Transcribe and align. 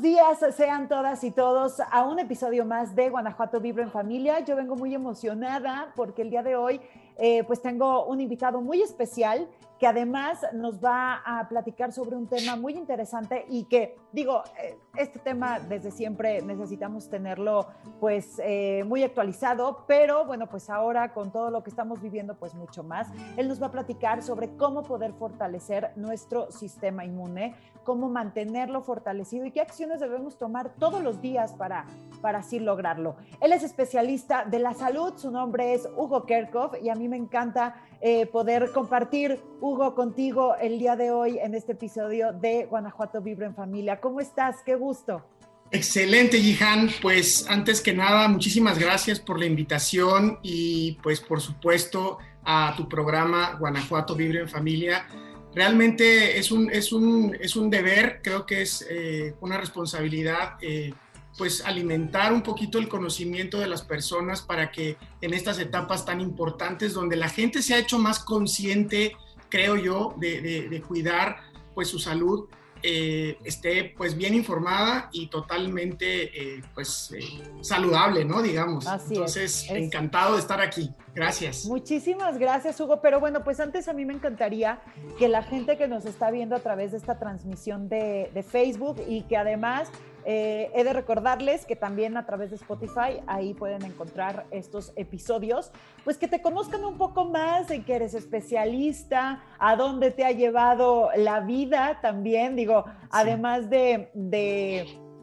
Buenos 0.00 0.40
días, 0.40 0.56
sean 0.56 0.88
todas 0.88 1.22
y 1.24 1.30
todos 1.30 1.78
a 1.78 2.04
un 2.04 2.18
episodio 2.18 2.64
más 2.64 2.94
de 2.94 3.10
Guanajuato 3.10 3.60
Vibra 3.60 3.82
en 3.82 3.90
Familia. 3.90 4.40
Yo 4.40 4.56
vengo 4.56 4.74
muy 4.74 4.94
emocionada 4.94 5.92
porque 5.94 6.22
el 6.22 6.30
día 6.30 6.42
de 6.42 6.56
hoy 6.56 6.80
eh, 7.18 7.44
pues 7.44 7.60
tengo 7.60 8.06
un 8.06 8.18
invitado 8.18 8.62
muy 8.62 8.80
especial 8.80 9.46
que 9.80 9.86
además 9.86 10.46
nos 10.52 10.82
va 10.82 11.22
a 11.24 11.48
platicar 11.48 11.90
sobre 11.90 12.14
un 12.14 12.26
tema 12.26 12.54
muy 12.54 12.74
interesante 12.74 13.46
y 13.48 13.64
que, 13.64 13.96
digo, 14.12 14.42
eh, 14.62 14.78
este 14.94 15.18
tema 15.18 15.58
desde 15.58 15.90
siempre 15.90 16.42
necesitamos 16.42 17.08
tenerlo 17.08 17.66
pues 17.98 18.38
eh, 18.44 18.84
muy 18.86 19.02
actualizado, 19.02 19.84
pero 19.86 20.26
bueno, 20.26 20.48
pues 20.48 20.68
ahora 20.68 21.14
con 21.14 21.32
todo 21.32 21.50
lo 21.50 21.62
que 21.62 21.70
estamos 21.70 22.00
viviendo, 22.02 22.34
pues 22.36 22.54
mucho 22.54 22.82
más. 22.82 23.08
Él 23.38 23.48
nos 23.48 23.60
va 23.60 23.68
a 23.68 23.70
platicar 23.70 24.22
sobre 24.22 24.54
cómo 24.56 24.82
poder 24.82 25.14
fortalecer 25.14 25.92
nuestro 25.96 26.50
sistema 26.50 27.06
inmune, 27.06 27.54
cómo 27.90 28.08
mantenerlo 28.08 28.82
fortalecido 28.82 29.44
y 29.46 29.50
qué 29.50 29.60
acciones 29.60 29.98
debemos 29.98 30.38
tomar 30.38 30.72
todos 30.78 31.02
los 31.02 31.20
días 31.20 31.54
para, 31.54 31.86
para 32.20 32.38
así 32.38 32.60
lograrlo. 32.60 33.16
Él 33.40 33.52
es 33.52 33.64
especialista 33.64 34.44
de 34.44 34.60
la 34.60 34.74
salud, 34.74 35.14
su 35.16 35.32
nombre 35.32 35.74
es 35.74 35.88
Hugo 35.96 36.24
Kerkhoff 36.24 36.74
y 36.80 36.88
a 36.88 36.94
mí 36.94 37.08
me 37.08 37.16
encanta 37.16 37.82
eh, 38.00 38.26
poder 38.26 38.70
compartir, 38.70 39.40
Hugo, 39.60 39.96
contigo 39.96 40.54
el 40.54 40.78
día 40.78 40.94
de 40.94 41.10
hoy 41.10 41.40
en 41.40 41.56
este 41.56 41.72
episodio 41.72 42.32
de 42.32 42.66
Guanajuato 42.66 43.20
Vibra 43.22 43.46
en 43.46 43.56
Familia. 43.56 44.00
¿Cómo 44.00 44.20
estás? 44.20 44.58
Qué 44.64 44.76
gusto. 44.76 45.24
Excelente, 45.72 46.38
Jihan. 46.38 46.90
Pues 47.02 47.44
antes 47.48 47.80
que 47.80 47.92
nada, 47.92 48.28
muchísimas 48.28 48.78
gracias 48.78 49.18
por 49.18 49.36
la 49.36 49.46
invitación 49.46 50.38
y 50.44 50.92
pues 51.02 51.20
por 51.20 51.40
supuesto 51.40 52.18
a 52.44 52.72
tu 52.76 52.88
programa 52.88 53.56
Guanajuato 53.58 54.14
Vibra 54.14 54.42
en 54.42 54.48
Familia. 54.48 55.08
Realmente 55.54 56.38
es 56.38 56.50
un, 56.50 56.70
es 56.70 56.92
un, 56.92 57.36
es 57.40 57.56
un 57.56 57.70
deber, 57.70 58.20
creo 58.22 58.46
que 58.46 58.62
es 58.62 58.86
eh, 58.88 59.34
una 59.40 59.58
responsabilidad. 59.58 60.58
Eh, 60.60 60.92
pues 61.40 61.64
alimentar 61.64 62.34
un 62.34 62.42
poquito 62.42 62.78
el 62.78 62.88
conocimiento 62.88 63.58
de 63.58 63.66
las 63.66 63.80
personas 63.80 64.42
para 64.42 64.70
que 64.70 64.98
en 65.22 65.32
estas 65.32 65.58
etapas 65.58 66.04
tan 66.04 66.20
importantes 66.20 66.92
donde 66.92 67.16
la 67.16 67.30
gente 67.30 67.62
se 67.62 67.72
ha 67.72 67.78
hecho 67.78 67.98
más 67.98 68.18
consciente, 68.18 69.16
creo 69.48 69.76
yo, 69.76 70.14
de, 70.18 70.82
cuidar 70.86 71.38
pues 71.74 71.88
su 71.88 71.98
salud, 71.98 72.46
eh, 72.82 73.38
esté 73.44 73.94
pues 73.96 74.16
bien 74.16 74.34
informada 74.34 75.08
y 75.12 75.28
totalmente 75.28 76.56
eh, 76.56 76.62
pues 76.74 77.10
eh, 77.16 77.24
saludable, 77.62 78.24
¿no? 78.24 78.42
Digamos. 78.42 78.86
Así 78.86 79.14
Entonces, 79.14 79.66
encantado 79.70 80.34
de 80.34 80.40
estar 80.40 80.60
aquí. 80.60 80.90
Gracias. 81.14 81.66
Muchísimas 81.66 82.38
gracias, 82.38 82.80
Hugo. 82.80 83.00
Pero 83.00 83.20
bueno, 83.20 83.42
pues 83.42 83.60
antes 83.60 83.88
a 83.88 83.92
mí 83.92 84.04
me 84.04 84.14
encantaría 84.14 84.80
que 85.18 85.28
la 85.28 85.42
gente 85.42 85.76
que 85.76 85.88
nos 85.88 86.04
está 86.04 86.30
viendo 86.30 86.56
a 86.56 86.60
través 86.60 86.92
de 86.92 86.98
esta 86.98 87.18
transmisión 87.18 87.88
de, 87.88 88.30
de 88.32 88.42
Facebook 88.42 88.96
y 89.08 89.22
que 89.22 89.36
además 89.36 89.90
eh, 90.24 90.70
he 90.74 90.84
de 90.84 90.92
recordarles 90.92 91.64
que 91.64 91.76
también 91.76 92.16
a 92.16 92.26
través 92.26 92.50
de 92.50 92.56
Spotify 92.56 93.20
ahí 93.26 93.54
pueden 93.54 93.84
encontrar 93.84 94.46
estos 94.50 94.92
episodios, 94.96 95.72
pues 96.04 96.18
que 96.18 96.28
te 96.28 96.42
conozcan 96.42 96.84
un 96.84 96.98
poco 96.98 97.24
más 97.24 97.70
en 97.70 97.84
que 97.84 97.94
eres 97.94 98.14
especialista, 98.14 99.42
a 99.58 99.76
dónde 99.76 100.10
te 100.10 100.24
ha 100.24 100.32
llevado 100.32 101.10
la 101.16 101.40
vida 101.40 102.00
también, 102.02 102.56
digo, 102.56 102.84
además 103.10 103.70
de, 103.70 104.10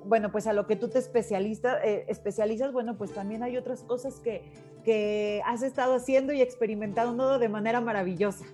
bueno, 0.08 0.32
pues 0.32 0.48
a 0.48 0.54
lo 0.54 0.68
que 0.68 0.76
tú 0.76 0.90
te 0.90 1.00
especialista, 1.00 1.84
eh, 1.84 2.06
especializas, 2.08 2.72
bueno, 2.72 2.98
pues 2.98 3.14
también 3.14 3.44
hay 3.44 3.58
otras 3.58 3.84
cosas 3.84 4.20
que, 4.20 4.52
que 4.84 5.42
has 5.46 5.62
estado 5.62 5.96
haciendo 5.96 6.34
y 6.34 6.42
experimentando 6.42 7.40
de 7.40 7.50
manera 7.50 7.82
maravillosa. 7.82 8.46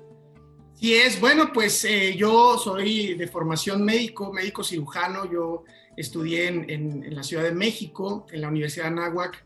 Sí 0.74 0.96
es, 0.96 1.19
bueno, 1.19 1.52
pues 1.53 1.86
eh, 1.86 2.16
yo 2.18 2.58
soy 2.58 3.14
de 3.14 3.28
formación 3.28 3.84
médico, 3.84 4.34
médico 4.34 4.64
cirujano, 4.64 5.31
yo 5.31 5.64
estudié 5.96 6.47
en, 6.47 7.16
la 7.16 7.24
Ciudad 7.24 7.44
de 7.44 7.52
México, 7.52 8.25
en 8.31 8.41
la 8.41 8.50
Universidad 8.50 8.85
de 8.85 8.91
Anáhuac. 8.91 9.46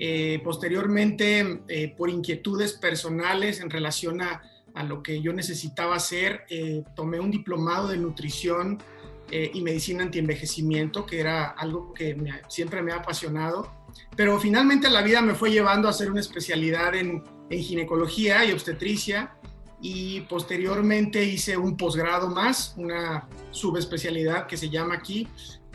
Eh, 0.00 0.40
posteriormente, 0.44 1.62
por 1.96 2.08
inquietudes 2.08 2.74
personales 2.74 3.60
en 3.60 3.68
relación 3.68 4.22
a, 4.22 4.42
lo 4.84 5.02
que 5.02 5.20
yo 5.20 5.32
necesitaba 5.32 5.96
hacer, 5.96 6.46
tomé 6.94 7.18
un 7.18 7.32
diplomado 7.32 7.88
de 7.88 7.96
nutrición 7.96 8.78
y 9.30 9.60
medicina 9.62 10.02
antienvejecimiento, 10.02 11.06
que 11.06 11.20
era 11.20 11.46
algo 11.48 11.92
que 11.92 12.16
siempre 12.48 12.82
me 12.82 12.92
ha 12.92 12.96
apasionado. 12.96 13.70
Pero 14.16 14.38
finalmente 14.38 14.88
la 14.90 15.02
vida 15.02 15.20
me 15.22 15.34
fue 15.34 15.50
llevando 15.50 15.88
a 15.88 15.90
hacer 15.90 16.10
una 16.10 16.20
especialidad 16.20 16.94
en, 16.94 17.24
en 17.50 17.62
ginecología 17.62 18.44
y 18.44 18.52
obstetricia 18.52 19.34
y 19.80 20.22
posteriormente 20.22 21.24
hice 21.24 21.56
un 21.56 21.76
posgrado 21.76 22.28
más, 22.28 22.74
una 22.76 23.28
subespecialidad 23.50 24.46
que 24.46 24.56
se 24.56 24.70
llama 24.70 24.94
aquí 24.94 25.28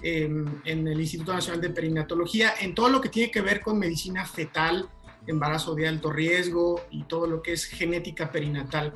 en, 0.03 0.87
el 0.87 0.99
Instituto 0.99 1.33
Nacional 1.33 1.61
de 1.61 1.69
Perinatología, 1.69 2.53
en 2.59 2.75
todo 2.75 2.89
lo 2.89 3.01
que 3.01 3.09
tiene 3.09 3.31
que 3.31 3.41
ver 3.41 3.61
con 3.61 3.79
medicina 3.79 4.25
fetal, 4.25 4.89
embarazo 5.25 5.73
de 5.75 5.87
alto 5.87 6.11
riesgo 6.11 6.81
y 6.91 7.03
todo 7.03 7.27
lo 7.27 7.41
que 7.41 7.53
es 7.53 7.65
genética 7.65 8.31
perinatal. 8.31 8.93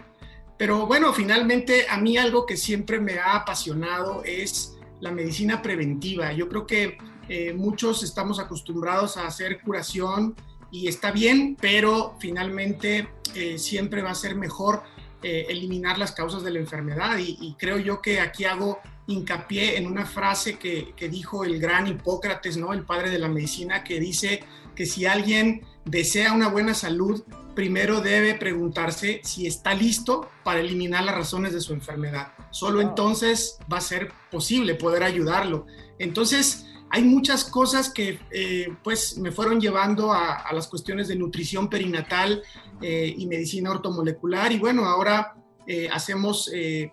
Pero 0.57 0.87
bueno, 0.87 1.13
finalmente 1.13 1.85
a 1.89 1.97
mí 1.97 2.17
algo 2.17 2.45
que 2.45 2.57
siempre 2.57 2.99
me 2.99 3.19
ha 3.19 3.35
apasionado 3.35 4.23
es 4.25 4.77
la 4.99 5.11
medicina 5.11 5.61
preventiva. 5.61 6.33
Yo 6.33 6.49
creo 6.49 6.65
que 6.65 6.97
eh, 7.29 7.53
muchos 7.53 8.03
estamos 8.03 8.39
acostumbrados 8.39 9.17
a 9.17 9.27
hacer 9.27 9.61
curación 9.61 10.35
y 10.71 10.87
está 10.87 11.11
bien, 11.11 11.57
pero 11.59 12.15
finalmente 12.19 13.09
eh, 13.35 13.57
siempre 13.57 14.01
va 14.01 14.11
a 14.11 14.15
ser 14.15 14.35
mejor 14.35 14.83
eh, 15.21 15.45
eliminar 15.49 15.97
las 15.97 16.11
causas 16.11 16.43
de 16.43 16.51
la 16.51 16.59
enfermedad 16.59 17.17
y, 17.17 17.37
y, 17.41 17.55
creo 17.57 17.77
yo 17.79 18.01
que 18.01 18.19
aquí 18.19 18.45
hago 18.45 18.79
hincapié 19.07 19.77
en 19.77 19.87
una 19.87 20.05
frase 20.05 20.59
que, 20.59 20.93
dijo 21.09 21.43
el 21.43 21.59
gran 21.59 21.87
Hipócrates, 21.87 22.57
¿no? 22.57 22.73
el 22.73 22.83
padre 22.83 23.09
de 23.09 23.19
la 23.19 23.27
medicina, 23.27 23.83
que 23.83 23.99
dice 23.99 24.43
que 24.77 24.85
si 24.85 25.07
alguien 25.07 25.65
desea 25.85 26.33
una 26.33 26.49
buena 26.49 26.75
salud, 26.75 27.23
primero 27.55 27.99
debe 27.99 28.35
preguntarse 28.35 29.21
si 29.23 29.47
está 29.47 29.73
listo 29.73 30.29
para 30.43 30.59
eliminar 30.59 31.03
las 31.03 31.15
razones 31.15 31.51
de 31.51 31.61
su 31.61 31.73
enfermedad. 31.73 32.33
Solo 32.51 32.79
entonces 32.79 33.57
va 33.73 33.79
a 33.79 33.81
ser 33.81 34.11
posible 34.29 34.75
poder 34.75 35.01
ayudarlo. 35.01 35.65
Entonces, 35.97 36.67
hay 36.91 37.03
muchas 37.03 37.43
cosas 37.43 37.89
que 37.89 38.19
eh, 38.29 38.67
pues 38.83 39.17
me 39.17 39.31
fueron 39.31 39.59
llevando 39.59 40.13
a, 40.13 40.45
las 40.53 40.67
cuestiones 40.67 41.07
de 41.07 41.15
nutrición 41.15 41.71
perinatal 41.71 42.43
eh, 42.79 43.15
y 43.17 43.25
medicina 43.25 43.71
ortomolecular 43.71 44.51
y 44.51 44.59
bueno, 44.59 44.85
ahora 44.85 45.35
eh, 45.65 45.89
hacemos, 45.91 46.51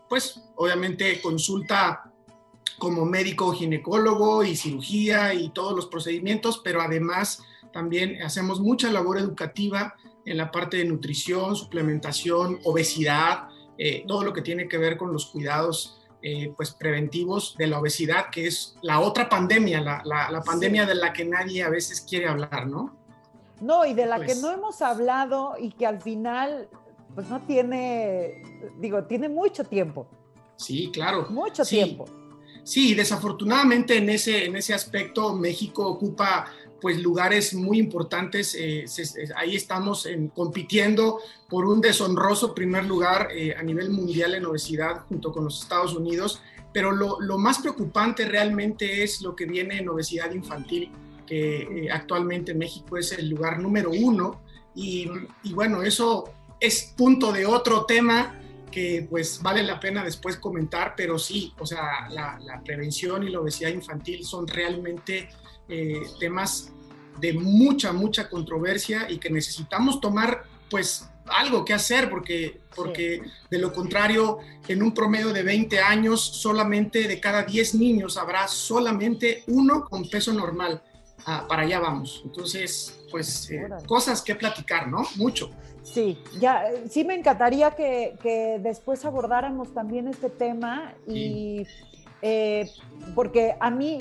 pues, 0.09 0.41
obviamente 0.57 1.21
consulta 1.21 2.11
como 2.79 3.05
médico 3.05 3.53
ginecólogo 3.53 4.43
y 4.43 4.57
cirugía 4.57 5.35
y 5.35 5.51
todos 5.51 5.77
los 5.77 5.87
procedimientos, 5.87 6.63
pero 6.65 6.81
además 6.81 7.43
también 7.75 8.23
hacemos 8.23 8.61
mucha 8.61 8.91
labor 8.91 9.19
educativa 9.19 9.95
en 10.25 10.39
la 10.39 10.51
parte 10.51 10.79
de 10.79 10.87
nutrición, 10.87 11.55
suplementación, 11.55 12.61
obesidad, 12.65 13.49
eh, 13.77 14.05
todo 14.09 14.25
lo 14.25 14.33
que 14.33 14.41
tiene 14.41 14.69
que 14.69 14.79
ver 14.79 14.97
con 14.97 15.13
los 15.13 15.27
cuidados 15.27 16.01
pues 16.57 16.71
preventivos 16.71 17.55
de 17.59 17.67
la 17.67 17.79
obesidad, 17.79 18.31
que 18.31 18.47
es 18.47 18.77
la 18.81 19.01
otra 19.01 19.29
pandemia, 19.29 19.83
la, 19.83 20.03
la, 20.07 20.41
pandemia 20.41 20.87
de 20.87 20.95
la 20.95 21.13
que 21.13 21.27
nadie 21.27 21.63
a 21.63 21.69
veces 21.69 22.01
quiere 22.01 22.27
hablar, 22.27 22.67
¿no? 22.67 22.97
No, 23.61 23.85
y 23.85 23.93
de 23.93 24.07
la 24.07 24.19
que 24.21 24.29
pues 24.29 24.41
no 24.41 24.51
hemos 24.51 24.81
hablado 24.81 25.57
y 25.59 25.71
que 25.73 25.85
al 25.85 26.01
final 26.01 26.71
pues 27.15 27.29
no 27.29 27.41
tiene, 27.43 28.43
digo, 28.79 29.05
tiene 29.05 29.29
mucho 29.29 29.65
tiempo. 29.65 30.07
Sí, 30.57 30.91
claro. 30.93 31.27
Mucho 31.31 31.65
tiempo. 31.65 32.07
Sí, 32.65 32.95
desafortunadamente 32.95 33.99
en 33.99 34.09
ese, 34.09 34.47
en 34.47 34.57
ese 34.57 34.75
aspecto 34.75 35.35
México 35.35 35.87
ocupa 35.87 36.47
pues 36.85 37.01
lugares 37.01 37.55
muy 37.55 37.79
importantes. 37.79 38.55
Eh, 38.55 38.85
ahí 39.37 39.57
estamos 39.57 40.07
compitiendo 40.35 41.19
por 41.49 41.65
un 41.65 41.81
deshonroso 41.81 42.55
primer 42.55 42.85
lugar 42.85 43.29
eh, 43.35 43.55
a 43.59 43.63
nivel 43.63 43.89
mundial 43.89 44.35
en 44.35 44.45
obesidad 44.45 45.01
junto 45.09 45.33
con 45.33 45.45
los 45.45 45.63
Estados 45.63 45.95
Unidos. 45.95 46.43
Pero 46.75 46.93
lo, 46.93 47.19
lo 47.23 47.39
más 47.39 47.61
preocupante 47.61 48.27
realmente 48.27 49.03
es 49.03 49.23
lo 49.23 49.35
que 49.35 49.47
viene 49.47 49.79
en 49.79 49.89
obesidad 49.89 50.31
infantil, 50.33 50.93
que 51.27 51.63
eh, 51.63 51.91
actualmente 51.91 52.53
México 52.53 52.99
es 52.99 53.13
el 53.13 53.31
lugar 53.31 53.61
número 53.61 53.91
uno. 53.91 54.43
Y, 54.75 55.11
y 55.43 55.55
bueno, 55.55 55.81
eso 55.81 56.35
es 56.61 56.93
punto 56.95 57.33
de 57.33 57.47
otro 57.47 57.87
tema 57.87 58.39
que 58.71 59.07
pues 59.09 59.41
vale 59.41 59.63
la 59.63 59.81
pena 59.81 60.05
después 60.05 60.37
comentar, 60.37 60.93
pero 60.95 61.19
sí, 61.19 61.55
o 61.59 61.65
sea, 61.65 62.11
la, 62.11 62.61
prevención 62.63 63.23
y 63.23 63.31
la 63.31 63.41
obesidad 63.41 63.71
infantil 63.71 64.23
son 64.23 64.47
realmente 64.47 65.31
temas 66.21 66.74
de 67.21 67.33
mucha, 67.33 67.93
mucha 67.93 68.29
controversia 68.29 69.11
y 69.11 69.19
que 69.19 69.31
necesitamos 69.31 70.01
tomar 70.01 70.45
pues 70.71 71.09
algo 71.27 71.65
que 71.65 71.73
hacer 71.73 72.11
porque, 72.11 72.61
porque 72.75 73.23
de 73.51 73.59
lo 73.59 73.73
contrario, 73.73 74.39
en 74.69 74.83
un 74.83 74.93
promedio 74.93 75.33
de 75.33 75.43
20 75.43 75.81
años, 75.81 76.21
solamente 76.21 77.09
de 77.09 77.21
cada 77.21 77.45
10 77.45 77.77
niños 77.77 78.17
habrá 78.17 78.49
solamente 78.49 79.45
uno 79.47 79.85
con 79.85 80.09
peso 80.09 80.33
normal. 80.33 80.83
Ah, 81.27 81.47
para 81.49 81.63
allá 81.63 81.81
vamos. 81.81 82.21
Entonces, 82.25 83.01
pues 83.11 83.51
eh, 83.51 83.67
cosas 83.87 84.21
que 84.21 84.35
platicar, 84.35 84.89
¿no? 84.89 85.05
Mucho. 85.17 85.51
Sí, 85.83 86.19
ya, 86.39 86.65
sí 86.89 87.05
me 87.05 87.15
encantaría 87.15 87.71
que, 87.71 88.17
que 88.23 88.59
después 88.61 89.05
abordáramos 89.05 89.73
también 89.73 90.09
este 90.09 90.31
tema 90.31 90.95
y 91.07 91.67
eh, 92.23 92.71
porque 93.15 93.55
a 93.61 93.71
mí 93.71 93.99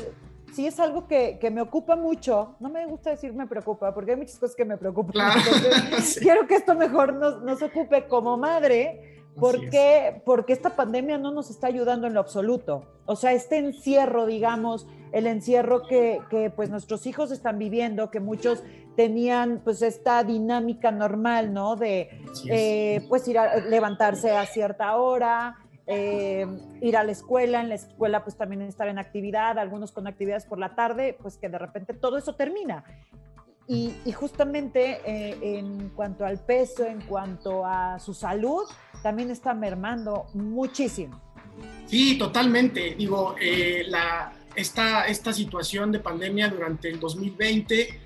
sí 0.54 0.68
es 0.68 0.80
algo 0.80 1.08
que, 1.08 1.38
que, 1.40 1.52
me 1.52 1.62
ocupa 1.62 1.96
mucho. 1.96 2.56
No 2.60 2.70
me 2.70 2.86
gusta 2.86 3.12
decir 3.12 3.34
me 3.34 3.48
preocupa, 3.48 3.94
porque 3.94 4.12
hay 4.12 4.18
muchas 4.18 4.38
cosas 4.40 4.56
que 4.56 4.66
me 4.66 4.78
preocupan. 4.78 5.32
Entonces, 5.38 6.20
quiero 6.22 6.48
que 6.48 6.56
esto 6.56 6.76
mejor 6.76 7.14
nos, 7.14 7.42
nos 7.44 7.62
ocupe 7.62 8.08
como 8.08 8.38
madre. 8.38 9.26
porque 9.40 10.22
Porque 10.26 10.54
esta 10.54 10.76
pandemia 10.76 11.18
no 11.18 11.32
nos 11.32 11.50
está 11.50 11.68
ayudando 11.68 12.08
en 12.08 12.14
lo 12.14 12.20
absoluto. 12.20 12.84
O 13.06 13.16
sea, 13.16 13.34
este 13.34 13.58
encierro, 13.58 14.26
digamos, 14.26 14.88
el 15.12 15.28
encierro 15.28 15.84
que, 15.84 16.20
que, 16.30 16.50
pues 16.50 16.70
nuestros 16.70 17.06
hijos 17.06 17.32
están 17.32 17.60
viviendo, 17.60 18.10
que 18.10 18.20
muchos 18.20 18.64
tenían 18.96 19.62
pues 19.64 19.82
esta 19.82 20.24
dinámica 20.24 20.92
normal, 20.92 21.54
¿no? 21.54 21.76
De 21.76 22.10
eh, 22.50 23.06
pues 23.10 23.28
ir 23.28 23.38
a 23.38 23.58
levantarse 23.58 24.32
a 24.32 24.46
cierta 24.46 24.96
hora, 24.98 25.58
eh, 25.86 26.46
ir 26.82 26.96
a 26.96 27.04
la 27.04 27.12
escuela, 27.12 27.62
en 27.62 27.70
la 27.70 27.76
escuela 27.76 28.24
pues 28.24 28.38
también 28.38 28.62
estar 28.62 28.88
en 28.88 29.00
actividad, 29.00 29.60
algunos 29.60 29.92
con 29.92 30.08
actividades 30.08 30.46
por 30.46 30.58
la 30.58 30.76
tarde, 30.76 31.18
pues 31.22 31.38
que 31.38 31.50
de 31.50 31.58
repente 31.58 31.94
todo 31.94 32.18
eso 32.18 32.36
termina. 32.36 32.84
Y, 33.66 33.94
justamente 34.12 35.00
eh, 35.06 35.38
en 35.42 35.90
cuanto 35.90 36.26
al 36.26 36.38
peso, 36.38 36.86
en 36.86 37.02
cuanto 37.02 37.66
a 37.66 37.98
su 37.98 38.14
salud, 38.14 38.64
también 39.02 39.32
está 39.32 39.54
mermando 39.54 40.26
muchísimo. 40.34 41.22
Sí, 41.86 42.18
totalmente. 42.18 42.96
Digo, 42.96 43.36
eh, 43.40 43.84
la, 43.88 44.34
esta, 44.56 45.06
esta 45.06 45.32
situación 45.32 45.92
de 45.92 46.00
pandemia 46.00 46.50
durante 46.50 46.90
el 46.90 47.00
2020 47.00 48.02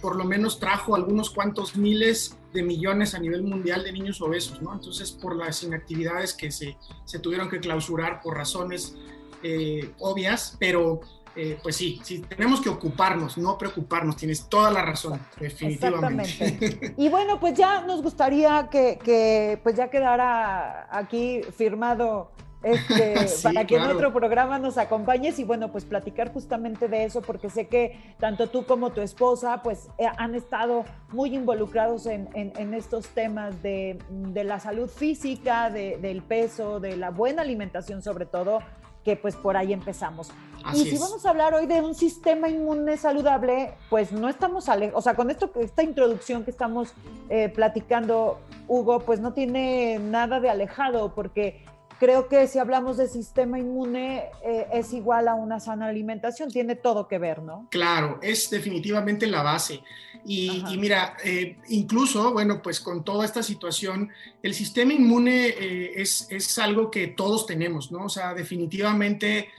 por 0.00 0.16
lo 0.16 0.24
menos 0.24 0.58
trajo 0.58 0.94
algunos 0.94 1.30
cuantos 1.30 1.76
miles 1.76 2.38
de 2.52 2.62
millones 2.62 3.14
a 3.14 3.18
nivel 3.18 3.42
mundial 3.42 3.84
de 3.84 3.92
niños 3.92 4.20
obesos, 4.20 4.60
¿no? 4.62 4.72
Entonces, 4.72 5.12
por 5.12 5.36
las 5.36 5.62
inactividades 5.62 6.34
que 6.34 6.50
se, 6.50 6.76
se 7.04 7.18
tuvieron 7.18 7.48
que 7.48 7.60
clausurar 7.60 8.20
por 8.20 8.36
razones 8.36 8.96
eh, 9.42 9.92
obvias, 9.98 10.56
pero 10.58 11.00
eh, 11.36 11.58
pues 11.62 11.76
sí, 11.76 12.00
sí, 12.02 12.20
tenemos 12.20 12.60
que 12.60 12.68
ocuparnos, 12.68 13.38
no 13.38 13.56
preocuparnos, 13.56 14.16
tienes 14.16 14.48
toda 14.48 14.70
la 14.70 14.82
razón, 14.82 15.20
definitivamente. 15.38 16.22
Exactamente. 16.22 16.94
Y 16.98 17.08
bueno, 17.08 17.38
pues 17.38 17.54
ya 17.54 17.82
nos 17.82 18.02
gustaría 18.02 18.68
que, 18.70 18.98
que 19.02 19.60
pues 19.62 19.76
ya 19.76 19.88
quedara 19.88 20.88
aquí 20.90 21.42
firmado 21.56 22.32
este, 22.62 23.14
para 23.42 23.66
que 23.66 23.76
en 23.76 23.82
otro 23.82 24.12
programa 24.12 24.58
nos 24.58 24.78
acompañes 24.78 25.38
y 25.38 25.44
bueno, 25.44 25.72
pues 25.72 25.84
platicar 25.84 26.32
justamente 26.32 26.88
de 26.88 27.04
eso, 27.04 27.22
porque 27.22 27.50
sé 27.50 27.68
que 27.68 28.14
tanto 28.18 28.48
tú 28.48 28.64
como 28.64 28.90
tu 28.90 29.00
esposa 29.00 29.62
pues 29.62 29.88
eh, 29.98 30.06
han 30.16 30.34
estado 30.34 30.84
muy 31.10 31.34
involucrados 31.34 32.06
en, 32.06 32.28
en, 32.34 32.74
estos 32.74 33.08
temas 33.08 33.62
de, 33.62 33.98
de, 34.10 34.44
la 34.44 34.60
salud 34.60 34.88
física, 34.88 35.70
de, 35.70 35.98
del 35.98 36.22
peso, 36.22 36.80
de 36.80 36.96
la 36.96 37.10
buena 37.10 37.42
alimentación 37.42 38.02
sobre 38.02 38.26
todo, 38.26 38.60
que 39.04 39.16
pues 39.16 39.34
por 39.36 39.56
ahí 39.56 39.72
empezamos. 39.72 40.30
y 40.74 40.84
si 40.84 40.98
vamos 40.98 41.24
a 41.24 41.30
hablar 41.30 41.54
hoy 41.54 41.66
de 41.66 41.80
un 41.80 41.94
sistema 41.94 42.48
inmune 42.48 42.96
saludable, 42.96 43.72
pues 43.88 44.12
no 44.12 44.28
estamos, 44.28 44.68
o 44.68 45.02
sea, 45.02 45.14
con 45.14 45.30
esto, 45.30 45.50
esta 45.60 45.82
introducción 45.82 46.44
que 46.44 46.50
estamos 46.50 46.92
eh, 47.30 47.48
platicando, 47.48 48.38
Hugo, 48.68 49.00
pues 49.00 49.20
no 49.20 49.32
tiene 49.32 49.98
nada 49.98 50.38
de 50.38 50.50
alejado, 50.50 51.14
porque 51.14 51.64
creo 52.00 52.28
que 52.28 52.48
si 52.48 52.58
hablamos 52.58 52.96
de 52.96 53.06
sistema 53.06 53.58
inmune 53.58 54.24
eh, 54.42 54.66
es 54.72 54.94
igual 54.94 55.28
a 55.28 55.34
una 55.34 55.60
sana 55.60 55.86
alimentación, 55.86 56.50
tiene 56.50 56.74
todo 56.74 57.06
que 57.06 57.18
ver, 57.18 57.42
¿no? 57.42 57.68
Claro, 57.70 58.18
es 58.22 58.48
definitivamente 58.48 59.26
la 59.26 59.42
base. 59.42 59.82
Y, 60.24 60.62
mira, 60.78 61.16
eh, 61.24 61.58
incluso, 61.68 62.32
bueno, 62.32 62.62
pues 62.62 62.80
con 62.80 63.04
toda 63.04 63.24
esta 63.24 63.42
situación, 63.42 64.10
el 64.42 64.54
sistema 64.54 64.94
inmune 64.94 65.48
eh, 65.48 65.92
es, 65.96 66.26
es, 66.30 66.58
algo 66.58 66.90
que 66.90 67.06
todos 67.08 67.46
tenemos, 67.46 67.92
¿no? 67.92 68.06
O 68.06 68.08
sea, 68.08 68.34
definitivamente... 68.34 69.50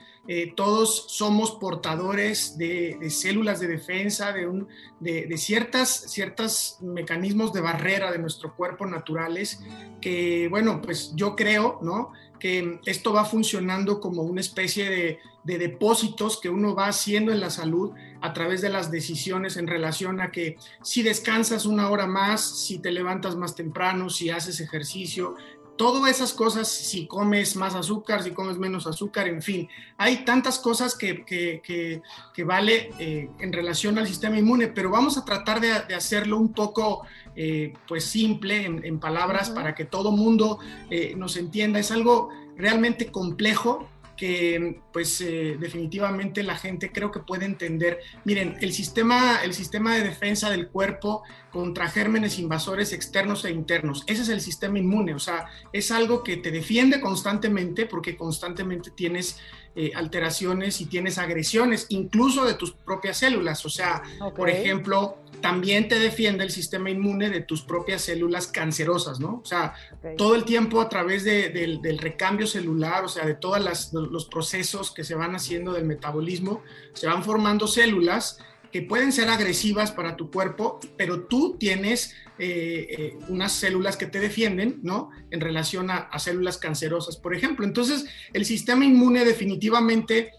todos 0.54 1.06
somos 1.08 1.50
portadores 1.58 2.56
de, 2.56 3.10
células 3.10 3.58
de 3.58 3.66
defensa, 3.66 4.32
de, 4.32 4.46
un, 4.46 4.68
de, 5.00 5.26
de, 5.26 5.36
ciertas, 5.36 5.88
ciertos 6.12 6.78
mecanismos 6.80 7.52
de 7.52 7.60
barrera 7.60 8.12
de 8.12 8.18
nuestro 8.18 8.54
cuerpo 8.54 8.86
naturales 8.86 9.58
que, 10.00 10.46
bueno, 10.48 10.80
pues 10.80 11.12
yo 11.16 11.34
creo, 11.34 11.80
¿no? 11.82 12.12
Que 12.42 12.80
esto 12.86 13.12
va 13.12 13.24
funcionando 13.24 14.00
como 14.00 14.22
una 14.22 14.40
especie 14.40 14.90
de, 14.90 15.58
depósitos 15.58 16.40
que 16.40 16.48
uno 16.48 16.74
va 16.74 16.88
haciendo 16.88 17.30
en 17.30 17.38
la 17.38 17.50
salud 17.50 17.92
a 18.20 18.32
través 18.32 18.60
de 18.60 18.68
las 18.68 18.90
decisiones 18.90 19.56
en 19.56 19.68
relación 19.68 20.20
a 20.20 20.32
que 20.32 20.56
si 20.82 21.04
descansas 21.04 21.66
una 21.66 21.88
hora 21.88 22.08
más, 22.08 22.40
si 22.66 22.80
te 22.80 22.90
levantas 22.90 23.36
más 23.36 23.54
temprano, 23.54 24.10
si 24.10 24.30
haces 24.30 24.58
ejercicio, 24.58 25.36
todas 25.76 26.10
esas 26.10 26.32
cosas, 26.32 26.68
si 26.68 27.06
comes 27.06 27.56
más 27.56 27.74
azúcar, 27.74 28.22
si 28.22 28.30
comes 28.30 28.58
menos 28.58 28.86
azúcar, 28.86 29.28
en 29.28 29.42
fin, 29.42 29.68
hay 29.96 30.24
tantas 30.24 30.58
cosas 30.58 30.94
que, 30.96 31.24
que, 31.24 32.44
vale 32.44 32.90
eh, 32.98 33.30
en 33.40 33.52
relación 33.52 33.98
al 33.98 34.06
sistema 34.06 34.38
inmune, 34.38 34.68
pero 34.68 34.90
vamos 34.90 35.16
a 35.18 35.24
tratar 35.24 35.60
de, 35.60 35.72
hacerlo 35.94 36.38
un 36.38 36.52
poco 36.52 37.04
eh, 37.34 37.72
pues 37.88 38.04
simple 38.04 38.64
en, 38.64 39.00
palabras 39.00 39.50
para 39.50 39.74
que 39.74 39.84
todo 39.84 40.12
mundo 40.12 40.58
eh, 40.90 41.14
nos 41.16 41.36
entienda. 41.36 41.78
Es 41.78 41.90
algo 41.90 42.28
realmente 42.56 43.10
complejo 43.10 43.88
que 44.16 44.80
pues 44.92 45.20
eh, 45.20 45.56
definitivamente 45.58 46.42
la 46.42 46.56
gente 46.56 46.92
creo 46.92 47.10
que 47.10 47.20
puede 47.20 47.44
entender. 47.44 48.00
Miren, 48.24 48.56
el 48.60 48.72
sistema, 48.72 49.42
el 49.42 49.54
sistema 49.54 49.94
de 49.94 50.02
defensa 50.04 50.50
del 50.50 50.68
cuerpo 50.68 51.22
contra 51.50 51.88
gérmenes 51.88 52.38
invasores 52.38 52.92
externos 52.92 53.44
e 53.44 53.50
internos, 53.50 54.04
ese 54.06 54.22
es 54.22 54.28
el 54.28 54.40
sistema 54.40 54.78
inmune, 54.78 55.14
o 55.14 55.18
sea, 55.18 55.46
es 55.72 55.90
algo 55.90 56.22
que 56.22 56.38
te 56.38 56.50
defiende 56.50 57.00
constantemente 57.00 57.86
porque 57.86 58.16
constantemente 58.16 58.90
tienes 58.90 59.38
eh, 59.74 59.92
alteraciones 59.94 60.80
y 60.80 60.86
tienes 60.86 61.18
agresiones, 61.18 61.86
incluso 61.88 62.44
de 62.44 62.54
tus 62.54 62.72
propias 62.72 63.18
células, 63.18 63.64
o 63.64 63.70
sea, 63.70 64.02
por 64.36 64.50
ejemplo, 64.50 65.18
también 65.40 65.88
te 65.88 65.98
defiende 65.98 66.44
el 66.44 66.50
sistema 66.50 66.90
inmune 66.90 67.28
de 67.30 67.40
tus 67.40 67.62
propias 67.62 68.02
células 68.02 68.46
cancerosas, 68.46 69.18
¿no? 69.18 69.40
O 69.42 69.44
sea, 69.44 69.74
todo 70.16 70.34
el 70.34 70.44
tiempo 70.44 70.80
a 70.80 70.88
través 70.88 71.24
del 71.24 71.98
recambio 71.98 72.46
celular, 72.46 73.04
o 73.04 73.08
sea, 73.08 73.26
de 73.26 73.34
todos 73.34 73.90
los 73.92 74.26
procesos 74.26 74.92
que 74.92 75.04
se 75.04 75.14
van 75.14 75.34
haciendo 75.34 75.72
del 75.72 75.84
metabolismo, 75.84 76.62
se 76.94 77.06
van 77.06 77.24
formando 77.24 77.66
células 77.66 78.38
que 78.72 78.82
pueden 78.82 79.12
ser 79.12 79.28
agresivas 79.28 79.92
para 79.92 80.16
tu 80.16 80.30
cuerpo, 80.30 80.80
pero 80.96 81.24
tú 81.24 81.56
tienes 81.58 82.14
eh, 82.38 82.86
eh, 82.90 83.18
unas 83.28 83.52
células 83.52 83.98
que 83.98 84.06
te 84.06 84.18
defienden, 84.18 84.80
¿no? 84.82 85.10
En 85.30 85.40
relación 85.40 85.90
a, 85.90 86.18
células 86.18 86.56
cancerosas, 86.56 87.18
por 87.18 87.34
ejemplo. 87.34 87.66
Entonces, 87.66 88.06
el 88.32 88.46
sistema 88.46 88.86
inmune 88.86 89.26
definitivamente 89.26 90.32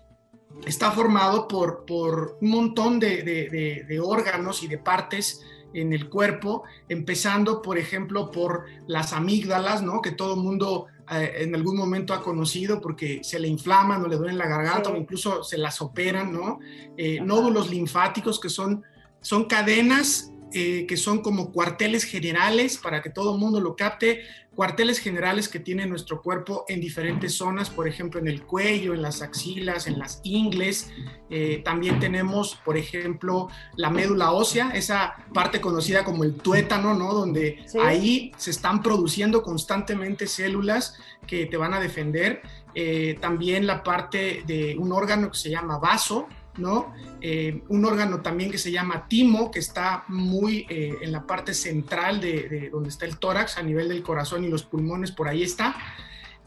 está 0.66 0.92
formado 0.92 1.48
por, 1.48 1.86
por 1.86 2.40
un 2.42 2.50
montón 2.50 3.00
de, 3.00 4.02
órganos 4.04 4.64
y 4.64 4.68
de 4.68 4.80
partes 4.80 5.42
en 5.74 5.94
el 5.94 6.10
cuerpo, 6.10 6.64
empezando, 6.90 7.62
por 7.62 7.78
ejemplo, 7.78 8.32
por 8.32 8.66
las 8.88 9.14
amígdalas, 9.14 9.82
¿no? 9.82 10.02
Que 10.02 10.12
todo 10.12 10.36
el 10.36 10.42
mundo 10.42 10.88
eh, 11.12 11.34
en 11.40 11.56
algún 11.56 11.76
momento 11.76 12.14
ha 12.14 12.22
conocido 12.22 12.80
porque 12.80 13.22
se 13.24 13.40
le 13.40 13.48
inflaman 13.48 14.04
o 14.04 14.08
le 14.08 14.18
duelen 14.18 14.38
la 14.38 14.48
garganta 14.48 14.90
o 14.90 14.96
incluso 14.96 15.44
se 15.44 15.58
las 15.58 15.82
operan, 15.82 16.32
¿no? 16.32 16.60
Eh, 16.98 17.20
nódulos 17.22 17.70
linfáticos 17.70 18.40
que 18.40 18.50
son, 18.50 18.84
son 19.22 19.46
cadenas 19.46 20.34
eh, 20.56 20.86
que 20.86 20.98
son 20.98 21.24
como 21.24 21.52
cuarteles 21.52 22.04
generales 22.04 22.78
para 22.78 23.02
que 23.02 23.10
todo 23.10 23.34
el 23.34 23.40
mundo 23.40 23.60
lo 23.60 23.76
capte, 23.76 24.22
cuarteles 24.56 25.00
generales 25.00 25.50
que 25.50 25.60
tiene 25.60 25.86
nuestro 25.86 26.22
cuerpo 26.22 26.66
en 26.68 26.80
diferentes 26.80 27.36
zonas, 27.36 27.70
por 27.70 27.88
ejemplo 27.88 28.20
en 28.20 28.28
el 28.28 28.44
cuello, 28.44 28.94
en 28.94 29.02
las 29.02 29.22
axilas, 29.22 29.88
en 29.88 30.00
las 30.00 30.22
ingles. 30.24 30.92
Eh, 31.30 31.62
también 31.66 32.00
tenemos, 32.00 32.56
por 32.64 32.78
ejemplo, 32.78 33.48
la 33.76 33.90
médula 33.90 34.32
ósea, 34.32 34.72
esa 34.72 35.16
parte 35.34 35.60
conocida 35.60 36.04
como 36.04 36.24
el 36.24 36.36
tuétano, 36.36 36.94
¿no? 36.94 37.14
Donde 37.14 37.66
ahí 37.84 38.32
se 38.38 38.52
están 38.52 38.84
produciendo 38.84 39.42
constantemente 39.42 40.28
células 40.28 41.00
que 41.26 41.46
te 41.46 41.58
van 41.58 41.74
a 41.74 41.80
defender. 41.80 42.42
Eh, 42.76 43.18
también 43.22 43.66
la 43.66 43.84
parte 43.84 44.44
de 44.46 44.76
un 44.78 44.92
órgano 44.92 45.32
que 45.32 45.38
se 45.38 45.50
llama 45.50 45.78
vaso, 45.78 46.28
¿no? 46.58 46.94
Eh, 47.22 47.62
un 47.70 47.86
órgano 47.86 48.22
también 48.22 48.52
que 48.52 48.58
se 48.58 48.72
llama 48.72 49.08
timo, 49.08 49.52
que 49.52 49.60
está 49.60 50.04
muy 50.08 50.66
eh, 50.70 50.96
en 51.02 51.12
la 51.12 51.26
parte 51.26 51.54
central 51.54 52.22
de, 52.22 52.70
donde 52.72 52.90
está 52.90 53.06
el 53.06 53.18
tórax, 53.18 53.58
a 53.58 53.64
nivel 53.64 53.90
del 53.90 54.04
corazón 54.04 54.44
y 54.44 54.50
los 54.50 54.64
pulmones, 54.64 55.12
por 55.12 55.28
ahí 55.28 55.44
está. 55.44 55.76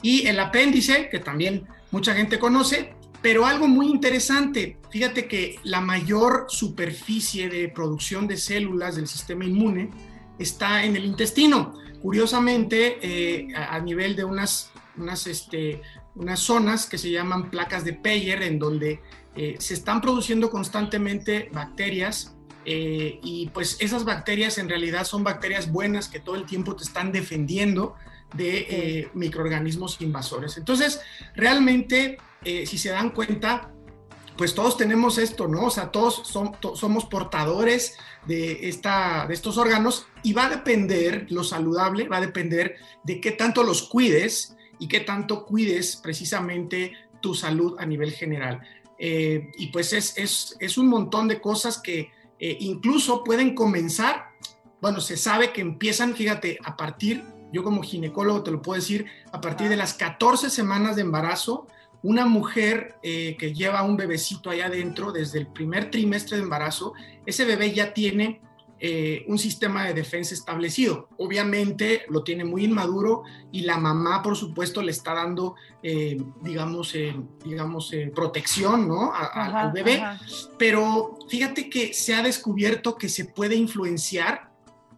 Y 0.03 0.27
el 0.27 0.39
apéndice, 0.39 1.09
que 1.09 1.19
también 1.19 1.67
mucha 1.91 2.15
gente 2.15 2.39
conoce, 2.39 2.95
pero 3.23 3.47
algo 3.47 3.67
muy 3.67 3.87
interesante, 3.87 4.79
fíjate 4.91 5.27
que 5.27 5.59
la 5.65 5.81
mayor 5.81 6.47
superficie 6.49 7.49
de 7.49 7.69
producción 7.69 8.29
de 8.29 8.37
células 8.37 8.97
del 8.97 9.09
sistema 9.09 9.45
inmune 9.45 9.91
está 10.39 10.85
en 10.85 10.97
el 10.97 11.05
intestino. 11.05 11.75
Curiosamente, 12.03 12.99
eh, 13.03 13.49
a, 13.57 13.81
nivel 13.81 14.15
de 14.15 14.25
unas, 14.25 14.71
unas, 14.97 15.27
este, 15.27 15.81
unas 16.15 16.39
zonas 16.41 16.87
que 16.87 16.99
se 16.99 17.11
llaman 17.11 17.51
placas 17.51 17.85
de 17.85 17.95
Peyer, 17.95 18.43
en 18.43 18.59
donde 18.59 19.01
eh, 19.37 19.57
se 19.59 19.75
están 19.75 20.01
produciendo 20.01 20.51
constantemente 20.51 21.51
bacterias 21.53 22.37
eh, 22.69 23.21
y 23.23 23.49
pues 23.51 23.77
esas 23.79 24.05
bacterias 24.05 24.59
en 24.59 24.69
realidad 24.69 25.05
son 25.05 25.23
bacterias 25.23 25.71
buenas 25.71 26.09
que 26.09 26.19
todo 26.19 26.35
el 26.35 26.47
tiempo 26.47 26.75
te 26.75 26.83
están 26.83 27.13
defendiendo 27.13 27.95
de 28.35 28.67
eh, 28.69 29.11
microorganismos 29.15 30.01
invasores. 30.01 30.57
Entonces, 30.57 31.01
realmente, 31.37 32.19
eh, 32.45 32.67
si 32.67 32.77
se 32.77 32.91
dan 32.91 33.11
cuenta, 33.11 33.71
pues 34.37 34.53
todos 34.53 34.77
tenemos 34.77 35.17
esto, 35.17 35.47
¿no? 35.47 35.67
O 35.67 35.71
sea, 35.71 35.93
todos 35.93 36.23
somos 36.75 37.05
portadores 37.05 37.97
de, 38.27 38.69
esta, 38.69 39.27
de 39.29 39.35
estos 39.35 39.59
órganos 39.59 40.09
y 40.25 40.33
va 40.33 40.47
a 40.47 40.51
depender, 40.51 41.27
lo 41.31 41.45
saludable, 41.45 42.09
va 42.09 42.19
a 42.19 42.21
depender 42.21 42.77
de 43.05 43.21
qué 43.21 43.31
tanto 43.31 43.63
los 43.63 43.85
cuides 43.85 44.57
y 44.81 44.89
qué 44.89 45.01
tanto 45.01 45.47
cuides 45.47 45.97
precisamente 45.97 46.93
tu 47.23 47.35
salud 47.35 47.77
a 47.79 47.87
nivel 47.87 48.13
general. 48.13 48.61
Y 48.99 49.67
pues 49.69 49.93
es, 49.93 50.17
es, 50.17 50.57
es, 50.59 50.79
un 50.79 50.89
montón 50.89 51.29
de 51.29 51.41
cosas 51.41 51.79
que 51.79 52.11
eh, 52.39 52.57
incluso 52.61 53.25
pueden 53.25 53.55
comenzar, 53.55 54.31
bueno, 54.81 55.01
se 55.01 55.17
sabe 55.17 55.53
que 55.53 55.63
empiezan, 55.63 56.15
fíjate, 56.15 56.59
a 56.65 56.77
partir, 56.77 57.25
yo 57.53 57.63
como 57.63 57.83
ginecólogo 57.83 58.43
te 58.43 58.51
lo 58.51 58.61
puedo 58.61 58.81
decir, 58.81 59.07
a 59.33 59.41
partir 59.41 59.69
de 59.69 59.77
las 59.77 59.95
14 59.95 60.51
semanas 60.51 60.97
de 60.97 61.03
embarazo, 61.03 61.67
una 62.03 62.27
mujer 62.27 62.97
eh, 63.03 63.37
que 63.39 63.55
lleva 63.55 63.83
un 63.83 63.97
bebecito 63.97 64.51
allá 64.51 64.67
adentro 64.67 65.13
desde 65.13 65.39
el 65.39 65.47
primer 65.47 65.91
trimestre 65.91 66.37
de 66.37 66.43
embarazo, 66.43 66.93
ese 67.25 67.45
bebé 67.45 67.73
ya 67.73 67.95
tiene 67.95 68.43
eh, 68.79 69.25
un 69.29 69.39
sistema 69.39 69.87
de 69.87 69.95
defensa 69.95 70.35
establecido. 70.35 71.09
Obviamente 71.17 72.03
lo 72.11 72.23
tiene 72.23 72.45
muy 72.45 72.65
inmaduro 72.65 73.23
y 73.51 73.63
la 73.63 73.79
mamá, 73.79 74.23
por 74.23 74.37
supuesto, 74.37 74.83
le 74.83 74.91
está 74.91 75.15
dando, 75.15 75.55
eh, 75.83 76.23
digamos, 76.43 76.95
eh, 76.95 77.17
digamos 77.43 77.91
protección 78.15 78.87
¿no? 78.87 79.13
al 79.15 79.73
bebé. 79.73 80.03
Pero 80.59 81.17
fíjate 81.27 81.71
que 81.71 81.95
se 81.95 82.15
ha 82.15 82.23
descubierto 82.23 82.99
que 82.99 83.09
se 83.09 83.25
puede 83.25 83.55
influenciar, 83.55 84.53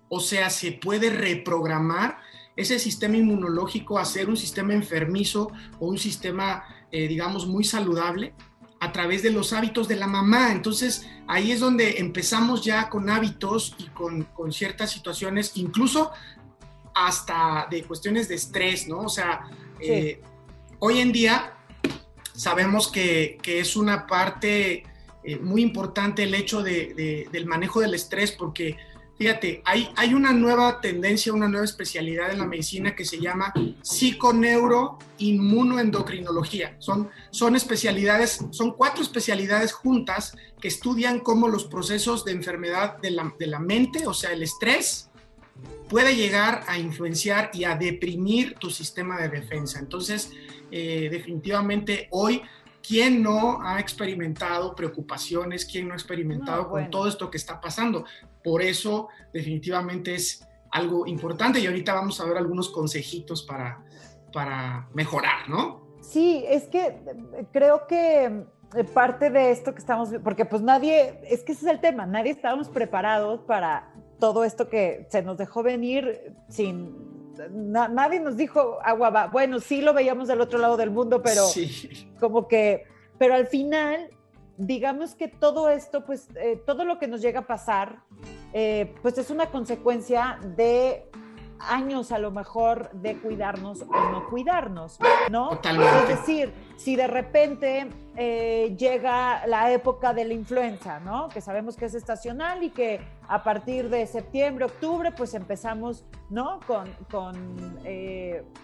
o 0.09 0.19
sea, 0.19 0.51
se 0.51 0.73
puede 0.73 1.11
reprogramar 1.11 2.19
ese 2.57 2.81
sistema 2.81 3.17
inmunológico 3.17 3.97
a 3.97 4.05
ser 4.05 4.29
un 4.29 4.37
sistema 4.37 4.75
enfermizo 4.75 5.53
o 5.79 5.87
un 5.87 5.99
sistema, 5.99 6.65
digamos, 6.91 7.47
muy 7.47 7.63
saludable 7.63 8.35
a 8.81 8.93
través 8.93 9.23
de 9.23 9.31
los 9.31 9.53
hábitos 9.53 9.89
de 9.89 9.97
la 9.97 10.07
mamá. 10.07 10.53
Entonces, 10.53 11.07
ahí 11.27 11.53
es 11.53 11.61
donde 11.61 11.99
empezamos 11.99 12.65
ya 12.65 12.89
con 12.89 13.11
hábitos 13.11 13.75
y 13.79 13.89
con, 13.89 14.27
ciertas 14.53 14.91
situaciones, 14.91 15.53
incluso 15.57 16.11
hasta 16.95 17.67
de 17.71 17.83
cuestiones 17.85 18.29
de 18.29 18.37
estrés, 18.37 18.89
¿no? 18.89 19.01
O 19.01 19.09
sea, 19.09 19.43
eh, 19.81 20.21
hoy 20.79 21.01
en 21.01 21.13
día 21.13 21.55
sabemos 22.35 22.89
que, 22.89 23.39
es 23.45 23.77
una 23.77 24.07
parte 24.07 24.85
eh, 25.25 25.37
muy 25.37 25.63
importante 25.63 26.23
el 26.23 26.35
hecho 26.35 26.63
del 26.63 27.47
manejo 27.47 27.81
del 27.81 27.95
estrés, 27.95 28.33
porque 28.33 28.77
Fíjate, 29.19 29.61
hay, 29.65 29.89
hay 29.97 30.15
una 30.15 30.33
nueva 30.33 30.81
tendencia, 30.81 31.33
una 31.33 31.49
nueva 31.49 31.65
especialidad 31.65 32.31
en 32.31 32.39
la 32.39 32.47
medicina 32.47 32.95
que 32.95 33.05
se 33.05 33.19
llama 33.19 33.53
psiconeuroinmunoendocrinología. 33.83 36.77
Son, 36.79 37.11
son 37.31 37.57
especialidades, 37.57 38.39
son 38.51 38.75
cuatro 38.75 39.03
especialidades 39.03 39.73
juntas 39.73 40.37
que 40.61 40.69
estudian 40.69 41.19
cómo 41.19 41.49
los 41.49 41.65
procesos 41.65 42.25
de 42.25 42.31
enfermedad 42.31 42.99
de 42.99 43.11
la, 43.11 43.35
de 43.37 43.49
la 43.49 43.59
mente, 43.59 44.07
o 44.07 44.15
sea, 44.15 44.31
el 44.31 44.45
estrés, 44.45 45.11
puede 45.89 46.15
llegar 46.15 46.63
a 46.69 46.79
influenciar 46.79 47.51
y 47.53 47.65
a 47.65 47.75
deprimir 47.75 48.55
tu 48.55 48.71
sistema 48.71 49.21
de 49.21 49.31
defensa. 49.31 49.81
Entonces, 49.81 50.31
eh, 50.71 51.09
definitivamente 51.11 52.07
hoy 52.13 52.41
¿Quién 52.89 53.23
no 53.23 53.61
ha 53.63 53.81
experimentado 53.81 54.75
preocupaciones? 54.75 55.67
¿Quién 55.67 55.89
no 55.89 55.93
ha 55.93 55.97
experimentado 55.97 56.71
con 56.71 56.89
todo 56.89 57.07
esto 57.07 57.31
que 57.31 57.37
está 57.37 57.61
pasando? 57.61 58.07
Por 58.49 58.63
eso 58.63 59.09
definitivamente 59.31 60.15
es 60.15 60.49
algo 60.71 61.07
importante 61.07 61.61
y 61.61 61.67
ahorita 61.67 61.93
vamos 61.93 62.19
a 62.19 62.25
ver 62.25 62.39
algunos 62.39 62.71
consejitos 62.71 63.43
para, 63.43 63.85
para 64.33 64.89
mejorar, 64.95 65.51
¿no? 65.51 65.87
Sí, 66.01 66.47
es 66.49 66.65
que 66.69 66.87
eh, 66.87 67.45
creo 67.53 67.87
que 67.87 68.25
eh, 68.75 68.85
parte 68.95 69.29
de 69.29 69.51
esto 69.51 69.75
que 69.75 69.81
estamos, 69.81 70.09
porque 70.25 70.47
pues 70.47 70.63
nadie, 70.63 71.21
es 71.25 71.43
que 71.43 71.53
ese 71.53 71.67
es 71.67 71.73
el 71.73 71.81
tema, 71.81 72.07
nadie 72.07 72.31
estábamos 72.31 72.71
preparados 72.71 73.41
para 73.43 73.93
todo 74.19 74.45
esto 74.45 74.71
que 74.71 75.07
se 75.11 75.21
nos 75.21 75.37
dejó 75.37 75.63
venir 75.63 76.35
sin, 76.49 77.35
nadie 77.53 78.19
nos 78.19 78.39
dijo 78.39 78.79
agua 78.83 79.11
va, 79.11 79.27
bueno, 79.27 79.61
sí 79.61 79.83
lo 79.83 79.93
veíamos 79.93 80.27
del 80.27 80.41
otro 80.41 80.59
lado 80.59 80.79
del 80.79 80.91
mundo, 80.91 81.21
pero 81.21 81.43
como 82.19 82.49
que, 82.49 82.85
pero 83.19 83.35
al 83.35 83.47
final 83.47 84.09
digamos 84.59 85.15
que 85.15 85.29
todo 85.29 85.71
esto, 85.71 86.05
pues 86.05 86.29
eh, 86.35 86.61
todo 86.67 86.85
lo 86.85 86.99
que 86.99 87.07
nos 87.07 87.23
llega 87.23 87.41
a 87.41 87.47
pasar, 87.47 88.01
eh, 88.53 88.95
pues 89.03 89.17
es 89.17 89.31
una 89.31 89.47
consecuencia 89.47 90.39
de 90.57 91.09
años 91.61 92.13
a 92.13 92.19
lo 92.19 92.31
mejor 92.31 92.91
de 92.93 93.17
cuidarnos 93.17 93.83
o 93.83 94.11
no 94.11 94.29
cuidarnos, 94.29 94.99
¿no? 95.31 95.53
Es 95.53 96.09
decir, 96.09 96.53
si 96.77 96.97
de 96.97 97.07
repente 97.07 97.89
eh, 98.17 98.75
llega 98.79 99.47
la 99.47 99.73
época 99.73 100.13
de 100.13 100.25
la 100.25 100.35
influenza, 100.35 101.01
¿no? 101.01 101.29
Que 101.29 101.41
sabemos 101.41 101.77
que 101.77 101.87
es 101.87 101.95
estacional 101.95 102.63
y 102.63 102.71
que 102.71 103.01
a 103.29 103.43
partir 103.43 103.89
de 103.89 104.07
septiembre, 104.07 104.65
octubre, 104.65 105.13
pues 105.13 105.35
empezamos, 105.35 106.05
¿no? 106.31 106.61
Con, 106.67 106.89
con 107.11 107.35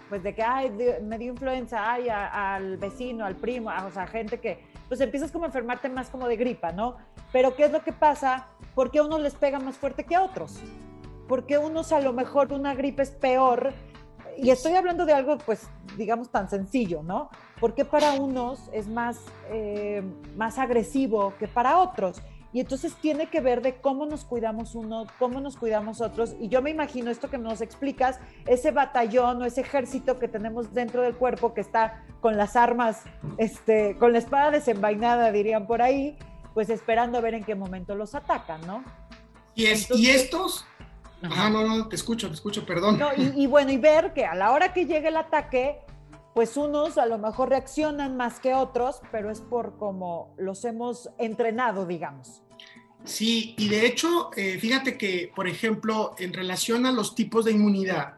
pues 0.08 0.22
de 0.22 0.34
que, 0.34 0.42
ay, 0.42 0.70
me 1.02 1.18
dio 1.18 1.32
influenza, 1.32 1.92
ay, 1.92 2.08
al 2.08 2.76
vecino, 2.76 3.24
al 3.24 3.36
primo, 3.36 3.70
o 3.86 3.90
sea, 3.90 4.06
gente 4.06 4.38
que 4.38 4.64
pues 4.88 5.00
empiezas 5.00 5.32
como 5.32 5.44
a 5.44 5.48
enfermarte 5.48 5.88
más 5.88 6.08
como 6.10 6.28
de 6.28 6.36
gripa, 6.36 6.72
¿no? 6.72 6.96
Pero 7.32 7.56
¿qué 7.56 7.64
es 7.64 7.72
lo 7.72 7.82
que 7.82 7.92
pasa? 7.92 8.46
¿Por 8.74 8.90
qué 8.90 8.98
a 8.98 9.02
unos 9.02 9.20
les 9.20 9.34
pega 9.34 9.58
más 9.58 9.76
fuerte 9.76 10.04
que 10.04 10.14
a 10.14 10.22
otros? 10.22 10.60
¿Por 11.28 11.46
qué 11.46 11.58
unos 11.58 11.92
a 11.92 12.00
lo 12.00 12.12
mejor 12.12 12.52
una 12.52 12.74
gripe 12.74 13.02
es 13.02 13.10
peor? 13.10 13.72
Y 14.36 14.50
estoy 14.50 14.74
hablando 14.74 15.06
de 15.06 15.12
algo, 15.12 15.38
pues, 15.38 15.68
digamos, 15.96 16.30
tan 16.30 16.50
sencillo, 16.50 17.02
¿no? 17.02 17.30
¿Por 17.60 17.74
qué 17.74 17.84
para 17.84 18.12
unos 18.12 18.68
es 18.72 18.88
más, 18.88 19.20
eh, 19.50 20.02
más 20.36 20.58
agresivo 20.58 21.34
que 21.38 21.48
para 21.48 21.78
otros? 21.78 22.20
Y 22.52 22.60
entonces 22.60 22.94
tiene 22.94 23.28
que 23.28 23.40
ver 23.40 23.62
de 23.62 23.80
cómo 23.80 24.06
nos 24.06 24.24
cuidamos 24.24 24.76
uno, 24.76 25.06
cómo 25.18 25.40
nos 25.40 25.56
cuidamos 25.56 26.00
otros. 26.00 26.36
Y 26.38 26.48
yo 26.48 26.62
me 26.62 26.70
imagino 26.70 27.10
esto 27.10 27.28
que 27.28 27.36
nos 27.36 27.60
explicas, 27.60 28.20
ese 28.46 28.70
batallón 28.70 29.42
o 29.42 29.44
ese 29.44 29.62
ejército 29.62 30.20
que 30.20 30.28
tenemos 30.28 30.72
dentro 30.72 31.02
del 31.02 31.16
cuerpo 31.16 31.52
que 31.52 31.60
está 31.60 32.04
con 32.20 32.36
las 32.36 32.54
armas, 32.54 33.02
este, 33.38 33.96
con 33.98 34.12
la 34.12 34.18
espada 34.18 34.52
desenvainada, 34.52 35.32
dirían 35.32 35.66
por 35.66 35.82
ahí, 35.82 36.16
pues 36.54 36.70
esperando 36.70 37.18
a 37.18 37.20
ver 37.20 37.34
en 37.34 37.42
qué 37.42 37.56
momento 37.56 37.96
los 37.96 38.14
atacan, 38.14 38.60
¿no? 38.68 38.84
Y, 39.56 39.66
es, 39.66 39.90
y 39.90 40.10
estos... 40.10 40.64
Ajá, 41.22 41.48
no, 41.50 41.66
no, 41.66 41.88
te 41.88 41.96
escucho, 41.96 42.28
te 42.28 42.34
escucho, 42.34 42.66
perdón. 42.66 43.00
y, 43.16 43.44
y 43.44 43.46
bueno, 43.46 43.70
y 43.70 43.78
ver 43.78 44.12
que 44.12 44.26
a 44.26 44.34
la 44.34 44.52
hora 44.52 44.72
que 44.72 44.84
llegue 44.86 45.08
el 45.08 45.16
ataque, 45.16 45.80
pues 46.34 46.56
unos 46.56 46.98
a 46.98 47.06
lo 47.06 47.16
mejor 47.18 47.48
reaccionan 47.48 48.16
más 48.16 48.40
que 48.40 48.52
otros, 48.54 49.00
pero 49.12 49.30
es 49.30 49.40
por 49.40 49.78
cómo 49.78 50.34
los 50.36 50.64
hemos 50.64 51.08
entrenado, 51.18 51.86
digamos. 51.86 52.42
Sí, 53.04 53.54
y 53.58 53.68
de 53.68 53.86
hecho, 53.86 54.30
eh, 54.34 54.58
fíjate 54.58 54.96
que, 54.96 55.30
por 55.34 55.46
ejemplo, 55.46 56.14
en 56.18 56.32
relación 56.32 56.86
a 56.86 56.92
los 56.92 57.14
tipos 57.14 57.44
de 57.44 57.52
inmunidad, 57.52 58.14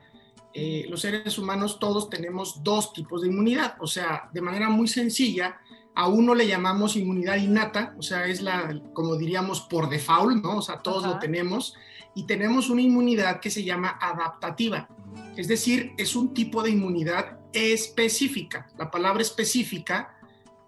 eh, 0.55 0.87
los 0.89 1.03
seres 1.03 1.37
humanos 1.39 1.79
todos 1.79 2.09
tenemos 2.09 2.63
dos 2.63 2.93
tipos 2.93 3.23
de 3.23 3.29
inmunidad, 3.29 3.75
o 3.81 3.87
sea, 3.87 4.31
de 4.33 4.41
manera 4.41 4.71
muy 4.71 4.89
sencilla, 4.89 5.61
a 5.95 6.09
uno 6.09 6.35
le 6.35 6.47
llamamos 6.47 6.97
inmunidad 6.97 7.37
innata, 7.37 7.95
o 7.99 8.03
sea, 8.03 8.27
es 8.27 8.41
la, 8.41 8.81
como 8.93 9.17
diríamos, 9.17 9.61
por 9.63 9.89
default, 9.89 10.43
¿no? 10.43 10.59
O 10.59 10.63
sea, 10.63 10.79
todos 10.79 11.05
lo 11.05 11.19
tenemos, 11.19 11.75
y 12.17 12.25
tenemos 12.25 12.71
una 12.71 12.81
inmunidad 12.81 13.41
que 13.41 13.51
se 13.51 13.63
llama 13.63 13.99
adaptativa, 14.01 14.89
es 15.37 15.49
decir, 15.49 15.93
es 15.99 16.17
un 16.17 16.33
tipo 16.33 16.63
de 16.63 16.71
inmunidad 16.71 17.39
específica. 17.53 18.69
La 18.79 18.91
palabra 18.91 19.21
específica 19.21 20.17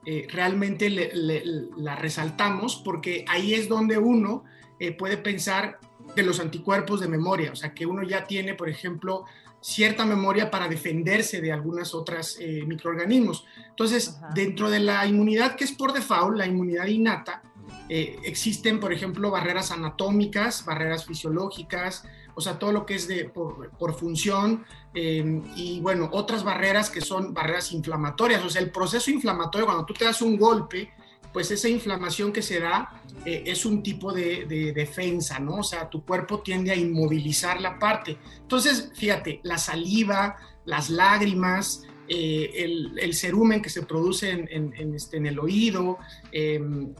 eh, 0.05 0.26
realmente 0.31 0.90
la 0.90 1.97
resaltamos 1.97 2.76
porque 2.76 3.25
ahí 3.28 3.55
es 3.55 3.67
donde 3.67 3.97
uno 3.97 4.45
eh, 4.78 4.93
puede 4.93 5.17
pensar 5.17 5.81
de 6.14 6.23
los 6.23 6.38
anticuerpos 6.38 7.00
de 7.00 7.09
memoria, 7.09 7.52
o 7.52 7.57
sea, 7.57 7.73
que 7.73 7.87
uno 7.87 8.02
ya 8.02 8.26
tiene, 8.26 8.55
por 8.55 8.69
ejemplo, 8.69 9.25
cierta 9.61 10.05
memoria 10.05 10.50
para 10.50 10.69
defenderse 10.69 11.40
de 11.40 11.50
algunas 11.50 11.95
otras 11.95 12.37
eh, 12.40 12.62
microorganismos. 12.67 13.47
Entonces, 13.71 14.19
dentro 14.35 14.69
de 14.69 14.81
la 14.81 15.07
inmunidad 15.07 15.57
que 15.57 15.64
es 15.64 15.73
por 15.73 15.95
default, 15.95 16.37
la 16.37 16.47
inmunidad 16.47 16.87
innata, 16.87 17.43
existen, 17.88 18.80
por 18.80 18.92
ejemplo, 18.92 19.30
barreras 19.30 19.71
anatómicas, 19.71 20.64
barreras 20.64 21.07
fisiológicas, 21.07 22.04
o 22.38 22.40
sea, 22.40 22.57
todo 22.57 22.71
lo 22.71 22.87
que 22.87 22.95
es 22.95 23.09
de, 23.09 23.25
por, 23.25 23.95
función 23.99 24.64
em, 24.95 25.42
y 25.57 25.80
bueno, 25.80 26.09
otras 26.12 26.45
barreras 26.45 26.88
que 26.88 27.00
son 27.00 27.35
barreras 27.35 27.73
inflamatorias, 27.73 28.45
o 28.45 28.49
sea, 28.49 28.62
el 28.62 28.71
proceso 28.71 29.11
inflamatorio, 29.11 29.66
cuando 29.66 29.85
tú 29.85 29.92
te 29.92 30.04
das 30.04 30.23
un 30.23 30.37
golpe, 30.37 30.88
pues 31.33 31.50
esa 31.50 31.68
inflamación 31.68 32.33
que 32.33 32.42
se 32.42 32.61
da 32.61 33.02
eh, 33.25 33.42
es 33.45 33.66
un 33.66 33.83
tipo 33.83 34.12
de, 34.12 34.47
defensa, 34.73 35.40
¿no? 35.40 35.57
O 35.57 35.62
sea, 35.64 35.90
tu 35.90 36.04
cuerpo 36.04 36.38
tiende 36.40 36.71
a 36.71 36.76
inmovilizar 36.76 37.61
la 37.61 37.76
parte. 37.76 38.16
Entonces, 38.40 38.92
fíjate, 38.95 39.40
la 39.42 39.59
saliva, 39.59 40.37
las 40.64 40.90
lágrimas, 40.90 41.88
eh, 42.07 42.52
el, 43.00 43.14
cerumen 43.14 43.61
que 43.61 43.68
se 43.68 43.83
produce 43.83 44.30
en, 44.30 44.95
este, 44.95 45.16
en 45.16 45.26
el 45.26 45.40
oído, 45.40 45.99
em, 46.30 46.95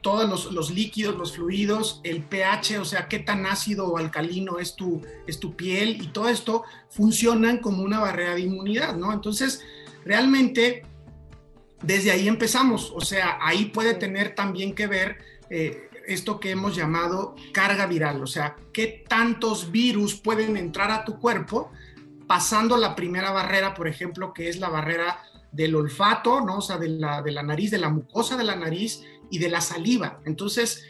todos 0.00 0.52
los, 0.52 0.70
líquidos, 0.70 1.16
los 1.16 1.32
fluidos, 1.36 2.00
el 2.04 2.22
pH, 2.22 2.78
o 2.78 2.84
sea, 2.84 3.08
qué 3.08 3.18
tan 3.18 3.46
ácido 3.46 3.88
o 3.88 3.98
alcalino 3.98 4.58
es 4.58 4.76
tu, 4.76 5.02
es 5.26 5.40
tu 5.40 5.56
piel 5.56 6.00
y 6.02 6.08
todo 6.08 6.28
esto 6.28 6.64
funcionan 6.90 7.58
como 7.58 7.82
una 7.82 8.00
barrera 8.00 8.34
de 8.34 8.42
inmunidad, 8.42 8.96
¿no? 8.96 9.12
Entonces, 9.12 9.62
realmente, 10.04 10.82
desde 11.82 12.10
ahí 12.10 12.28
empezamos, 12.28 12.92
o 12.94 13.00
sea, 13.00 13.38
ahí 13.40 13.66
puede 13.66 13.94
tener 13.94 14.34
también 14.34 14.74
que 14.74 14.86
ver 14.86 15.18
eh, 15.50 15.88
esto 16.06 16.40
que 16.40 16.50
hemos 16.50 16.74
llamado 16.74 17.34
carga 17.52 17.86
viral, 17.86 18.22
o 18.22 18.26
sea, 18.26 18.56
qué 18.72 19.04
tantos 19.08 19.70
virus 19.70 20.14
pueden 20.14 20.56
entrar 20.56 20.90
a 20.90 21.04
tu 21.04 21.18
cuerpo 21.18 21.70
pasando 22.26 22.76
la 22.76 22.94
primera 22.94 23.30
barrera, 23.30 23.74
por 23.74 23.88
ejemplo, 23.88 24.32
que 24.32 24.48
es 24.48 24.58
la 24.58 24.68
barrera 24.68 25.22
del 25.50 25.74
olfato, 25.74 26.40
¿no? 26.42 26.58
O 26.58 26.60
sea, 26.60 26.78
de 26.78 26.88
la, 26.88 27.22
de 27.22 27.32
la 27.32 27.42
nariz, 27.42 27.70
de 27.70 27.78
la 27.78 27.88
mucosa 27.88 28.36
de 28.36 28.44
la 28.44 28.54
nariz 28.54 29.02
y 29.30 29.38
de 29.38 29.48
la 29.48 29.60
saliva. 29.60 30.20
Entonces, 30.24 30.84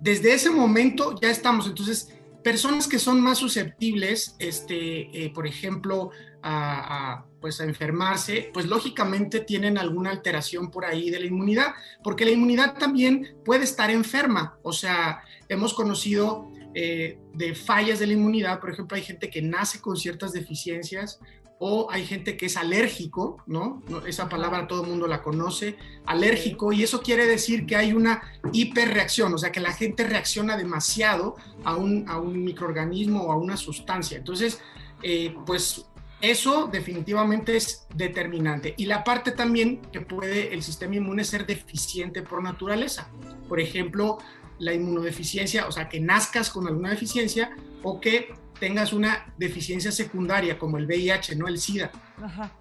desde 0.00 0.32
ese 0.32 0.50
momento 0.50 1.14
ya 1.20 1.30
estamos. 1.30 1.66
Entonces, 1.66 2.08
personas 2.42 2.88
que 2.88 2.98
son 2.98 3.20
más 3.20 3.38
susceptibles, 3.38 4.34
este, 4.38 5.24
eh, 5.24 5.30
por 5.30 5.46
ejemplo, 5.46 6.10
a, 6.42 7.24
pues 7.40 7.60
a 7.60 7.64
enfermarse, 7.64 8.50
pues 8.52 8.66
lógicamente 8.66 9.40
tienen 9.40 9.78
alguna 9.78 10.10
alteración 10.10 10.70
por 10.70 10.84
ahí 10.84 11.10
de 11.10 11.20
la 11.20 11.26
inmunidad, 11.26 11.74
porque 12.02 12.24
la 12.24 12.30
inmunidad 12.30 12.78
también 12.78 13.36
puede 13.44 13.64
estar 13.64 13.90
enferma. 13.90 14.58
O 14.62 14.72
sea, 14.72 15.22
hemos 15.48 15.74
conocido 15.74 16.50
eh, 16.74 17.18
de 17.34 17.54
fallas 17.54 17.98
de 17.98 18.06
la 18.06 18.12
inmunidad, 18.14 18.60
por 18.60 18.70
ejemplo, 18.70 18.96
hay 18.96 19.02
gente 19.02 19.28
que 19.28 19.42
nace 19.42 19.80
con 19.80 19.96
ciertas 19.96 20.32
deficiencias 20.32 21.20
o 21.62 21.90
hay 21.90 22.06
gente 22.06 22.38
que 22.38 22.46
es 22.46 22.56
alérgico, 22.56 23.36
¿no? 23.46 23.82
Esa 24.06 24.30
palabra 24.30 24.66
todo 24.66 24.82
el 24.82 24.88
mundo 24.88 25.06
la 25.06 25.22
conoce, 25.22 25.76
alérgico, 26.06 26.72
y 26.72 26.82
eso 26.82 27.02
quiere 27.02 27.26
decir 27.26 27.66
que 27.66 27.76
hay 27.76 27.92
una 27.92 28.22
hiperreacción, 28.50 29.34
o 29.34 29.38
sea, 29.38 29.52
que 29.52 29.60
la 29.60 29.74
gente 29.74 30.04
reacciona 30.04 30.56
demasiado 30.56 31.36
a 31.62 31.76
un, 31.76 32.08
a 32.08 32.18
un 32.18 32.42
microorganismo 32.44 33.24
o 33.24 33.32
a 33.32 33.36
una 33.36 33.58
sustancia. 33.58 34.16
Entonces, 34.16 34.58
eh, 35.02 35.36
pues 35.44 35.84
eso 36.22 36.66
definitivamente 36.72 37.56
es 37.56 37.86
determinante. 37.94 38.72
Y 38.78 38.86
la 38.86 39.04
parte 39.04 39.30
también 39.30 39.82
que 39.92 40.00
puede 40.00 40.54
el 40.54 40.62
sistema 40.62 40.96
inmune 40.96 41.24
ser 41.24 41.44
deficiente 41.44 42.22
por 42.22 42.42
naturaleza. 42.42 43.10
Por 43.50 43.60
ejemplo, 43.60 44.16
la 44.58 44.72
inmunodeficiencia, 44.72 45.66
o 45.66 45.72
sea, 45.72 45.90
que 45.90 46.00
nazcas 46.00 46.48
con 46.48 46.66
alguna 46.66 46.88
deficiencia 46.88 47.54
o 47.82 48.00
que 48.00 48.32
tengas 48.60 48.92
una 48.92 49.32
deficiencia 49.38 49.90
secundaria 49.90 50.58
como 50.58 50.78
el 50.78 50.86
VIH, 50.86 51.34
no 51.34 51.48
el 51.48 51.58
SIDA. 51.58 51.90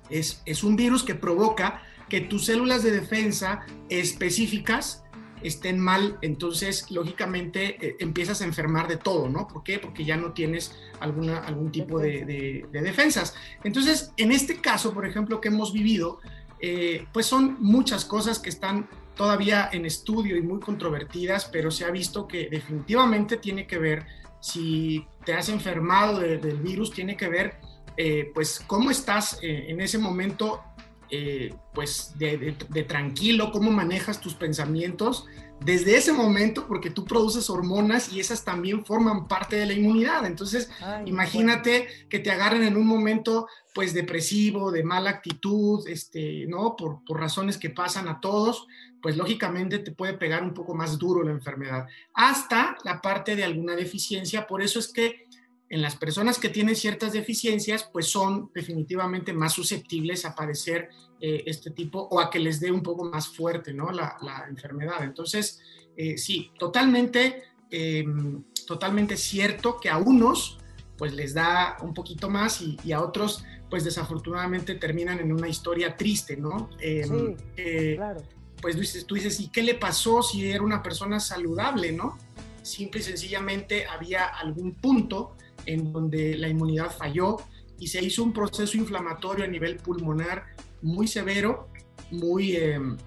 Es, 0.09 0.41
es 0.45 0.63
un 0.63 0.75
virus 0.75 1.03
que 1.03 1.13
provoca 1.13 1.83
que 2.07 2.21
tus 2.21 2.45
células 2.45 2.81
de 2.81 2.91
defensa 2.91 3.65
específicas 3.89 5.03
estén 5.41 5.79
mal, 5.79 6.17
entonces 6.21 6.89
lógicamente 6.91 7.77
eh, 7.85 7.95
empiezas 7.99 8.41
a 8.41 8.45
enfermar 8.45 8.87
de 8.87 8.97
todo, 8.97 9.29
¿no? 9.29 9.47
¿Por 9.47 9.63
qué? 9.63 9.79
Porque 9.79 10.03
ya 10.03 10.17
no 10.17 10.33
tienes 10.33 10.75
alguna, 10.99 11.39
algún 11.39 11.71
tipo 11.71 11.99
de, 11.99 12.65
defensas. 12.71 13.35
Entonces, 13.63 14.11
en 14.17 14.31
este 14.31 14.57
caso, 14.59 14.93
por 14.93 15.05
ejemplo, 15.05 15.39
que 15.39 15.47
hemos 15.49 15.71
vivido, 15.71 16.19
eh, 16.59 17.05
pues 17.13 17.25
son 17.25 17.57
muchas 17.61 18.03
cosas 18.03 18.39
que 18.39 18.49
están 18.49 18.89
todavía 19.15 19.69
en 19.71 19.85
estudio 19.85 20.35
y 20.35 20.41
muy 20.41 20.59
controvertidas, 20.59 21.45
pero 21.45 21.71
se 21.71 21.85
ha 21.85 21.91
visto 21.91 22.27
que 22.27 22.49
definitivamente 22.49 23.37
tiene 23.37 23.67
que 23.67 23.77
ver 23.77 24.05
si 24.39 25.05
te 25.25 25.34
has 25.34 25.50
enfermado 25.50 26.19
del 26.19 26.58
virus, 26.58 26.91
tiene 26.91 27.17
que 27.17 27.28
ver, 27.28 27.58
eh, 27.97 28.32
pues, 28.34 28.63
cómo 28.67 28.91
estás 28.91 29.39
eh, 29.41 29.65
en 29.69 29.82
ese 29.82 29.97
momento, 29.97 30.63
eh, 31.12 31.54
pues, 31.74 32.13
de, 32.17 32.56
tranquilo, 32.88 33.52
cómo 33.52 33.72
manejas 33.72 34.22
tus 34.22 34.34
pensamientos 34.34 35.26
desde 35.60 35.98
ese 35.98 36.13
momento, 36.13 36.67
porque 36.67 36.89
tú 36.89 37.04
produces 37.04 37.50
hormonas 37.50 38.13
y 38.13 38.19
esas 38.19 38.45
también 38.45 38.86
forman 38.86 39.28
parte 39.28 39.58
de 39.58 39.65
la 39.65 39.74
inmunidad. 39.74 40.26
Entonces, 40.26 40.69
imagínate 41.06 41.88
que 42.10 42.19
te 42.19 42.32
agarren 42.32 42.63
en 42.63 42.78
un 42.78 42.88
momento, 42.88 43.48
pues, 43.74 43.93
depresivo, 43.93 44.72
de 44.72 44.84
mala 44.84 45.10
actitud, 45.10 45.86
este, 45.88 46.45
¿no? 46.48 46.76
Por, 46.78 47.04
por 47.04 47.19
razones 47.19 47.58
que 47.58 47.69
pasan 47.69 48.08
a 48.08 48.22
todos 48.22 48.67
pues 49.02 49.15
lógicamente 49.15 49.80
te 49.80 49.91
puede 49.91 50.13
pegar 50.13 50.43
un 50.43 50.54
poco 50.54 50.76
más 50.76 50.98
duro 50.98 51.24
la 51.24 51.32
enfermedad, 51.32 51.88
hasta 52.13 52.76
la 52.84 53.02
parte 53.02 53.36
de 53.36 53.43
alguna 53.43 53.76
deficiencia. 53.76 54.48
Por 54.48 54.62
eso 54.62 54.80
es 54.80 54.91
que 54.91 55.26
en 55.69 55.82
las 55.82 55.95
personas 55.95 56.39
que 56.39 56.49
tienen 56.49 56.75
ciertas 56.75 57.13
deficiencias, 57.13 57.88
pues 57.91 58.08
son 58.08 58.51
definitivamente 58.53 59.34
más 59.34 59.53
susceptibles 59.53 60.25
a 60.25 60.36
padecer 60.36 60.89
eh, 61.21 61.43
este 61.45 61.71
tipo 61.71 62.08
o 62.12 62.19
a 62.19 62.29
que 62.29 62.39
les 62.39 62.60
dé 62.60 62.71
un 62.71 62.82
poco 62.82 63.05
más 63.05 63.27
fuerte 63.27 63.73
¿no? 63.73 63.91
la, 63.91 64.45
enfermedad. 64.49 65.03
Entonces, 65.03 65.62
eh, 65.95 66.17
sí, 66.17 66.51
totalmente, 66.58 67.43
em, 67.69 68.43
totalmente 68.65 69.15
cierto 69.15 69.77
que 69.79 69.89
a 69.89 69.97
unos 69.97 70.58
pues 70.97 71.13
les 71.13 71.34
da 71.34 71.77
un 71.82 71.93
poquito 71.93 72.29
más 72.29 72.62
y, 72.62 72.91
a 72.91 73.01
otros 73.01 73.45
pues 73.69 73.86
desafortunadamente 73.86 74.75
terminan 74.75 75.19
en 75.19 75.32
una 75.32 75.47
historia 75.47 75.95
triste, 75.95 76.36
¿no? 76.36 76.69
Em, 76.82 77.38
sí, 77.38 77.95
claro 77.95 78.21
pues 78.62 78.75
tú 78.75 78.82
dices, 78.82 79.05
tú 79.05 79.15
dices, 79.15 79.39
¿y 79.39 79.49
qué 79.49 79.63
le 79.63 79.75
pasó 79.75 80.21
si 80.21 80.49
era 80.49 80.63
una 80.63 80.84
persona 80.84 81.19
saludable, 81.19 81.91
no? 81.91 82.17
Simple 82.62 82.99
y 82.99 83.03
sencillamente 83.03 83.88
había 83.88 84.25
algún 84.25 84.75
punto 84.75 85.36
en 85.73 85.91
donde 85.91 86.36
la 86.38 86.47
inmunidad 86.47 86.91
falló 86.91 87.38
y 87.77 87.88
se 87.88 88.03
hizo 88.03 88.23
un 88.23 88.34
proceso 88.34 88.77
inflamatorio 88.77 89.45
a 89.45 89.47
nivel 89.47 89.77
pulmonar 89.77 90.45
muy 90.82 91.08
severo, 91.08 91.69
muy, 92.12 92.55
em, 92.55 92.97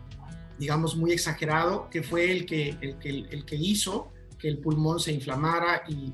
digamos, 0.58 0.96
muy 0.96 1.12
exagerado, 1.12 1.90
que 1.90 2.02
fue 2.02 2.30
el 2.30 2.46
que, 2.46 2.76
el 2.80 2.98
que, 2.98 3.10
el 3.10 3.44
que 3.44 3.56
hizo 3.56 4.12
que 4.38 4.48
el 4.48 4.58
pulmón 4.58 4.98
se 4.98 5.12
inflamara 5.12 5.84
y, 5.88 6.12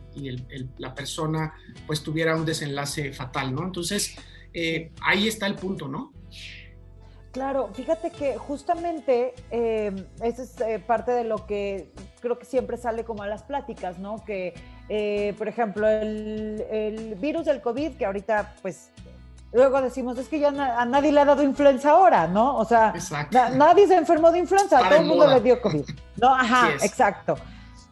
la 0.77 0.95
persona 0.95 1.55
pues 1.87 2.03
tuviera 2.03 2.37
un 2.37 2.45
desenlace 2.45 3.13
fatal, 3.13 3.55
¿no? 3.55 3.65
Entonces, 3.65 4.17
eh, 4.53 4.93
ahí 5.01 5.27
está 5.27 5.47
el 5.47 5.55
punto, 5.55 5.89
¿no? 5.89 6.13
Claro, 7.33 7.71
fíjate 7.73 8.11
que 8.11 8.37
justamente 8.37 9.33
eh, 9.51 9.93
esa 10.23 10.43
es 10.43 10.61
eh, 10.61 10.83
parte 10.87 11.13
de 11.13 11.25
lo 11.25 11.47
que 11.47 11.91
creo 12.21 12.39
que 12.39 12.45
siempre 12.45 12.77
sale 12.77 13.05
como 13.05 13.23
a 13.23 13.29
las 13.29 13.45
pláticas, 13.45 13.99
¿no? 13.99 14.23
Que, 14.27 14.55
eh, 14.89 15.35
por 15.37 15.49
ejemplo, 15.49 15.89
el, 15.89 17.17
virus 17.21 17.47
del 17.47 17.61
COVID, 17.61 17.97
que 17.97 18.07
ahorita, 18.07 18.55
pues, 18.63 18.91
luego 19.53 19.81
decimos, 19.83 20.19
es 20.19 20.29
que 20.29 20.41
ya 20.41 20.49
a 20.49 20.85
nadie 20.85 21.13
le 21.13 21.21
ha 21.21 21.25
dado 21.25 21.43
influenza 21.43 21.91
ahora, 21.91 22.27
¿no? 22.27 22.57
O 22.57 22.65
sea, 22.65 22.95
nadie 23.55 23.87
se 23.87 23.97
enfermó 23.97 24.31
de 24.31 24.39
influenza, 24.39 24.81
todo 24.89 24.99
el 24.99 25.07
mundo 25.07 25.27
le 25.27 25.41
dio 25.41 25.61
COVID. 25.61 25.85
No, 26.17 26.29
ajá, 26.35 26.71
exacto. 26.83 27.37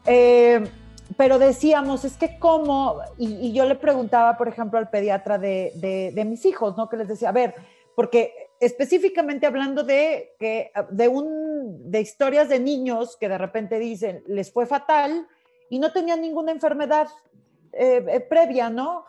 pero 0.05 1.39
decíamos, 1.39 2.05
es 2.05 2.17
que 2.17 2.39
cómo, 2.39 3.01
y, 3.19 3.53
yo 3.53 3.65
le 3.65 3.75
preguntaba, 3.75 4.37
por 4.37 4.49
ejemplo, 4.49 4.79
al 4.79 4.91
pediatra 4.91 5.39
de, 5.39 6.13
de 6.15 6.25
mis 6.25 6.45
hijos, 6.45 6.77
¿no? 6.77 6.89
Que 6.89 6.97
les 6.97 7.09
decía, 7.09 7.31
a 7.31 7.33
ver, 7.33 7.55
porque 7.95 8.47
específicamente 8.61 9.47
hablando 9.47 9.83
de, 9.83 10.35
que, 10.39 10.71
de, 10.91 11.09
un, 11.09 11.91
de 11.91 12.01
historias 12.01 12.49
de 12.49 12.61
niños 12.61 13.17
que 13.17 13.29
de 13.29 13.39
repente 13.39 13.79
dicen, 13.79 14.23
les 14.27 14.53
fue 14.53 14.67
fatal 14.67 15.27
y 15.70 15.79
no 15.79 15.92
tenían 15.92 16.20
ninguna 16.20 16.52
enfermedad 16.52 17.09
eh, 17.72 18.05
eh, 18.09 18.20
previa, 18.20 18.70
¿no? 18.70 19.05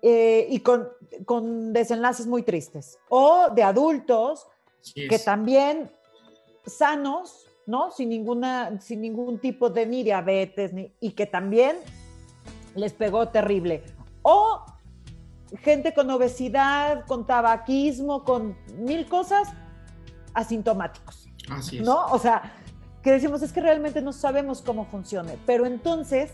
Eh, 0.00 0.46
y 0.50 0.60
con, 0.60 0.88
con, 1.24 1.72
desenlaces 1.72 2.26
muy 2.26 2.42
tristes. 2.42 2.98
O 3.08 3.48
de 3.54 3.62
adultos 3.62 4.46
que 4.94 5.18
también 5.18 5.90
sanos, 6.66 7.46
¿no? 7.66 7.90
Sin, 7.90 8.08
ninguna, 8.08 8.80
sin 8.80 9.00
ningún 9.00 9.38
tipo 9.38 9.70
de 9.70 9.86
ni 9.86 10.02
diabetes, 10.02 10.72
ni, 10.72 10.92
y 11.00 11.12
que 11.12 11.26
también 11.26 11.76
les 12.74 12.92
pegó 12.92 13.28
terrible. 13.28 13.82
O 14.22 14.64
gente 15.62 15.92
con 15.94 16.10
obesidad, 16.10 17.04
con 17.06 17.26
tabaquismo, 17.26 18.24
con 18.24 18.56
mil 18.78 19.08
cosas 19.08 19.48
asintomáticos. 20.34 21.28
Así 21.50 21.78
es. 21.78 21.84
¿No? 21.84 22.06
O 22.06 22.18
sea, 22.18 22.52
que 23.08 23.12
decimos, 23.12 23.40
es 23.40 23.54
que 23.54 23.62
realmente 23.62 24.02
no 24.02 24.12
sabemos 24.12 24.60
cómo 24.60 24.84
funciona. 24.84 25.32
Pero 25.46 25.64
entonces, 25.64 26.30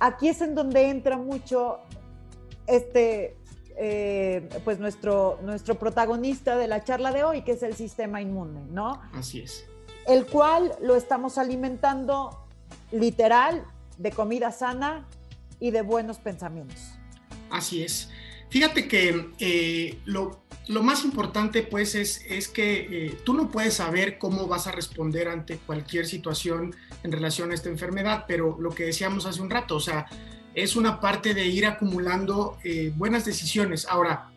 aquí 0.00 0.30
es 0.30 0.40
en 0.40 0.54
donde 0.54 0.88
entra 0.88 1.18
mucho 1.18 1.80
este, 2.66 3.36
eh, 3.76 4.48
pues 4.64 4.78
nuestro, 4.78 5.38
nuestro 5.42 5.78
protagonista 5.78 6.56
de 6.56 6.66
la 6.66 6.82
charla 6.82 7.12
de 7.12 7.24
hoy, 7.24 7.42
que 7.42 7.52
es 7.52 7.62
el 7.62 7.74
sistema 7.74 8.22
inmune, 8.22 8.62
¿no? 8.70 9.02
Así 9.12 9.40
es. 9.40 9.66
El 10.06 10.24
cual 10.24 10.74
lo 10.80 10.96
estamos 10.96 11.36
alimentando 11.36 12.42
literal 12.90 13.62
de 13.98 14.12
comida 14.12 14.50
sana 14.50 15.06
y 15.60 15.72
de 15.72 15.82
buenos 15.82 16.16
pensamientos. 16.20 16.94
Así 17.50 17.82
es. 17.82 18.08
Fíjate 18.48 18.88
que 18.88 19.30
eh, 19.40 19.98
lo, 20.06 20.41
lo, 20.68 20.82
más 20.82 21.04
importante 21.04 21.62
pues 21.62 21.94
es, 21.94 22.24
es 22.28 22.48
que 22.48 22.88
eh, 22.90 23.16
tú 23.24 23.34
no 23.34 23.50
puedes 23.50 23.74
saber 23.74 24.18
cómo 24.18 24.46
vas 24.46 24.66
a 24.66 24.72
responder 24.72 25.28
ante 25.28 25.58
cualquier 25.58 26.06
situación 26.06 26.74
en 27.02 27.12
relación 27.12 27.50
a 27.50 27.54
esta 27.54 27.68
enfermedad, 27.68 28.24
pero 28.26 28.56
lo 28.60 28.70
que 28.70 28.84
decíamos 28.84 29.26
hace 29.26 29.42
un 29.42 29.50
rato, 29.50 29.76
o 29.76 29.80
sea, 29.80 30.06
es 30.54 30.76
una 30.76 31.00
parte 31.00 31.34
de 31.34 31.46
ir 31.46 31.66
acumulando 31.66 32.58
eh, 32.62 32.92
buenas 32.94 33.24
decisiones. 33.24 33.86
Ahora, 33.86 34.30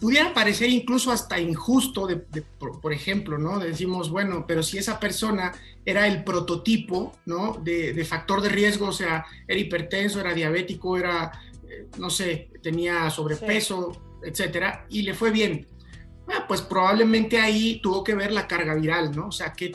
pudiera 0.00 0.32
parecer 0.32 0.70
incluso 0.70 1.10
hasta 1.12 1.38
injusto, 1.38 2.06
de, 2.06 2.16
por, 2.16 2.80
por, 2.80 2.92
ejemplo, 2.92 3.36
¿no? 3.36 3.58
Decimos, 3.58 4.10
bueno, 4.10 4.46
pero 4.46 4.62
si 4.62 4.78
esa 4.78 4.98
persona 4.98 5.52
era 5.84 6.06
el 6.06 6.24
prototipo, 6.24 7.12
¿no? 7.26 7.60
De, 7.62 7.92
de, 7.92 8.04
factor 8.04 8.40
de 8.40 8.48
riesgo, 8.48 8.86
o 8.86 8.92
sea, 8.92 9.26
era 9.46 9.60
hipertenso, 9.60 10.20
era 10.20 10.32
diabético, 10.32 10.96
era 10.96 11.32
no 11.98 12.10
sé, 12.10 12.48
tenía 12.62 13.10
sobrepeso, 13.10 14.13
etcétera, 14.24 14.86
y 14.88 15.02
le 15.02 15.14
fue 15.14 15.30
bien. 15.30 15.66
Ah, 16.28 16.44
pues 16.48 16.62
probablemente 16.62 17.38
ahí 17.38 17.80
tuvo 17.82 18.02
que 18.02 18.14
ver 18.14 18.32
la 18.32 18.46
carga 18.46 18.74
viral, 18.74 19.14
¿no? 19.14 19.28
O 19.28 19.32
sea, 19.32 19.52
que, 19.52 19.72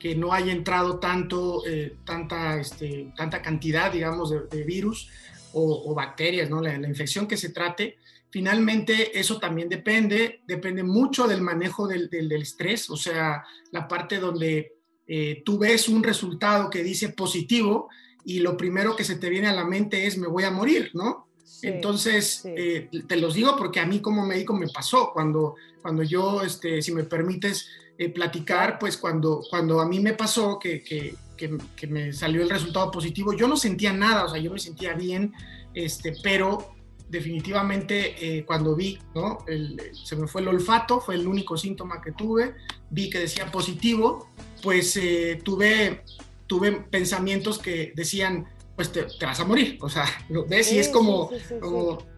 que 0.00 0.16
no 0.16 0.32
haya 0.32 0.52
entrado 0.52 0.98
tanto, 0.98 1.62
eh, 1.66 1.96
tanta, 2.04 2.58
este, 2.58 3.12
tanta 3.16 3.40
cantidad, 3.40 3.92
digamos, 3.92 4.30
de, 4.50 4.64
virus 4.64 5.08
o, 5.52 5.94
bacterias, 5.94 6.50
¿no? 6.50 6.60
La, 6.60 6.74
infección 6.74 7.28
que 7.28 7.36
se 7.36 7.50
trate. 7.50 7.98
Finalmente, 8.30 9.18
eso 9.18 9.38
también 9.38 9.68
depende, 9.68 10.40
depende 10.46 10.82
mucho 10.82 11.28
del 11.28 11.42
manejo 11.42 11.86
del, 11.86 12.08
del, 12.08 12.32
estrés, 12.32 12.88
o 12.88 12.96
sea, 12.96 13.44
la 13.70 13.86
parte 13.86 14.18
donde 14.18 14.72
eh, 15.06 15.42
tú 15.44 15.58
ves 15.58 15.88
un 15.88 16.02
resultado 16.02 16.70
que 16.70 16.82
dice 16.82 17.10
positivo 17.10 17.90
y 18.24 18.38
lo 18.38 18.56
primero 18.56 18.96
que 18.96 19.04
se 19.04 19.16
te 19.16 19.28
viene 19.28 19.48
a 19.48 19.52
la 19.52 19.64
mente 19.64 20.06
es 20.06 20.16
me 20.16 20.28
voy 20.28 20.44
a 20.44 20.50
morir, 20.50 20.90
¿no? 20.94 21.28
Entonces, 21.62 22.42
eh, 22.44 22.88
te 23.06 23.16
los 23.16 23.34
digo 23.34 23.56
porque 23.56 23.80
a 23.80 23.86
mí 23.86 24.00
como 24.00 24.26
médico 24.26 24.54
me 24.54 24.68
pasó, 24.68 25.10
cuando, 25.12 25.54
cuando 25.80 26.02
yo, 26.02 26.42
este, 26.42 26.82
si 26.82 26.92
me 26.92 27.04
permites 27.04 27.68
eh, 27.98 28.08
platicar, 28.08 28.78
pues 28.78 28.96
cuando, 28.96 29.42
cuando 29.48 29.80
a 29.80 29.86
mí 29.86 30.00
me 30.00 30.14
pasó 30.14 30.58
que, 30.58 30.82
que, 30.82 31.14
que, 31.36 31.86
me 31.86 32.12
salió 32.12 32.42
el 32.42 32.50
resultado 32.50 32.90
positivo, 32.90 33.32
yo 33.32 33.48
no 33.48 33.56
sentía 33.56 33.92
nada, 33.92 34.24
o 34.24 34.28
sea, 34.28 34.38
yo 34.40 34.52
me 34.52 34.58
sentía 34.58 34.94
bien, 34.94 35.32
este, 35.74 36.14
pero 36.22 36.74
definitivamente 37.08 38.38
eh, 38.38 38.44
cuando 38.44 38.74
vi, 38.74 38.98
¿no? 39.14 39.38
se 40.04 40.16
me 40.16 40.26
fue 40.26 40.40
el 40.40 40.48
olfato, 40.48 41.00
fue 41.00 41.16
el 41.16 41.26
único 41.26 41.56
síntoma 41.56 42.00
que 42.00 42.12
tuve, 42.12 42.54
vi 42.90 43.10
que 43.10 43.18
decía 43.18 43.50
positivo, 43.50 44.28
pues 44.62 44.98
tuve, 45.42 46.04
tuve 46.46 46.72
pensamientos 46.90 47.58
que 47.58 47.92
decían, 47.96 48.46
pues 48.76 48.92
te, 48.92 49.06
vas 49.24 49.40
a 49.40 49.44
morir. 49.44 49.78
O 49.80 49.88
sea, 49.88 50.04
lo 50.28 50.46
ves 50.46 50.72
y 50.72 50.78
es 50.78 50.88
como, 50.88 51.30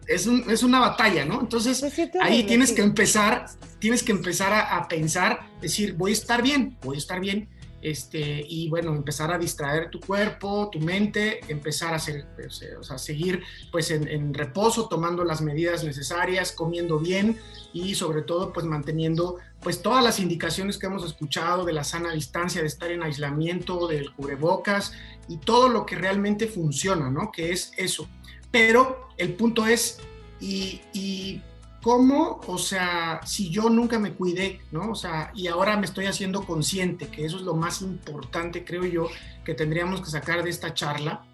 es, 0.07 0.27
es, 0.27 0.63
una 0.63 0.79
batalla, 0.79 1.25
¿no? 1.25 1.41
Entonces 1.41 1.83
ahí 2.21 2.43
tienes 2.43 2.71
que 2.71 2.81
empezar, 2.81 3.45
tienes 3.79 4.03
que 4.03 4.11
empezar 4.11 4.53
a, 4.53 4.77
a, 4.77 4.87
pensar, 4.87 5.51
decir, 5.61 5.93
voy 5.93 6.11
a 6.11 6.13
estar 6.13 6.41
bien, 6.41 6.77
voy 6.81 6.95
a 6.95 6.99
estar 6.99 7.19
bien. 7.19 7.49
Este, 7.85 8.43
y 8.49 8.67
bueno, 8.67 8.95
empezar 8.95 9.31
a 9.31 9.37
distraer 9.37 9.91
tu 9.91 9.99
cuerpo, 9.99 10.71
tu 10.71 10.79
mente, 10.79 11.41
empezar 11.49 11.93
a 11.93 11.97
hacer, 11.97 12.25
pues, 12.35 12.59
o 12.79 12.83
sea, 12.83 12.97
seguir 12.97 13.43
pues 13.71 13.91
en, 13.91 14.07
en, 14.07 14.33
reposo, 14.33 14.87
tomando 14.87 15.23
las 15.23 15.39
medidas 15.43 15.83
necesarias, 15.83 16.51
comiendo 16.51 16.97
bien 16.97 17.37
y 17.73 17.93
sobre 17.93 18.23
todo 18.23 18.51
pues 18.51 18.65
manteniendo 18.65 19.37
pues 19.61 19.83
todas 19.83 20.03
las 20.03 20.19
indicaciones 20.19 20.79
que 20.79 20.87
hemos 20.87 21.05
escuchado 21.05 21.63
de 21.63 21.73
la 21.73 21.83
sana 21.83 22.11
distancia, 22.11 22.61
de 22.61 22.67
estar 22.67 22.89
en 22.89 23.03
aislamiento, 23.03 23.87
del 23.87 24.11
cubrebocas 24.15 24.93
y 25.27 25.37
todo 25.37 25.69
lo 25.69 25.85
que 25.85 25.95
realmente 25.95 26.47
funciona, 26.47 27.11
¿no? 27.11 27.31
Que 27.31 27.51
es 27.51 27.71
eso. 27.77 28.09
Pero 28.49 29.09
el 29.17 29.35
punto 29.35 29.67
es, 29.67 29.99
y, 30.39 30.81
y 30.91 31.39
cómo, 31.85 32.41
o 32.47 32.57
sea, 32.57 33.21
si 33.27 33.51
yo 33.51 33.69
nunca 33.69 33.99
me 33.99 34.15
cuidé, 34.15 34.59
¿no? 34.71 34.89
O 34.89 34.95
sea, 34.95 35.31
y 35.35 35.45
ahora 35.45 35.77
me 35.77 35.85
estoy 35.85 36.07
haciendo 36.07 36.43
consciente, 36.43 37.09
que 37.09 37.23
eso 37.23 37.37
es 37.37 37.43
lo 37.43 37.53
más 37.53 37.83
importante, 37.83 38.65
creo 38.65 38.85
yo, 38.85 39.07
que 39.45 39.53
tendríamos 39.53 40.01
que 40.01 40.09
sacar 40.09 40.43
de 40.43 40.49
esta 40.49 40.73
charla. 40.73 41.27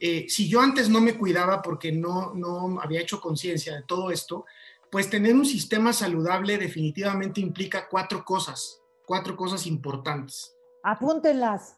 Eh, 0.00 0.26
si 0.28 0.48
yo 0.48 0.60
antes 0.60 0.88
no 0.88 1.00
me 1.00 1.16
cuidaba 1.16 1.62
porque 1.62 1.92
no, 1.92 2.34
no 2.34 2.80
había 2.80 3.00
hecho 3.00 3.20
conciencia 3.20 3.76
de 3.76 3.84
todo 3.84 4.10
esto, 4.10 4.44
pues 4.90 5.08
tener 5.08 5.36
un 5.36 5.46
sistema 5.46 5.92
saludable 5.92 6.58
definitivamente 6.58 7.40
implica 7.40 7.86
cuatro 7.88 8.24
cosas, 8.24 8.80
cuatro 9.06 9.36
cosas 9.36 9.68
importantes. 9.68 10.52
Apúntenlas. 10.82 11.76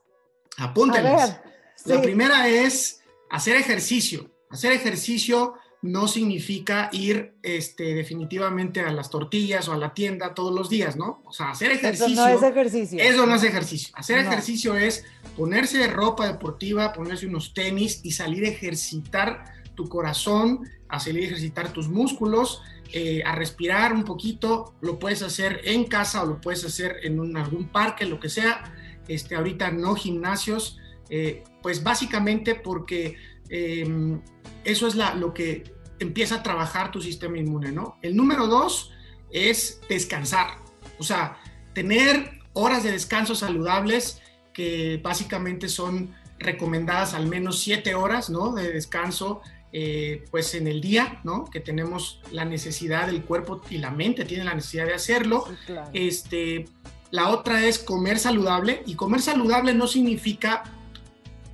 Apúntenlas. 0.57 1.43
La 1.85 2.01
primera 2.01 2.49
es 2.49 3.03
hacer 3.29 3.57
ejercicio. 3.57 4.31
Hacer 4.49 4.73
ejercicio 4.73 5.57
no 5.81 6.09
significa 6.09 6.89
ir 6.93 7.35
este, 7.43 7.95
definitivamente 7.95 8.81
a 8.81 8.93
las 8.93 9.11
tortillas 9.11 9.69
o 9.69 9.73
a 9.73 9.77
la 9.77 9.95
tienda 9.95 10.35
todos 10.35 10.53
los 10.53 10.69
días, 10.69 10.97
¿no? 10.97 11.23
O 11.25 11.33
sea, 11.33 11.51
hacer 11.51 11.71
ejercicio. 11.71 12.07
Eso 12.07 12.17
no 12.17 12.29
es 12.29 12.43
ejercicio. 12.43 12.99
Eso 13.01 13.27
no 13.27 13.35
es 13.37 13.43
ejercicio. 13.45 13.95
Hacer 13.97 14.19
ejercicio 14.19 14.77
es 14.77 15.05
ponerse 15.37 15.87
ropa 15.87 16.27
deportiva, 16.27 16.93
ponerse 16.93 17.27
unos 17.27 17.55
tenis 17.55 18.01
y 18.03 18.11
salir 18.11 18.45
a 18.45 18.49
ejercitar 18.49 19.45
tu 19.77 19.89
corazón, 19.89 20.69
a 20.89 20.99
salir 20.99 21.23
a 21.23 21.27
ejercitar 21.27 21.73
tus 21.73 21.89
músculos, 21.89 22.61
eh, 22.93 23.23
a 23.25 23.37
respirar 23.37 23.93
un 23.93 24.03
poquito. 24.03 24.75
Lo 24.81 24.99
puedes 24.99 25.23
hacer 25.23 25.61
en 25.65 25.85
casa 25.85 26.25
o 26.25 26.27
lo 26.27 26.41
puedes 26.41 26.65
hacer 26.65 26.97
en 27.05 27.37
algún 27.37 27.69
parque, 27.69 28.05
lo 28.05 28.19
que 28.19 28.29
sea. 28.29 28.75
Este, 29.07 29.37
ahorita 29.37 29.71
no 29.71 29.95
gimnasios, 29.95 30.79
eh, 31.09 31.45
pues 31.63 31.85
básicamente 31.85 32.57
porque 32.57 33.17
Em, 33.51 34.21
eso 34.69 34.87
es 34.87 34.95
la, 34.95 35.15
lo 35.15 35.33
que 35.33 35.73
empieza 35.99 36.37
a 36.37 36.43
trabajar 36.43 36.91
tu 36.91 37.01
sistema 37.01 37.39
inmune, 37.39 37.73
¿no? 37.73 37.97
El 38.03 38.17
número 38.17 38.47
dos 38.47 38.93
es 39.31 39.81
descansar, 39.89 40.59
o 40.99 41.03
sea, 41.03 41.39
tener 41.75 42.41
horas 42.53 42.83
de 42.83 42.93
descanso 42.93 43.35
saludables 43.35 44.21
que 44.53 45.01
básicamente 45.03 45.69
son 45.69 46.15
recomendadas 46.39 47.15
al 47.15 47.27
menos 47.27 47.61
siete 47.61 47.95
horas, 47.95 48.31
¿no? 48.31 48.53
De 48.53 48.73
descanso, 48.73 49.41
eh, 49.73 50.25
pues 50.31 50.55
en 50.55 50.67
el 50.67 50.81
día, 50.81 51.21
¿no? 51.25 51.47
Que 51.47 51.61
tenemos 51.61 52.21
la 52.31 52.45
necesidad 52.45 53.07
del 53.07 53.23
cuerpo 53.23 53.63
y 53.71 53.79
la 53.79 53.91
mente 53.91 54.25
tiene 54.25 54.45
la 54.45 54.55
necesidad 54.55 54.87
de 54.87 54.95
hacerlo. 54.95 55.45
Este, 55.93 56.67
la 57.11 57.29
otra 57.29 57.65
es 57.67 57.79
comer 57.79 58.19
saludable 58.19 58.83
y 58.87 58.95
comer 58.95 59.21
saludable 59.23 59.75
no 59.75 59.87
significa 59.87 60.63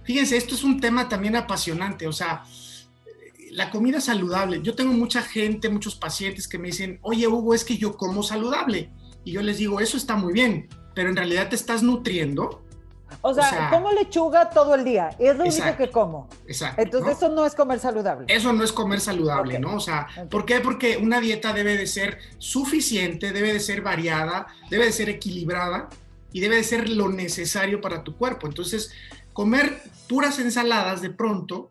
Fíjense, 0.05 0.37
esto 0.37 0.55
es 0.55 0.63
un 0.63 0.81
tema 0.81 1.09
también 1.09 1.35
apasionante, 1.35 2.07
o 2.07 2.13
sea, 2.13 2.45
la 3.55 3.71
comida 3.71 4.01
saludable. 4.01 4.61
Yo 4.63 4.75
tengo 4.75 4.93
mucha 4.93 5.23
gente, 5.23 5.69
muchos 5.69 5.95
pacientes 5.95 6.49
que 6.49 6.59
me 6.59 6.69
dicen, 6.69 6.99
oye 7.03 7.29
Hugo, 7.29 7.55
es 7.55 7.65
que 7.65 7.77
yo 7.77 7.97
como 7.97 8.25
saludable. 8.25 8.91
Y 9.23 9.31
yo 9.31 9.43
les 9.43 9.59
digo, 9.59 9.79
eso 9.79 9.97
está 9.97 10.17
muy 10.17 10.33
bien, 10.33 10.69
pero 10.93 11.09
en 11.09 11.15
realidad 11.15 11.49
te 11.49 11.55
estás 11.55 11.81
nutriendo. 11.81 12.65
O 13.21 13.33
sea, 13.33 13.71
como 13.71 13.93
lechuga 13.93 14.51
todo 14.51 14.75
el 14.75 14.85
día, 14.85 15.11
es 15.21 15.37
lo 15.37 15.45
único 15.45 15.77
que 15.77 15.89
como. 15.89 16.29
Exacto. 16.49 16.83
Entonces 16.83 17.17
eso 17.17 17.29
no 17.29 17.47
es 17.47 17.55
comer 17.55 17.79
saludable. 17.79 18.27
Eso 18.29 18.53
no 18.53 18.65
es 18.65 18.73
comer 18.73 19.01
saludable, 19.01 19.61
¿no? 19.61 19.77
O 19.77 19.81
sea, 19.81 20.09
¿por 20.29 20.45
qué? 20.45 20.59
Porque 20.59 20.97
una 20.97 21.21
dieta 21.21 21.53
debe 21.53 21.77
de 21.77 21.87
ser 21.87 22.19
suficiente, 22.39 23.33
debe 23.33 23.53
de 23.53 23.61
ser 23.61 23.83
variada, 23.83 24.49
debe 24.69 24.87
de 24.87 24.93
ser 24.93 25.09
equilibrada 25.11 25.89
y 26.33 26.41
debe 26.41 26.57
de 26.57 26.65
ser 26.65 26.89
lo 26.89 27.09
necesario 27.09 27.81
para 27.81 28.03
tu 28.03 28.17
cuerpo. 28.17 28.49
Entonces, 28.49 28.91
comer 29.33 29.81
puras 30.09 30.41
ensaladas 30.41 31.03
de 31.03 31.11
pronto, 31.11 31.71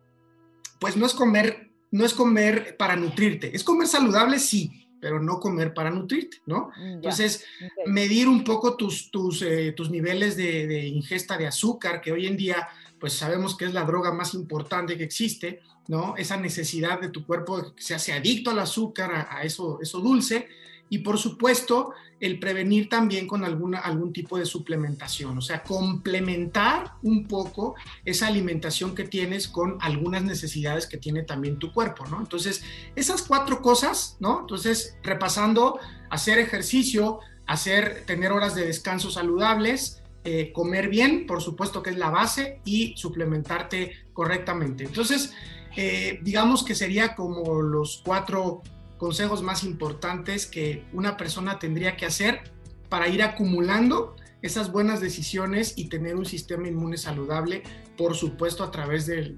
pues 0.80 0.96
no 0.96 1.04
es 1.04 1.12
comer, 1.12 1.73
no 1.94 2.04
es 2.04 2.12
comer 2.12 2.76
para 2.76 2.96
nutrirte, 2.96 3.54
es 3.54 3.62
comer 3.62 3.86
saludable, 3.86 4.40
sí, 4.40 4.88
pero 5.00 5.20
no 5.20 5.38
comer 5.38 5.72
para 5.72 5.90
nutrirte, 5.90 6.38
¿no? 6.44 6.72
Mm, 6.76 6.94
Entonces, 6.94 7.44
medir 7.86 8.26
un 8.26 8.42
poco 8.42 8.76
tus, 8.76 9.12
tus, 9.12 9.42
eh, 9.42 9.72
tus 9.76 9.90
niveles 9.90 10.36
de, 10.36 10.88
ingesta 10.88 11.38
de 11.38 11.46
azúcar, 11.46 12.00
que 12.00 12.10
hoy 12.10 12.26
en 12.26 12.36
día, 12.36 12.66
pues 12.98 13.12
sabemos 13.12 13.56
que 13.56 13.66
es 13.66 13.72
la 13.72 13.84
droga 13.84 14.12
más 14.12 14.34
importante 14.34 14.98
que 14.98 15.04
existe, 15.04 15.60
¿no? 15.86 16.16
Esa 16.16 16.36
necesidad 16.36 17.00
de 17.00 17.10
tu 17.10 17.24
cuerpo 17.24 17.72
que 17.76 17.82
se 17.82 17.94
hace 17.94 18.12
adicto 18.12 18.50
al 18.50 18.58
azúcar, 18.58 19.14
a, 19.14 19.36
a 19.38 19.42
eso, 19.44 19.78
eso 19.80 20.00
dulce, 20.00 20.48
y 20.88 20.98
por 20.98 21.16
supuesto 21.16 21.92
el 22.20 22.38
prevenir 22.38 22.88
también 22.88 23.26
con 23.26 23.44
alguna, 23.44 23.80
algún 23.80 24.12
tipo 24.12 24.38
de 24.38 24.46
suplementación, 24.46 25.36
o 25.36 25.40
sea, 25.40 25.62
complementar 25.62 26.92
un 27.02 27.26
poco 27.26 27.74
esa 28.04 28.28
alimentación 28.28 28.94
que 28.94 29.04
tienes 29.04 29.48
con 29.48 29.78
algunas 29.80 30.22
necesidades 30.22 30.86
que 30.86 30.96
tiene 30.96 31.22
también 31.22 31.58
tu 31.58 31.72
cuerpo, 31.72 32.06
¿no? 32.06 32.20
Entonces, 32.20 32.62
esas 32.96 33.22
cuatro 33.22 33.60
cosas, 33.60 34.16
¿no? 34.20 34.40
Entonces, 34.40 34.96
repasando, 35.02 35.78
hacer 36.10 36.38
ejercicio, 36.38 37.20
hacer, 37.46 38.04
tener 38.06 38.32
horas 38.32 38.54
de 38.54 38.66
descanso 38.66 39.10
saludables, 39.10 40.02
eh, 40.24 40.52
comer 40.52 40.88
bien, 40.88 41.26
por 41.26 41.42
supuesto 41.42 41.82
que 41.82 41.90
es 41.90 41.98
la 41.98 42.10
base, 42.10 42.60
y 42.64 42.94
suplementarte 42.96 43.92
correctamente. 44.12 44.84
Entonces, 44.84 45.34
eh, 45.76 46.20
digamos 46.22 46.64
que 46.64 46.74
sería 46.74 47.14
como 47.14 47.60
los 47.60 48.00
cuatro 48.04 48.62
consejos 49.04 49.42
más 49.42 49.64
importantes 49.64 50.46
que 50.46 50.82
una 50.94 51.18
persona 51.18 51.58
tendría 51.58 51.94
que 51.94 52.06
hacer 52.06 52.40
para 52.88 53.06
ir 53.06 53.22
acumulando 53.22 54.16
esas 54.40 54.72
buenas 54.72 55.02
decisiones 55.02 55.74
y 55.76 55.90
tener 55.90 56.16
un 56.16 56.24
sistema 56.24 56.68
inmune 56.68 56.96
saludable, 56.96 57.62
por 57.98 58.14
supuesto, 58.14 58.64
a 58.64 58.70
través 58.70 59.04
del, 59.04 59.36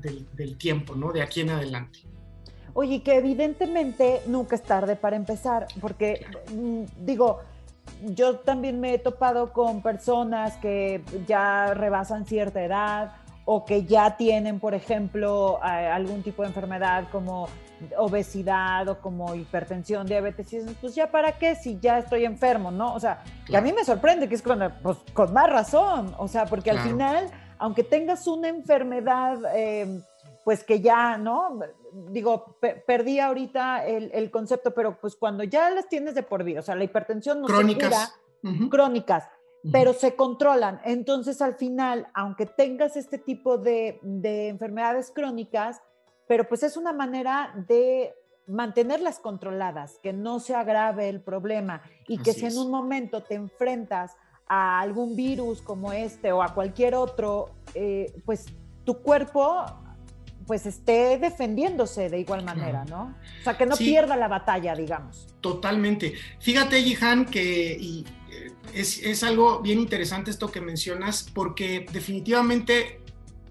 tiempo, 0.56 0.94
¿no? 0.94 1.10
De 1.10 1.20
aquí 1.20 1.40
en 1.40 1.50
adelante. 1.50 1.98
Oye, 2.74 3.02
que 3.02 3.16
evidentemente 3.16 4.22
nunca 4.28 4.54
es 4.54 4.62
tarde 4.62 4.94
para 4.94 5.16
empezar, 5.16 5.66
porque 5.80 6.24
mm, 6.54 7.04
digo, 7.04 7.40
yo 8.14 8.36
también 8.36 8.78
me 8.78 8.94
he 8.94 8.98
topado 9.00 9.52
con 9.52 9.82
personas 9.82 10.58
que 10.58 11.02
ya 11.26 11.74
rebasan 11.74 12.24
cierta 12.24 12.64
edad 12.64 13.16
o 13.48 13.64
que 13.64 13.84
ya 13.84 14.16
tienen, 14.16 14.58
por 14.58 14.74
ejemplo, 14.74 15.60
algún 15.62 16.22
tipo 16.22 16.42
de 16.42 16.48
enfermedad 16.48 17.04
como 17.12 17.48
obesidad 17.96 18.88
o 18.88 18.98
como 19.00 19.36
hipertensión, 19.36 20.04
diabetes, 20.04 20.52
y 20.52 20.60
pues 20.80 20.96
ya 20.96 21.10
para 21.12 21.32
qué 21.38 21.54
si 21.54 21.78
ya 21.78 21.98
estoy 21.98 22.24
enfermo, 22.24 22.72
¿no? 22.72 22.92
O 22.92 23.00
sea, 23.00 23.22
que 23.46 23.56
a 23.56 23.60
mí 23.60 23.72
me 23.72 23.84
sorprende 23.84 24.28
que 24.28 24.34
es 24.34 24.42
con, 24.42 24.58
pues, 24.82 24.98
con 25.12 25.32
más 25.32 25.48
razón, 25.48 26.12
o 26.18 26.26
sea, 26.26 26.46
porque 26.46 26.72
al 26.72 26.80
final, 26.80 27.30
aunque 27.58 27.84
tengas 27.84 28.26
una 28.26 28.48
enfermedad, 28.48 29.38
em, 29.54 30.02
pues 30.44 30.64
que 30.64 30.80
ya, 30.80 31.16
¿no? 31.16 31.60
Digo, 32.10 32.56
perdí 32.84 33.20
ahorita 33.20 33.86
el, 33.86 34.30
concepto, 34.32 34.74
pero 34.74 34.98
pues 34.98 35.14
cuando 35.14 35.44
ya 35.44 35.70
las 35.70 35.88
tienes 35.88 36.16
de 36.16 36.24
por 36.24 36.42
vida, 36.42 36.60
o 36.60 36.62
sea, 36.64 36.74
la 36.74 36.84
hipertensión 36.84 37.40
no 37.42 37.46
crónicas. 37.46 38.12
se 38.42 38.48
cura, 38.48 38.68
crónicas, 38.70 39.28
pero 39.72 39.92
se 39.92 40.14
controlan. 40.14 40.80
Entonces, 40.84 41.42
al 41.42 41.56
final, 41.56 42.06
aunque 42.14 42.46
tengas 42.46 42.96
este 42.96 43.18
tipo 43.18 43.58
de, 43.58 43.98
de 44.02 44.48
enfermedades 44.48 45.10
crónicas, 45.14 45.80
pero 46.28 46.48
pues 46.48 46.62
es 46.62 46.76
una 46.76 46.92
manera 46.92 47.52
de 47.68 48.14
mantenerlas 48.46 49.18
controladas, 49.18 49.98
que 50.02 50.12
no 50.12 50.38
se 50.40 50.54
agrave 50.54 51.08
el 51.08 51.20
problema 51.20 51.82
y 52.06 52.18
que 52.18 52.32
si 52.32 52.46
en 52.46 52.56
un 52.58 52.70
momento 52.70 53.22
te 53.22 53.34
enfrentas 53.34 54.16
a 54.48 54.80
algún 54.80 55.16
virus 55.16 55.60
como 55.60 55.92
este 55.92 56.30
o 56.32 56.42
a 56.42 56.54
cualquier 56.54 56.94
otro, 56.94 57.50
eh, 57.74 58.12
pues 58.24 58.46
tu 58.84 59.02
cuerpo 59.02 59.64
pues 60.46 60.64
esté 60.64 61.18
defendiéndose 61.18 62.08
de 62.08 62.20
igual 62.20 62.44
manera, 62.44 62.84
¿no? 62.84 63.16
O 63.40 63.42
sea, 63.42 63.58
que 63.58 63.66
no 63.66 63.76
pierda 63.76 64.16
la 64.16 64.28
batalla, 64.28 64.76
digamos. 64.76 65.26
Totalmente. 65.40 66.14
Fíjate, 66.38 66.82
Jihan, 66.82 67.24
que 67.24 68.04
es, 68.74 69.02
es 69.02 69.22
algo 69.22 69.60
bien 69.60 69.80
interesante 69.80 70.30
esto 70.30 70.50
que 70.50 70.60
mencionas, 70.60 71.30
porque 71.34 71.86
definitivamente 71.92 73.00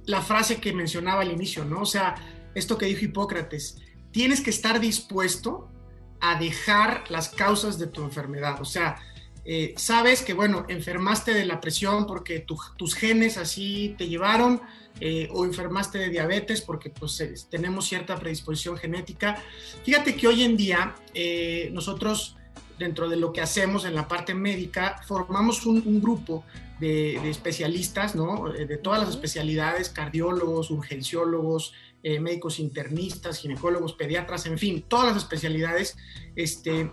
la 0.05 0.21
frase 0.21 0.57
que 0.57 0.73
mencionaba 0.73 1.21
al 1.21 1.31
inicio, 1.31 1.65
¿no? 1.65 1.81
O 1.81 1.85
sea, 1.85 2.15
esto 2.53 2.77
que 2.77 2.85
dijo 2.85 3.05
Hipócrates, 3.05 3.77
tienes 4.11 4.41
que 4.41 4.49
estar 4.49 4.79
dispuesto 4.79 5.69
a 6.21 6.39
dejar 6.39 7.03
las 7.09 7.29
causas 7.29 7.77
de 7.77 7.87
tu 7.87 8.03
enfermedad. 8.03 8.61
O 8.61 8.65
sea, 8.65 8.97
eh, 9.43 9.73
sabes 9.77 10.21
que, 10.21 10.33
bueno, 10.33 10.65
enfermaste 10.69 11.33
de 11.33 11.45
la 11.45 11.59
presión 11.59 12.07
porque 12.07 12.39
tus 12.39 12.95
genes 12.95 13.37
así 13.37 13.95
te 13.97 14.07
llevaron, 14.07 14.61
eh, 15.01 15.27
o 15.33 15.43
enfermaste 15.43 15.97
de 15.97 16.09
diabetes 16.09 16.61
porque 16.61 16.89
pues, 16.89 17.47
tenemos 17.51 17.85
cierta 17.85 18.15
predisposición 18.17 18.77
genética. 18.77 19.43
Fíjate 19.83 20.15
que 20.15 20.27
hoy 20.27 20.43
en 20.43 20.55
día 20.55 20.95
eh, 21.13 21.69
nosotros, 21.73 22.37
dentro 22.77 23.09
de 23.09 23.15
lo 23.15 23.33
que 23.33 23.41
hacemos 23.41 23.85
en 23.85 23.95
la 23.95 24.07
parte 24.07 24.33
médica, 24.33 25.01
formamos 25.07 25.65
un, 25.65 26.01
grupo 26.01 26.43
de, 26.79 27.19
de, 27.21 27.29
especialistas, 27.29 28.15
¿no? 28.15 28.49
De 28.49 28.77
todas 28.77 28.99
las 28.99 29.09
especialidades, 29.09 29.89
cardiólogos, 29.89 30.71
urgenciólogos, 30.71 31.73
eh, 32.07 32.19
médicos 32.19 32.59
internistas, 32.59 33.39
ginecólogos, 33.39 33.93
pediatras, 33.93 34.45
en 34.45 34.59
fin, 34.59 34.85
todas 34.87 35.07
las 35.07 35.17
especialidades, 35.17 35.97
este, 36.35 36.91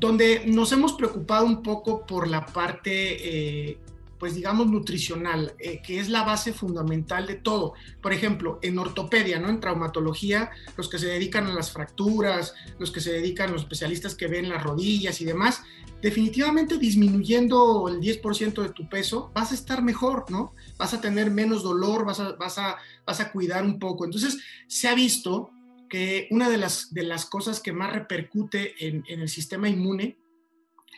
donde 0.00 0.44
nos 0.46 0.72
hemos 0.72 0.94
preocupado 0.94 1.44
un 1.44 1.62
poco 1.62 2.06
por 2.06 2.26
la 2.26 2.46
parte, 2.46 3.68
eh, 3.68 3.78
pues 4.18 4.34
digamos, 4.34 4.66
nutricional, 4.66 5.54
eh, 5.58 5.80
que 5.82 6.00
es 6.00 6.08
la 6.08 6.22
base 6.22 6.52
fundamental 6.52 7.26
de 7.26 7.34
todo. 7.34 7.74
Por 8.00 8.12
ejemplo, 8.12 8.58
en 8.62 8.78
ortopedia, 8.78 9.38
¿no? 9.38 9.48
En 9.48 9.60
traumatología, 9.60 10.50
los 10.76 10.88
que 10.88 10.98
se 10.98 11.06
dedican 11.06 11.46
a 11.46 11.54
las 11.54 11.72
fracturas, 11.72 12.54
los 12.78 12.90
que 12.90 13.00
se 13.00 13.12
dedican, 13.12 13.52
los 13.52 13.62
especialistas 13.62 14.14
que 14.14 14.26
ven 14.26 14.48
las 14.48 14.62
rodillas 14.62 15.20
y 15.20 15.24
demás, 15.24 15.62
definitivamente 16.02 16.78
disminuyendo 16.78 17.88
el 17.88 18.00
10% 18.00 18.62
de 18.62 18.68
tu 18.70 18.88
peso, 18.88 19.30
vas 19.34 19.52
a 19.52 19.54
estar 19.54 19.82
mejor, 19.82 20.24
¿no? 20.30 20.52
Vas 20.76 20.94
a 20.94 21.00
tener 21.00 21.30
menos 21.30 21.62
dolor, 21.62 22.04
vas 22.04 22.20
a, 22.20 22.32
vas 22.32 22.58
a, 22.58 22.76
vas 23.06 23.20
a 23.20 23.32
cuidar 23.32 23.64
un 23.64 23.78
poco. 23.78 24.04
Entonces, 24.04 24.38
se 24.66 24.88
ha 24.88 24.94
visto 24.94 25.50
que 25.88 26.26
una 26.30 26.48
de 26.48 26.58
las, 26.58 26.92
de 26.92 27.02
las 27.02 27.26
cosas 27.26 27.60
que 27.60 27.72
más 27.72 27.92
repercute 27.92 28.74
en, 28.86 29.04
en 29.08 29.20
el 29.20 29.28
sistema 29.28 29.68
inmune 29.68 30.18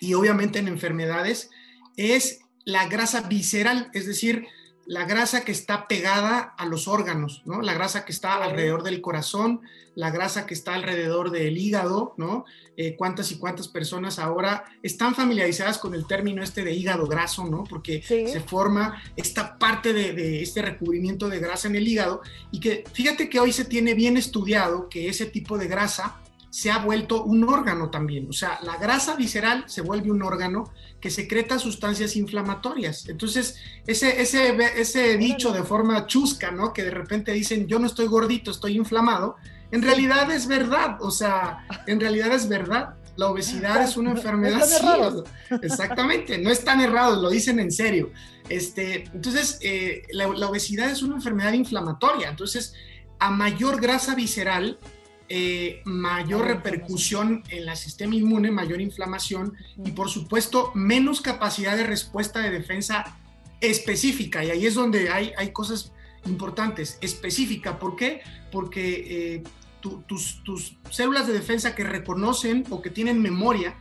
y 0.01 0.15
obviamente 0.15 0.59
en 0.59 0.69
enfermedades 0.69 1.51
es 1.97 2.41
la 2.69 2.87
grasa 2.87 3.23
visceral, 3.23 3.91
es 3.95 4.07
decir, 4.07 4.47
la 4.85 5.07
grasa 5.07 5.43
que 5.43 5.53
está 5.53 5.89
pegada 5.89 6.55
a 6.59 6.67
los 6.67 6.87
órganos, 6.87 7.43
¿no? 7.47 7.63
La 7.63 7.73
grasa 7.73 8.05
que 8.05 8.13
está 8.13 8.45
alrededor 8.45 8.83
del 8.83 9.01
corazón, 9.01 9.63
la 9.95 10.11
grasa 10.11 10.45
que 10.45 10.53
está 10.53 10.75
alrededor 10.75 11.31
del 11.31 11.57
hígado, 11.57 12.13
¿no? 12.19 12.45
Eh, 12.77 12.95
cuántas 12.95 13.33
y 13.33 13.39
cuántas 13.39 13.69
personas 13.69 14.19
ahora 14.19 14.65
están 14.83 15.15
familiarizadas 15.15 15.79
con 15.79 15.95
el 15.95 16.07
término 16.07 16.43
este 16.43 16.63
de 16.63 16.75
hígado 16.75 17.07
graso, 17.07 17.47
¿no? 17.47 17.65
Porque 17.65 18.03
se 18.03 18.41
forma 18.41 19.03
esta 19.17 19.57
parte 19.57 19.95
de, 19.95 20.13
de, 20.13 20.43
este 20.43 20.61
recubrimiento 20.61 21.31
de 21.31 21.39
grasa 21.39 21.69
en 21.69 21.77
el 21.77 21.89
hígado 21.89 22.21
y 22.53 22.61
que 22.61 22.85
fíjate 22.93 23.31
que 23.31 23.41
hoy 23.41 23.53
se 23.53 23.65
tiene 23.65 23.95
bien 23.95 24.19
estudiado 24.19 24.91
que 24.91 25.09
ese 25.09 25.25
tipo 25.25 25.57
de 25.57 25.69
grasa 25.69 26.21
se 26.51 26.71
ha 26.71 26.79
vuelto 26.79 27.25
un 27.25 27.45
órgano 27.45 27.91
también. 27.91 28.29
O 28.29 28.33
sea, 28.33 28.59
la 28.63 28.77
grasa 28.77 29.17
visceral 29.17 29.65
se 29.67 29.83
vuelve 29.83 30.11
un 30.11 30.23
órgano 30.23 30.73
que 31.01 31.11
secreta 31.11 31.59
sustancias 31.59 32.17
inflamatorias. 32.17 33.09
Entonces, 33.09 33.57
ese, 33.87 34.21
ese, 34.21 34.57
ese 34.81 35.17
dicho 35.19 35.53
de 35.53 35.63
forma 35.63 36.07
chusca, 36.07 36.51
¿no? 36.51 36.73
Que 36.73 36.85
de 36.85 36.91
repente 36.91 37.33
dicen, 37.33 37.67
yo 37.67 37.79
no 37.79 37.87
estoy 37.87 38.07
gordito, 38.07 38.51
estoy 38.51 38.77
inflamado, 38.77 39.37
en 39.71 39.83
realidad 39.83 40.31
es 40.31 40.47
verdad. 40.47 40.97
O 41.01 41.11
sea, 41.11 41.67
en 41.87 42.01
realidad 42.01 42.33
es 42.33 42.49
verdad. 42.49 42.95
La 43.17 43.27
obesidad 43.27 43.83
es 43.83 43.97
una 43.97 44.13
enfermedad. 44.13 44.65
No 45.51 45.59
exactamente, 45.63 46.39
no 46.39 46.51
están 46.51 46.81
errados, 46.81 47.21
lo 47.21 47.31
dicen 47.31 47.59
en 47.59 47.73
serio. 47.73 48.13
Este, 48.49 49.05
entonces, 49.13 49.59
eh, 49.61 50.03
la, 50.13 50.29
la 50.29 50.49
obesidad 50.49 50.89
es 50.89 51.03
una 51.03 51.17
enfermedad 51.17 51.53
inflamatoria. 51.53 52.29
Entonces, 52.29 52.75
a 53.19 53.31
mayor 53.31 53.81
grasa 53.81 54.15
visceral, 54.15 54.79
eh, 55.29 55.83
mayor 55.85 56.47
repercusión 56.47 57.43
en 57.51 57.69
el 57.69 57.77
sistema 57.77 58.15
inmune, 58.15 58.51
mayor 58.51 58.81
inflamación 58.81 59.55
y 59.85 59.91
por 59.91 60.09
supuesto 60.09 60.73
menos 60.75 61.21
capacidad 61.21 61.77
de 61.77 61.85
respuesta 61.85 62.41
de 62.41 62.51
defensa 62.51 63.17
específica. 63.61 64.45
Y 64.45 64.51
ahí 64.51 64.67
es 64.67 64.75
donde 64.75 65.11
hay, 65.11 65.33
hay 65.37 65.53
cosas 65.53 65.93
importantes. 66.27 66.99
Específica, 67.01 67.79
¿por 67.79 67.97
qué? 67.97 68.23
Porque 68.51 69.35
eh, 69.35 69.43
tus, 69.81 70.43
tus 70.45 70.77
células 70.91 71.27
de 71.27 71.33
defensa 71.33 71.75
que 71.75 71.85
reconocen 71.85 72.65
o 72.71 72.83
que 72.83 72.91
tienen 72.91 73.21
memoria 73.21 73.77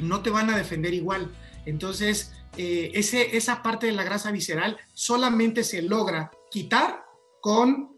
no 0.00 0.22
te 0.22 0.30
van 0.30 0.50
a 0.50 0.56
defender 0.56 0.94
igual. 0.94 1.30
Entonces, 1.64 2.32
eh, 2.56 2.92
ese, 2.94 3.36
esa 3.36 3.62
parte 3.62 3.86
de 3.86 3.92
la 3.92 4.04
grasa 4.04 4.30
visceral 4.30 4.78
solamente 4.94 5.64
se 5.64 5.82
logra 5.82 6.30
quitar 6.50 7.04
con 7.40 7.95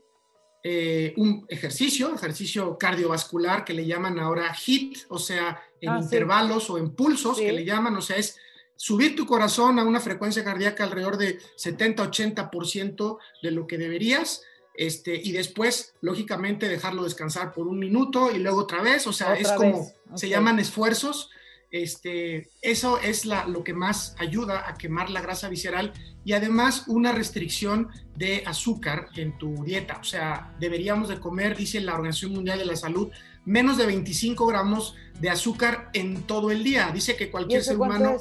eh, 0.62 1.14
un 1.16 1.47
ejercicio, 1.49 2.14
ejercicio 2.14 2.77
cardiovascular 2.77 3.64
que 3.64 3.75
le 3.75 3.87
llaman 3.87 4.18
ahora 4.18 4.53
HIT, 4.53 5.07
o 5.09 5.18
sea, 5.18 5.61
en 5.81 5.90
ah, 5.90 6.01
intervalos 6.03 6.68
o 6.71 6.79
en 6.79 6.90
pulsos 6.90 7.38
que 7.38 7.53
le 7.53 7.64
llaman, 7.64 7.97
o 7.97 8.01
sea, 8.01 8.16
es 8.16 8.37
subir 8.75 9.14
tu 9.14 9.27
corazón 9.27 9.79
a 9.79 9.85
una 9.85 10.01
frecuencia 10.01 10.42
cardíaca 10.42 10.85
alrededor 10.85 11.16
de 11.16 11.38
70-80% 11.57 13.18
de 13.42 13.51
lo 13.51 13.66
que 13.66 13.79
deberías, 13.79 14.42
este, 14.75 15.14
y 15.14 15.33
después, 15.33 15.94
lógicamente, 16.01 16.68
dejarlo 16.68 17.03
descansar 17.03 17.53
por 17.53 17.66
un 17.66 17.79
minuto 17.79 18.31
y 18.31 18.38
luego 18.38 18.59
otra 18.59 18.81
vez, 18.81 19.07
o 19.09 19.12
sea, 19.12 19.35
es 19.35 19.51
como, 19.53 19.92
se 20.14 20.29
llaman 20.29 20.61
esfuerzos, 20.61 21.31
este, 21.70 22.48
eso 22.62 22.98
es 22.98 23.26
la, 23.26 23.46
lo 23.46 23.62
que 23.62 23.74
más 23.74 24.14
ayuda 24.18 24.68
a 24.68 24.74
quemar 24.74 25.11
la 25.11 25.20
grasa 25.20 25.48
visceral 25.48 25.92
y 26.24 26.33
además 26.33 26.85
una 26.87 27.12
restricción 27.12 27.88
de 28.16 28.42
azúcar 28.46 29.09
en 29.16 29.37
tu 29.38 29.64
dieta. 29.64 29.98
O 30.00 30.04
sea, 30.04 30.54
deberíamos 30.59 31.09
de 31.09 31.20
comer, 31.20 31.57
dice 31.57 31.81
la 31.81 31.94
Organización 31.94 32.33
Mundial 32.33 32.59
de 32.59 32.66
la 32.66 32.76
Salud, 32.76 33.11
menos 33.44 33.78
de 33.78 33.87
25 33.87 34.46
gramos 34.46 34.94
de 35.20 35.31
azúcar 35.31 35.90
en 35.92 36.22
todo 36.22 36.50
el 36.50 36.64
día. 36.64 36.90
Dice 36.92 37.16
que 37.16 37.31
cualquier 37.31 37.62
ser 37.62 37.76
humano... 37.76 38.16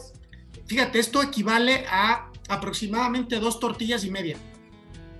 Fíjate, 0.67 0.99
esto 0.99 1.23
equivale 1.23 1.85
a 1.89 2.29
aproximadamente 2.49 3.39
dos 3.39 3.59
tortillas 3.59 4.03
y 4.03 4.11
media. 4.11 4.37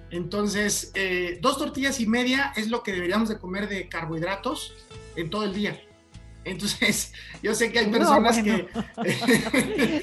Entonces, 0.09 0.91
eh, 0.93 1.39
dos 1.41 1.57
tortillas 1.57 1.99
y 1.99 2.05
media 2.05 2.53
es 2.55 2.69
lo 2.69 2.83
que 2.83 2.91
deberíamos 2.91 3.29
de 3.29 3.37
comer 3.37 3.67
de 3.67 3.87
carbohidratos 3.87 4.73
en 5.15 5.29
todo 5.29 5.43
el 5.43 5.53
día. 5.53 5.81
Entonces, 6.47 7.13
yo 7.43 7.53
sé 7.53 7.71
que 7.71 7.79
hay 7.79 7.87
personas 7.87 8.37
que... 8.41 8.67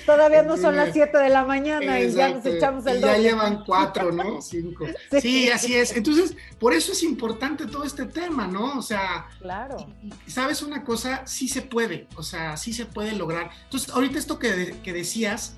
Todavía 0.07 0.43
no 0.43 0.57
son 0.57 0.77
las 0.77 0.93
7 0.93 1.17
de 1.17 1.29
la 1.29 1.45
mañana 1.45 2.01
y 2.01 2.13
ya 2.13 2.31
nos 2.31 2.45
echamos 2.45 2.87
el 2.87 2.99
y 2.99 3.01
Ya 3.01 3.19
llevan 3.19 3.65
4, 3.65 4.13
¿no? 4.13 4.41
5. 4.41 4.85
Sí. 5.21 5.51
así 5.51 5.75
es. 5.75 5.97
Entonces, 5.97 6.37
por 6.59 6.73
eso 6.75 6.93
es 6.93 7.03
importante 7.03 7.67
todo 7.67 7.85
este 7.85 8.07
tema, 8.07 8.47
¿no? 8.47 8.79
O 8.79 8.83
sea... 8.83 9.27
Claro. 9.41 9.77
¿Sabes 10.27 10.63
una 10.63 10.85
cosa? 10.85 11.27
Sí 11.27 11.49
se 11.49 11.63
puede, 11.63 12.07
o 12.17 12.23
sea, 12.23 12.57
sí 12.57 12.73
se 12.73 12.87
puede 12.87 13.13
lograr. 13.13 13.51
Entonces, 13.65 13.91
ahorita 13.91 14.19
esto 14.19 14.39
que, 14.39 14.77
que 14.83 14.93
decías, 14.93 15.57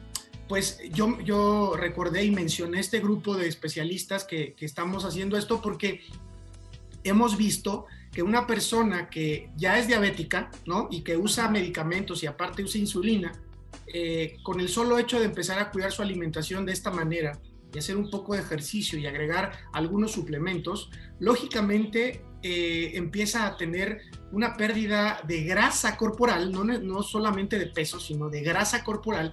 pues 0.49 0.79
yo, 0.93 1.21
yo 1.21 1.75
recordé 1.77 2.25
y 2.25 2.31
mencioné 2.31 2.81
este 2.81 3.01
grupo 3.01 3.37
de 3.37 3.49
especialistas 3.49 4.25
que, 4.25 4.55
que 4.55 4.65
estamos 4.65 5.05
haciendo 5.05 5.37
esto 5.37 5.61
porque 5.61 6.03
hemos 7.05 7.37
visto 7.37 7.87
que 8.17 8.23
una 8.23 8.47
persona 8.47 9.11
que 9.11 9.51
ya 9.59 9.79
es 9.79 9.89
diabética, 9.89 10.51
¿no? 10.65 10.89
Y 10.91 11.03
que 11.03 11.19
usa 11.19 11.51
medicamentos 11.51 12.23
y 12.23 12.27
aparte 12.27 12.63
usa 12.63 12.81
insulina, 12.81 13.31
eh, 13.93 14.39
con 14.43 14.59
el 14.59 14.71
solo 14.71 14.99
hecho 14.99 15.21
de 15.21 15.27
empezar 15.27 15.59
a 15.59 15.71
cuidar 15.71 15.93
su 15.93 16.01
alimentación 16.01 16.65
de 16.65 16.73
esta 16.73 16.91
manera 16.91 17.39
y 17.75 17.79
hacer 17.79 17.95
un 17.95 18.09
poco 18.09 18.33
de 18.33 18.41
ejercicio 18.41 18.99
y 18.99 19.07
agregar 19.07 19.53
algunos 19.75 20.13
suplementos, 20.13 20.89
lógicamente 21.19 22.23
eh, 22.43 22.93
empieza 22.95 23.47
a 23.47 23.59
tener 23.59 24.01
una 24.33 24.57
pérdida 24.57 25.21
de 25.29 25.45
grasa 25.45 25.99
corporal, 25.99 26.51
no, 26.51 26.65
no 26.65 27.03
solamente 27.03 27.59
de 27.59 27.67
peso, 27.67 28.01
sino 28.01 28.31
de 28.31 28.41
grasa 28.41 28.83
corporal. 28.83 29.31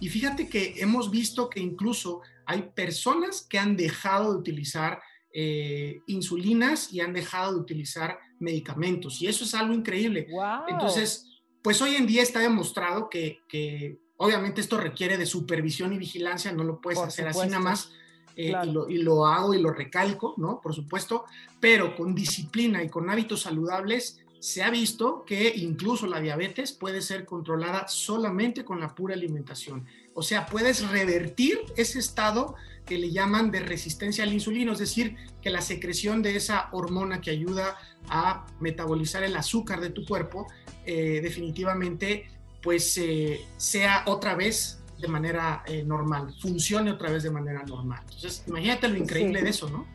Y 0.00 0.08
fíjate 0.08 0.48
que 0.48 0.74
hemos 0.78 1.12
visto 1.12 1.48
que 1.48 1.60
incluso 1.60 2.22
hay 2.46 2.62
personas 2.74 3.46
que 3.48 3.60
han 3.60 3.76
dejado 3.76 4.32
de 4.32 4.38
utilizar 4.38 4.98
eh, 5.36 6.00
insulinas 6.06 6.92
y 6.92 7.00
han 7.00 7.12
dejado 7.12 7.54
de 7.54 7.58
utilizar 7.58 8.20
medicamentos. 8.38 9.20
Y 9.20 9.26
eso 9.26 9.42
es 9.44 9.52
algo 9.54 9.74
increíble. 9.74 10.28
Entonces, 10.68 11.42
pues 11.60 11.82
hoy 11.82 11.96
en 11.96 12.06
día 12.06 12.22
está 12.22 12.38
demostrado 12.38 13.10
que, 13.10 13.98
obviamente 14.16 14.60
esto 14.60 14.78
requiere 14.78 15.18
de 15.18 15.26
supervisión 15.26 15.92
y 15.92 15.98
vigilancia, 15.98 16.52
no 16.52 16.62
lo 16.62 16.80
puedes 16.80 17.00
hacer 17.00 17.26
así 17.26 17.48
nada 17.48 17.58
más. 17.58 17.90
Eh, 18.36 18.52
y, 18.64 18.70
lo, 18.72 18.88
y, 18.88 18.98
lo, 18.98 19.26
hago 19.26 19.54
y 19.54 19.60
lo 19.60 19.72
recalco, 19.72 20.34
¿no? 20.36 20.60
Por 20.60 20.72
supuesto, 20.72 21.24
pero 21.60 21.96
con 21.96 22.14
disciplina 22.14 22.82
y 22.82 22.88
con 22.88 23.10
hábitos 23.10 23.42
saludables 23.42 24.24
se 24.38 24.62
ha 24.62 24.70
visto 24.70 25.24
que 25.24 25.52
incluso 25.56 26.06
la 26.06 26.20
diabetes 26.20 26.72
puede 26.72 27.00
ser 27.00 27.24
controlada 27.24 27.88
solamente 27.88 28.64
con 28.64 28.78
la 28.78 28.94
pura 28.94 29.14
alimentación. 29.14 29.86
O 30.14 30.22
sea, 30.22 30.46
puedes 30.46 30.88
revertir 30.88 31.58
ese 31.76 31.98
estado 31.98 32.54
que 32.86 32.98
le 32.98 33.10
llaman 33.10 33.50
de 33.50 33.60
resistencia 33.60 34.24
a 34.24 34.26
la 34.26 34.34
insulina, 34.34 34.72
es 34.72 34.78
decir, 34.78 35.16
que 35.42 35.50
la 35.50 35.60
secreción 35.60 36.22
de 36.22 36.36
esa 36.36 36.68
hormona 36.72 37.20
que 37.20 37.30
ayuda 37.30 37.76
a 38.08 38.46
metabolizar 38.60 39.24
el 39.24 39.36
azúcar 39.36 39.80
de 39.80 39.90
tu 39.90 40.04
cuerpo, 40.04 40.46
eh, 40.86 41.20
definitivamente, 41.22 42.28
pues 42.62 42.96
eh, 42.98 43.40
sea 43.56 44.04
otra 44.06 44.34
vez 44.34 44.80
de 44.98 45.08
manera 45.08 45.62
eh, 45.66 45.82
normal, 45.82 46.34
funcione 46.40 46.90
otra 46.90 47.10
vez 47.10 47.22
de 47.22 47.30
manera 47.30 47.62
normal. 47.64 48.00
Entonces, 48.04 48.44
imagínate 48.46 48.88
lo 48.88 48.96
increíble 48.96 49.42
de 49.42 49.50
eso, 49.50 49.68
¿no? 49.68 49.86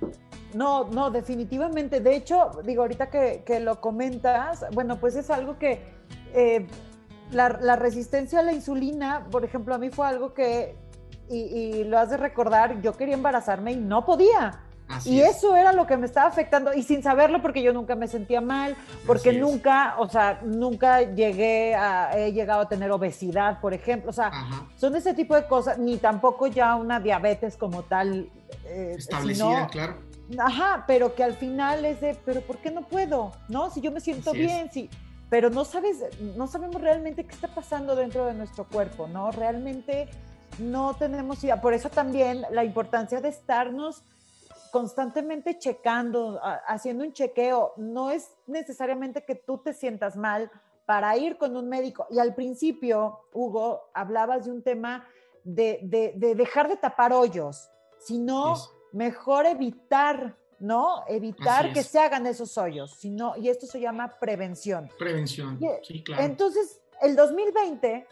No, 0.54 0.86
no, 0.86 1.12
definitivamente. 1.12 2.00
De 2.02 2.16
hecho, 2.16 2.62
digo, 2.66 2.82
ahorita 2.82 3.10
que, 3.10 3.60
lo 3.60 3.80
comentas, 3.80 4.66
bueno, 4.74 5.00
pues 5.00 5.16
es 5.16 5.30
algo 5.30 5.60
que 5.60 5.84
la, 7.32 7.76
resistencia 7.76 8.40
a 8.40 8.44
la 8.44 8.54
insulina, 8.54 9.26
por 9.32 9.46
ejemplo, 9.46 9.76
a 9.76 9.78
mí 9.78 9.90
fue 9.90 10.08
algo 10.08 10.34
que 10.34 10.76
y, 11.30 11.84
lo 11.84 12.00
has 12.00 12.10
de 12.10 12.18
recordar, 12.18 12.82
yo 12.82 12.94
quería 12.94 13.14
embarazarme 13.14 13.74
y 13.74 13.76
no 13.78 14.04
podía. 14.04 14.64
y 15.06 15.20
eso 15.20 15.56
era 15.56 15.72
lo 15.72 15.86
que 15.86 15.96
me 15.98 16.08
estaba 16.08 16.28
afectando 16.28 16.74
y 16.74 16.82
sin 16.82 17.04
saberlo 17.04 17.44
porque 17.44 17.62
yo 17.62 17.72
nunca 17.72 17.96
me 17.96 18.08
sentía 18.08 18.42
mal, 18.42 18.76
porque 19.06 19.34
nunca, 19.34 19.96
o 20.00 20.10
sea, 20.10 20.42
nunca 20.44 21.02
llegué 21.04 21.76
a, 21.76 22.18
he 22.18 22.34
llegado 22.34 22.62
a 22.62 22.70
tener 22.70 22.90
obesidad, 22.92 23.60
por 23.62 23.76
ejemplo, 23.76 24.10
o 24.10 24.14
sea, 24.14 24.32
son 24.76 24.96
ese 24.96 25.14
tipo 25.14 25.36
de 25.36 25.46
cosas, 25.46 25.78
ni 25.78 25.98
tampoco 25.98 26.48
ya 26.48 26.76
una 26.76 27.00
diabetes 27.00 27.56
como 27.56 27.84
tal. 27.84 28.32
Eh, 28.66 28.96
Establecida, 28.98 29.68
claro. 29.68 30.10
Ajá, 30.38 30.84
pero 30.86 31.16
que 31.16 31.24
al 31.24 31.34
final 31.34 31.86
es 31.86 32.02
de, 32.02 32.16
pero 32.26 32.42
¿por 32.42 32.58
qué 32.58 32.70
no 32.70 32.84
puedo? 32.84 33.32
¿No? 33.48 33.70
Si 33.72 33.82
yo 33.82 33.92
me 33.92 34.00
siento 34.00 34.32
bien, 34.32 34.72
si, 34.72 34.90
pero 35.30 35.50
no 35.50 35.66
sabes, 35.66 36.04
no 36.36 36.48
sabemos 36.48 36.82
realmente 36.82 37.26
qué 37.26 37.34
está 37.34 37.48
pasando 37.48 37.96
dentro 37.96 38.26
de 38.26 38.34
nuestro 38.34 38.68
cuerpo, 38.68 39.08
¿no? 39.08 39.32
Realmente 39.32 40.10
no 40.58 40.96
tenemos 40.96 41.44
idea. 41.44 41.62
Por 41.62 41.74
eso 41.74 41.90
también 41.90 42.46
la 42.52 42.64
importancia 42.64 43.22
de 43.22 43.30
estarnos 43.30 44.04
constantemente 44.72 45.58
checando, 45.58 46.40
haciendo 46.68 47.04
un 47.04 47.14
chequeo. 47.14 47.74
No 47.78 48.12
es 48.12 48.32
necesariamente 48.48 49.24
que 49.24 49.36
tú 49.36 49.60
te 49.60 49.74
sientas 49.74 50.16
mal 50.16 50.52
para 50.86 51.16
ir 51.18 51.38
con 51.38 51.56
un 51.56 51.70
médico. 51.70 52.08
Y 52.10 52.20
al 52.20 52.34
principio, 52.34 53.20
Hugo, 53.34 53.90
hablabas 53.94 54.46
de 54.46 54.52
un 54.52 54.64
tema 54.64 55.08
de, 55.44 55.80
dejar 56.36 56.68
de 56.68 56.78
tapar 56.78 57.14
hoyos, 57.14 57.70
sino 58.00 58.56
mejor 58.92 59.46
evitar, 59.46 60.36
¿no? 60.60 61.04
Evitar 61.08 61.74
que 61.74 61.84
se 61.84 62.00
hagan 62.00 62.28
esos 62.28 62.58
hoyos, 62.58 62.92
sino, 62.92 63.36
y 63.38 63.50
esto 63.50 63.66
se 63.66 63.80
llama 63.80 64.20
prevención. 64.20 64.90
Prevención, 64.98 65.60
sí, 65.84 66.04
claro. 66.04 66.24
Entonces, 66.24 66.82
el 67.02 67.16
2020 67.16 68.08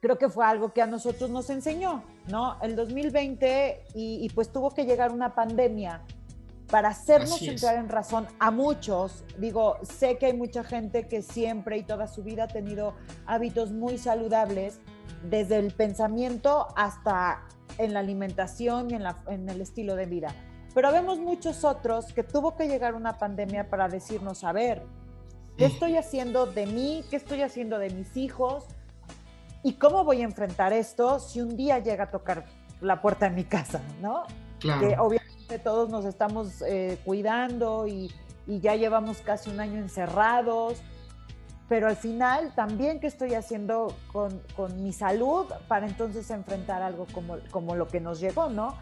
creo 0.00 0.18
que 0.18 0.28
fue 0.28 0.44
algo 0.44 0.72
que 0.72 0.82
a 0.82 0.86
nosotros 0.86 1.30
nos 1.30 1.50
enseñó, 1.50 2.04
¿no? 2.28 2.58
El 2.62 2.76
2020 2.76 3.86
y, 3.94 4.28
pues 4.30 4.52
tuvo 4.52 4.70
que 4.70 4.84
llegar 4.84 5.10
una 5.10 5.34
pandemia 5.34 6.02
para 6.70 6.90
hacernos 6.90 7.40
entrar 7.42 7.76
en 7.76 7.88
razón 7.88 8.26
a 8.38 8.50
muchos. 8.50 9.24
Digo, 9.38 9.78
sé 9.82 10.18
que 10.18 10.26
hay 10.26 10.34
mucha 10.34 10.64
gente 10.64 11.08
que 11.08 11.22
siempre 11.22 11.78
y 11.78 11.82
toda 11.82 12.06
su 12.06 12.22
vida 12.22 12.44
ha 12.44 12.48
tenido 12.48 12.94
hábitos 13.26 13.72
muy 13.72 13.98
saludables, 13.98 14.80
desde 15.22 15.56
el 15.56 15.72
pensamiento 15.72 16.68
hasta 16.76 17.42
en 17.78 17.94
la 17.94 18.00
alimentación 18.00 18.90
y 18.90 18.94
en, 18.94 19.04
en 19.28 19.48
el 19.48 19.60
estilo 19.60 19.96
de 19.96 20.06
vida. 20.06 20.34
Pero 20.76 20.92
vemos 20.92 21.18
muchos 21.18 21.64
otros 21.64 22.12
que 22.12 22.22
tuvo 22.22 22.54
que 22.54 22.68
llegar 22.68 22.94
una 22.94 23.16
pandemia 23.16 23.70
para 23.70 23.88
decirnos, 23.88 24.44
a 24.44 24.52
ver, 24.52 24.82
¿qué 25.56 25.64
estoy 25.64 25.96
haciendo 25.96 26.44
de 26.44 26.66
mí? 26.66 27.02
¿Qué 27.08 27.16
estoy 27.16 27.40
haciendo 27.40 27.78
de 27.78 27.88
mis 27.88 28.14
hijos? 28.18 28.66
¿Y 29.62 29.76
cómo 29.76 30.04
voy 30.04 30.20
a 30.20 30.24
enfrentar 30.24 30.74
esto 30.74 31.18
si 31.18 31.40
un 31.40 31.56
día 31.56 31.78
llega 31.78 32.04
a 32.04 32.10
tocar 32.10 32.44
la 32.82 33.00
puerta 33.00 33.30
de 33.30 33.34
mi 33.34 33.44
casa, 33.44 33.80
¿no? 34.02 34.24
Claro. 34.60 34.86
Que 34.86 34.98
obviamente 34.98 35.58
todos 35.58 35.88
nos 35.88 36.04
estamos 36.04 36.60
eh, 36.60 36.98
cuidando 37.06 37.86
y, 37.86 38.12
ya 38.46 38.76
llevamos 38.76 39.22
casi 39.22 39.48
un 39.48 39.60
año 39.60 39.78
encerrados, 39.78 40.82
pero 41.70 41.88
al 41.88 41.96
final 41.96 42.52
también 42.54 43.00
qué 43.00 43.06
estoy 43.06 43.32
haciendo 43.32 43.96
con, 44.12 44.42
mi 44.82 44.92
salud 44.92 45.46
para 45.68 45.86
entonces 45.86 46.28
enfrentar 46.28 46.82
algo 46.82 47.06
como, 47.14 47.38
como 47.50 47.76
lo 47.76 47.88
que 47.88 47.98
nos 47.98 48.20
llegó, 48.20 48.50
¿no? 48.50 48.76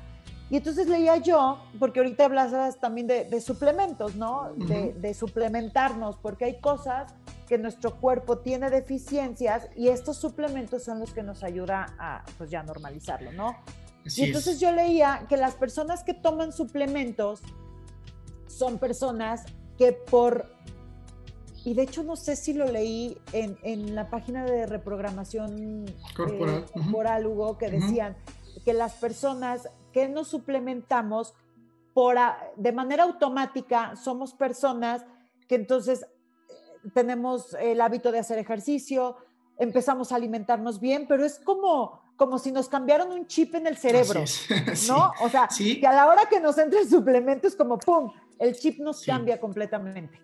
Y 0.50 0.56
entonces 0.58 0.88
leía 0.88 1.16
yo, 1.16 1.58
porque 1.78 2.00
ahorita 2.00 2.26
hablabas 2.26 2.78
también 2.78 3.06
de, 3.06 3.40
suplementos, 3.40 4.14
¿no? 4.14 4.52
de, 4.56 4.92
de, 4.92 5.14
suplementarnos, 5.14 6.16
porque 6.18 6.44
hay 6.44 6.60
cosas 6.60 7.14
que 7.48 7.58
nuestro 7.58 7.98
cuerpo 7.98 8.38
tiene 8.38 8.70
deficiencias 8.70 9.68
y 9.74 9.88
estos 9.88 10.18
suplementos 10.18 10.84
son 10.84 11.00
los 11.00 11.12
que 11.12 11.22
nos 11.22 11.42
ayudan 11.42 11.86
a, 11.98 12.24
pues 12.36 12.50
ya 12.50 12.62
normalizarlo, 12.62 13.32
¿no? 13.32 13.56
y 14.04 14.24
entonces 14.24 14.60
yo 14.60 14.70
leía 14.70 15.24
que 15.30 15.38
las 15.38 15.54
personas 15.54 16.04
que 16.04 16.12
toman 16.12 16.52
suplementos 16.52 17.40
son 18.46 18.78
personas 18.78 19.44
que 19.78 19.92
por, 19.92 20.46
y 21.64 21.72
de 21.72 21.82
hecho 21.82 22.02
no 22.02 22.16
sé 22.16 22.36
si 22.36 22.52
lo 22.52 22.66
leí 22.66 23.16
en, 23.32 23.56
en 23.62 23.94
la 23.94 24.10
página 24.10 24.44
de 24.44 24.66
reprogramación 24.66 25.86
corporal, 26.14 27.22
eh, 27.22 27.26
Hugo, 27.26 27.56
que 27.56 27.70
decían 27.70 28.14
que 28.64 28.74
las 28.74 28.92
personas 28.94 29.70
que 29.94 30.08
nos 30.08 30.26
suplementamos 30.26 31.34
por 31.94 32.16
de 32.56 32.72
manera 32.72 33.04
automática 33.04 33.94
somos 33.94 34.34
personas 34.34 35.06
que 35.46 35.54
entonces 35.54 36.04
tenemos 36.92 37.54
el 37.60 37.80
hábito 37.80 38.10
de 38.10 38.18
hacer 38.18 38.38
ejercicio, 38.38 39.16
empezamos 39.56 40.10
a 40.10 40.16
alimentarnos 40.16 40.80
bien, 40.80 41.06
pero 41.08 41.24
es 41.24 41.38
como, 41.38 42.02
como 42.16 42.40
si 42.40 42.50
nos 42.50 42.68
cambiaron 42.68 43.12
un 43.12 43.28
chip 43.28 43.54
en 43.54 43.68
el 43.68 43.76
cerebro, 43.76 44.24
¿no? 44.88 45.12
O 45.22 45.28
sea, 45.28 45.48
que 45.56 45.86
a 45.86 45.92
la 45.92 46.08
hora 46.08 46.28
que 46.28 46.40
nos 46.40 46.58
entre 46.58 46.80
el 46.80 46.88
suplemento 46.88 47.46
es 47.46 47.54
como, 47.54 47.78
¡pum!, 47.78 48.12
el 48.40 48.56
chip 48.56 48.80
nos 48.80 49.04
cambia 49.04 49.38
completamente. 49.38 50.20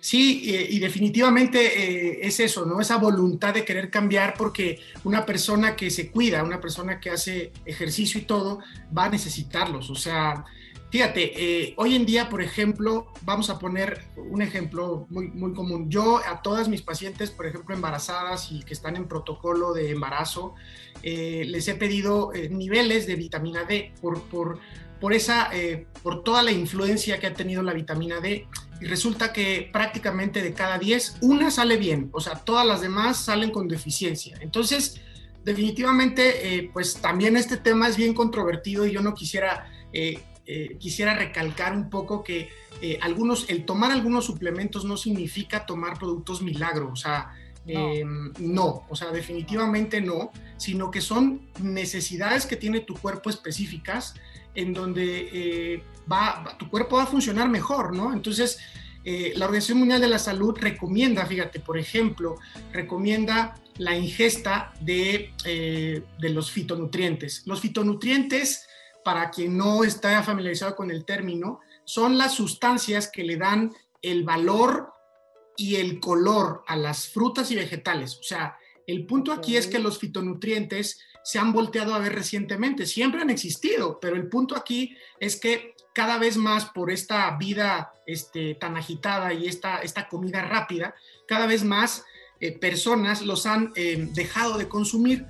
Sí, 0.00 0.68
y, 0.70 0.78
definitivamente 0.78 1.58
eh, 1.58 2.20
es 2.22 2.38
eso, 2.40 2.64
¿no? 2.64 2.80
Esa 2.80 2.96
voluntad 2.98 3.52
de 3.52 3.64
querer 3.64 3.90
cambiar 3.90 4.34
porque 4.38 4.80
una 5.04 5.26
persona 5.26 5.74
que 5.74 5.90
se 5.90 6.10
cuida, 6.10 6.44
una 6.44 6.60
persona 6.60 7.00
que 7.00 7.10
hace 7.10 7.52
ejercicio 7.64 8.20
y 8.20 8.24
todo, 8.24 8.60
va 8.96 9.06
a 9.06 9.08
necesitarlos. 9.08 9.90
O 9.90 9.96
sea, 9.96 10.44
Fíjate, 10.90 11.32
eh, 11.36 11.74
hoy 11.76 11.94
en 11.94 12.06
día, 12.06 12.30
por 12.30 12.40
ejemplo, 12.40 13.12
vamos 13.22 13.50
a 13.50 13.58
poner 13.58 14.06
un 14.16 14.40
ejemplo 14.40 15.06
muy, 15.10 15.28
muy 15.28 15.52
común. 15.52 15.90
Yo 15.90 16.16
a 16.16 16.40
todas 16.40 16.68
mis 16.68 16.80
pacientes, 16.80 17.30
por 17.30 17.46
ejemplo, 17.46 17.74
embarazadas 17.74 18.50
y 18.52 18.62
que 18.62 18.72
están 18.72 18.96
en 18.96 19.06
protocolo 19.06 19.74
de 19.74 19.90
embarazo, 19.90 20.54
eh, 21.02 21.44
les 21.46 21.68
he 21.68 21.74
pedido 21.74 22.32
eh, 22.32 22.48
niveles 22.48 23.06
de 23.06 23.16
vitamina 23.16 23.64
D 23.64 23.92
por, 24.00 24.22
por, 24.22 24.60
por, 24.98 25.12
esa, 25.12 25.50
por 26.02 26.24
toda 26.24 26.42
la 26.42 26.52
influencia 26.52 27.20
que 27.20 27.26
ha 27.26 27.34
tenido 27.34 27.62
la 27.62 27.74
vitamina 27.74 28.20
D. 28.20 28.48
Y 28.80 28.86
resulta 28.86 29.32
que 29.32 29.68
prácticamente 29.72 30.42
de 30.42 30.52
cada 30.52 30.78
10, 30.78 31.18
una 31.22 31.50
sale 31.50 31.76
bien, 31.76 32.10
o 32.12 32.20
sea, 32.20 32.36
todas 32.36 32.66
las 32.66 32.80
demás 32.80 33.16
salen 33.16 33.50
con 33.50 33.68
deficiencia. 33.68 34.38
Entonces, 34.40 35.00
definitivamente, 35.44 36.70
pues 36.72 36.96
también 36.96 37.36
este 37.36 37.56
tema 37.56 37.88
es 37.88 37.96
bien 37.96 38.14
controvertido 38.14 38.86
y 38.86 38.92
yo 38.92 39.00
no 39.00 39.14
quisiera 39.14 39.70
eh, 40.50 40.78
quisiera 40.78 41.12
recalcar 41.12 41.76
un 41.76 41.90
poco 41.90 42.24
que 42.24 42.48
eh, 42.80 42.98
algunos, 43.02 43.50
el 43.50 43.66
tomar 43.66 43.90
algunos 43.90 44.24
suplementos 44.24 44.86
no 44.86 44.96
significa 44.96 45.66
tomar 45.66 45.98
productos 45.98 46.40
milagros, 46.40 46.90
o 46.90 46.96
sea, 46.96 47.34
no. 47.66 47.92
Em, 47.92 48.32
no. 48.38 48.86
o 48.88 48.96
sea, 48.96 49.10
definitivamente 49.10 50.00
no, 50.00 50.30
sino 50.56 50.90
que 50.90 51.02
son 51.02 51.50
necesidades 51.60 52.46
que 52.46 52.56
tiene 52.56 52.80
tu 52.80 52.94
cuerpo 52.94 53.28
específicas 53.28 54.14
en 54.54 54.72
donde 54.72 55.82
eh, 56.08 56.44
va, 56.44 56.56
tu 56.58 56.68
cuerpo 56.68 56.96
va 56.96 57.04
a 57.04 57.06
funcionar 57.06 57.48
mejor, 57.48 57.94
¿no? 57.94 58.12
Entonces, 58.12 58.58
eh, 59.04 59.32
la 59.36 59.46
Organización 59.46 59.78
Mundial 59.78 60.00
de 60.00 60.08
la 60.08 60.18
Salud 60.18 60.56
recomienda, 60.58 61.24
fíjate, 61.24 61.60
por 61.60 61.78
ejemplo, 61.78 62.36
recomienda 62.72 63.54
la 63.78 63.96
ingesta 63.96 64.72
de, 64.80 65.32
eh, 65.44 66.02
de 66.18 66.28
los 66.30 66.50
fitonutrientes. 66.50 67.42
Los 67.46 67.60
fitonutrientes, 67.60 68.66
para 69.04 69.30
quien 69.30 69.56
no 69.56 69.84
está 69.84 70.22
familiarizado 70.22 70.74
con 70.74 70.90
el 70.90 71.04
término, 71.04 71.60
son 71.84 72.18
las 72.18 72.34
sustancias 72.34 73.10
que 73.10 73.24
le 73.24 73.36
dan 73.36 73.72
el 74.02 74.24
valor 74.24 74.92
y 75.56 75.76
el 75.76 76.00
color 76.00 76.62
a 76.66 76.76
las 76.76 77.08
frutas 77.08 77.50
y 77.50 77.56
vegetales. 77.56 78.18
O 78.18 78.22
sea, 78.22 78.56
el 78.86 79.06
punto 79.06 79.32
aquí 79.32 79.56
es 79.56 79.66
que 79.66 79.78
los 79.78 79.98
fitonutrientes 79.98 80.98
se 81.22 81.38
han 81.38 81.52
volteado 81.52 81.94
a 81.94 81.98
ver 81.98 82.14
recientemente, 82.14 82.86
siempre 82.86 83.20
han 83.20 83.30
existido, 83.30 83.98
pero 84.00 84.16
el 84.16 84.28
punto 84.28 84.56
aquí 84.56 84.96
es 85.20 85.36
que 85.38 85.74
cada 85.98 86.16
vez 86.16 86.36
más 86.36 86.66
por 86.66 86.92
esta 86.92 87.36
vida 87.38 87.92
este, 88.06 88.54
tan 88.54 88.76
agitada 88.76 89.34
y 89.34 89.48
esta, 89.48 89.78
esta 89.78 90.08
comida 90.08 90.42
rápida, 90.42 90.94
cada 91.26 91.46
vez 91.46 91.64
más 91.64 92.04
eh, 92.38 92.56
personas 92.56 93.22
los 93.22 93.46
han 93.46 93.72
eh, 93.74 94.08
dejado 94.12 94.58
de 94.58 94.68
consumir. 94.68 95.26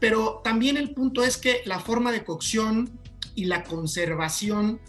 Pero 0.00 0.40
también 0.42 0.78
el 0.78 0.94
punto 0.94 1.22
es 1.22 1.36
que 1.36 1.60
la 1.66 1.78
forma 1.78 2.10
de 2.10 2.24
cocción 2.24 2.98
y 3.34 3.44
la 3.44 3.64
conservación 3.64 4.80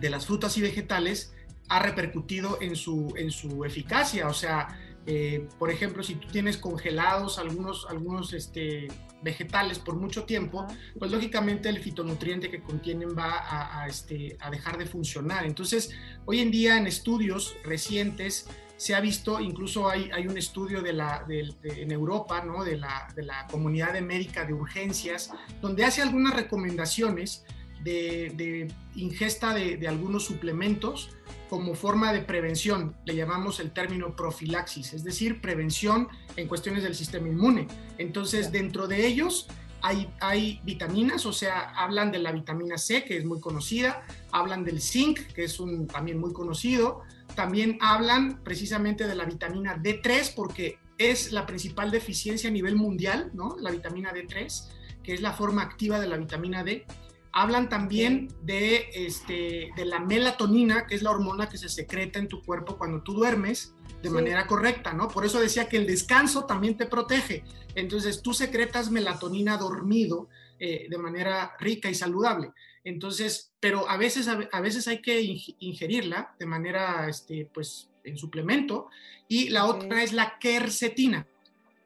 de 0.00 0.08
las 0.08 0.24
frutas 0.24 0.56
y 0.56 0.62
vegetales 0.62 1.34
ha 1.68 1.80
repercutido 1.80 2.56
en 2.62 2.74
su, 2.74 3.12
en 3.18 3.30
su 3.30 3.66
eficacia. 3.66 4.28
O 4.28 4.34
sea, 4.34 4.80
eh, 5.04 5.46
por 5.58 5.70
ejemplo, 5.70 6.02
si 6.02 6.14
tú 6.14 6.26
tienes 6.28 6.56
congelados 6.56 7.38
algunos, 7.38 7.86
algunos 7.86 8.32
este, 8.32 8.88
vegetales 9.22 9.78
por 9.78 9.96
mucho 9.96 10.24
tiempo, 10.24 10.66
pues 10.98 11.10
lógicamente 11.10 11.68
el 11.68 11.78
fitonutriente 11.78 12.50
que 12.50 12.60
contienen 12.60 13.16
va 13.16 13.80
a, 13.80 13.86
este, 13.86 14.36
a 14.40 14.50
dejar 14.50 14.78
de 14.78 14.86
funcionar. 14.86 15.44
Entonces, 15.44 15.90
hoy 16.24 16.40
en 16.40 16.50
día 16.50 16.76
en 16.76 16.86
estudios 16.86 17.56
recientes 17.64 18.48
se 18.76 18.94
ha 18.96 19.00
visto, 19.00 19.38
incluso 19.40 19.88
hay, 19.88 20.10
hay 20.12 20.26
un 20.26 20.36
estudio 20.36 20.82
de 20.82 20.92
la, 20.92 21.24
en 21.28 21.92
Europa, 21.92 22.42
¿no? 22.44 22.64
de, 22.64 22.76
la, 22.76 23.08
de 23.14 23.22
la 23.22 23.46
Comunidad 23.46 23.92
de 23.92 24.00
Médica 24.00 24.44
de 24.44 24.54
Urgencias, 24.54 25.30
donde 25.60 25.84
hace 25.84 26.02
algunas 26.02 26.34
recomendaciones 26.34 27.44
de, 27.82 28.32
de 28.36 28.68
ingesta 28.94 29.54
de, 29.54 29.76
de 29.76 29.88
algunos 29.88 30.24
suplementos 30.24 31.10
como 31.52 31.74
forma 31.74 32.14
de 32.14 32.22
prevención, 32.22 32.96
le 33.04 33.14
llamamos 33.14 33.60
el 33.60 33.72
término 33.72 34.16
profilaxis, 34.16 34.94
es 34.94 35.04
decir, 35.04 35.42
prevención 35.42 36.08
en 36.36 36.48
cuestiones 36.48 36.82
del 36.82 36.94
sistema 36.94 37.28
inmune. 37.28 37.68
Entonces, 37.98 38.50
dentro 38.50 38.88
de 38.88 39.06
ellos 39.06 39.48
hay, 39.82 40.10
hay, 40.20 40.60
vitaminas, 40.64 41.26
o 41.26 41.32
sea, 41.34 41.74
hablan 41.76 42.10
de 42.10 42.20
la 42.20 42.32
vitamina 42.32 42.78
C, 42.78 43.04
que 43.04 43.18
es 43.18 43.26
muy 43.26 43.38
conocida, 43.38 44.02
hablan 44.30 44.64
del 44.64 44.80
zinc, 44.80 45.18
que 45.34 45.44
es 45.44 45.60
un, 45.60 45.86
también 45.88 46.18
muy 46.18 46.32
conocido, 46.32 47.02
también 47.34 47.76
hablan 47.82 48.42
precisamente 48.42 49.06
de 49.06 49.14
la 49.14 49.26
vitamina 49.26 49.76
D3, 49.76 50.32
porque 50.34 50.78
es 50.96 51.32
la 51.32 51.44
principal 51.44 51.90
deficiencia 51.90 52.48
a 52.48 52.52
nivel 52.52 52.76
mundial, 52.76 53.30
¿no? 53.34 53.56
La 53.58 53.70
vitamina 53.70 54.12
D3, 54.12 54.68
que 55.02 55.14
es 55.14 55.20
la 55.20 55.32
forma 55.32 55.62
activa 55.62 56.00
de 56.00 56.08
la 56.08 56.16
vitamina 56.16 56.64
D. 56.64 56.86
Hablan 57.32 57.68
también 57.68 58.28
de, 58.42 58.90
este, 58.94 59.70
de 59.74 59.84
la 59.84 60.00
melatonina, 60.00 60.86
que 60.86 60.94
es 60.94 61.02
la 61.02 61.10
hormona 61.10 61.48
que 61.48 61.56
se 61.56 61.68
secreta 61.68 62.18
en 62.18 62.28
tu 62.28 62.42
cuerpo 62.42 62.76
cuando 62.76 63.02
tú 63.02 63.14
duermes 63.14 63.74
de 64.02 64.10
manera 64.10 64.46
correcta, 64.46 64.92
¿no? 64.92 65.08
Por 65.08 65.24
eso 65.24 65.40
decía 65.40 65.68
que 65.68 65.76
el 65.76 65.86
descanso 65.86 66.44
también 66.44 66.76
te 66.76 66.86
protege. 66.86 67.44
Entonces 67.74 68.20
tú 68.20 68.34
secretas 68.34 68.90
melatonina 68.90 69.56
dormido 69.56 70.28
eh, 70.58 70.86
de 70.90 70.98
manera 70.98 71.56
rica 71.58 71.88
y 71.88 71.94
saludable. 71.94 72.52
Entonces, 72.84 73.52
pero 73.60 73.88
a 73.88 73.96
veces, 73.96 74.28
a, 74.28 74.60
veces 74.60 74.88
hay 74.88 75.00
que 75.00 75.20
ingerirla 75.58 76.34
de 76.38 76.46
manera, 76.46 77.08
este, 77.08 77.48
pues, 77.52 77.88
en 78.04 78.16
suplemento. 78.16 78.88
Y 79.28 79.50
la 79.50 79.66
otra 79.66 80.02
es 80.02 80.12
la 80.12 80.38
quercetina. 80.38 81.26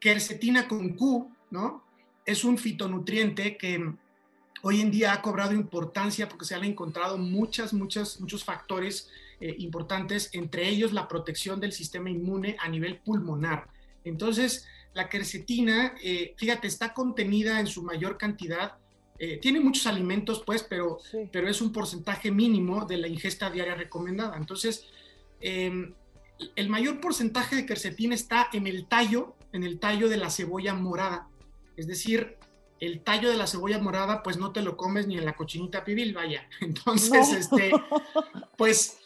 Quercetina 0.00 0.68
con 0.68 0.94
Q, 0.94 1.30
¿no? 1.50 1.84
Es 2.24 2.44
un 2.44 2.58
fitonutriente 2.58 3.56
que 3.56 3.94
hoy 4.62 4.80
en 4.80 4.90
día 4.90 5.12
ha 5.12 5.22
cobrado 5.22 5.52
importancia 5.52 6.28
porque 6.28 6.44
se 6.44 6.54
han 6.54 6.64
encontrado 6.64 7.18
muchas, 7.18 7.72
muchas, 7.72 8.20
muchos 8.20 8.44
factores 8.44 9.08
eh, 9.40 9.54
importantes, 9.58 10.30
entre 10.32 10.68
ellos 10.68 10.92
la 10.92 11.08
protección 11.08 11.60
del 11.60 11.72
sistema 11.72 12.10
inmune 12.10 12.56
a 12.58 12.68
nivel 12.68 12.98
pulmonar. 12.98 13.68
Entonces, 14.04 14.66
la 14.94 15.08
quercetina, 15.08 15.94
eh, 16.02 16.34
fíjate, 16.38 16.66
está 16.66 16.94
contenida 16.94 17.60
en 17.60 17.66
su 17.66 17.82
mayor 17.82 18.16
cantidad. 18.16 18.78
Eh, 19.18 19.38
tiene 19.42 19.60
muchos 19.60 19.86
alimentos, 19.86 20.42
pues, 20.44 20.62
pero, 20.62 20.98
pero 21.30 21.48
es 21.48 21.60
un 21.60 21.72
porcentaje 21.72 22.30
mínimo 22.30 22.86
de 22.86 22.96
la 22.96 23.08
ingesta 23.08 23.50
diaria 23.50 23.74
recomendada. 23.74 24.36
Entonces, 24.36 24.86
em, 25.40 25.92
el 26.54 26.68
mayor 26.68 27.00
porcentaje 27.00 27.56
de 27.56 27.66
quercetina 27.66 28.14
está 28.14 28.48
en 28.52 28.66
el 28.66 28.86
tallo, 28.86 29.36
en 29.52 29.64
el 29.64 29.78
tallo 29.78 30.08
de 30.08 30.16
la 30.16 30.30
cebolla 30.30 30.72
morada. 30.72 31.28
Es 31.76 31.86
decir, 31.86 32.35
el 32.80 33.00
tallo 33.00 33.30
de 33.30 33.36
la 33.36 33.46
cebolla 33.46 33.78
morada, 33.78 34.22
pues 34.22 34.36
no 34.36 34.52
te 34.52 34.62
lo 34.62 34.76
comes 34.76 35.06
ni 35.06 35.16
en 35.16 35.24
la 35.24 35.34
cochinita 35.34 35.84
pibil, 35.84 36.12
vaya. 36.14 36.48
Entonces, 36.60 37.32
este, 37.32 37.72
pues 38.56 38.98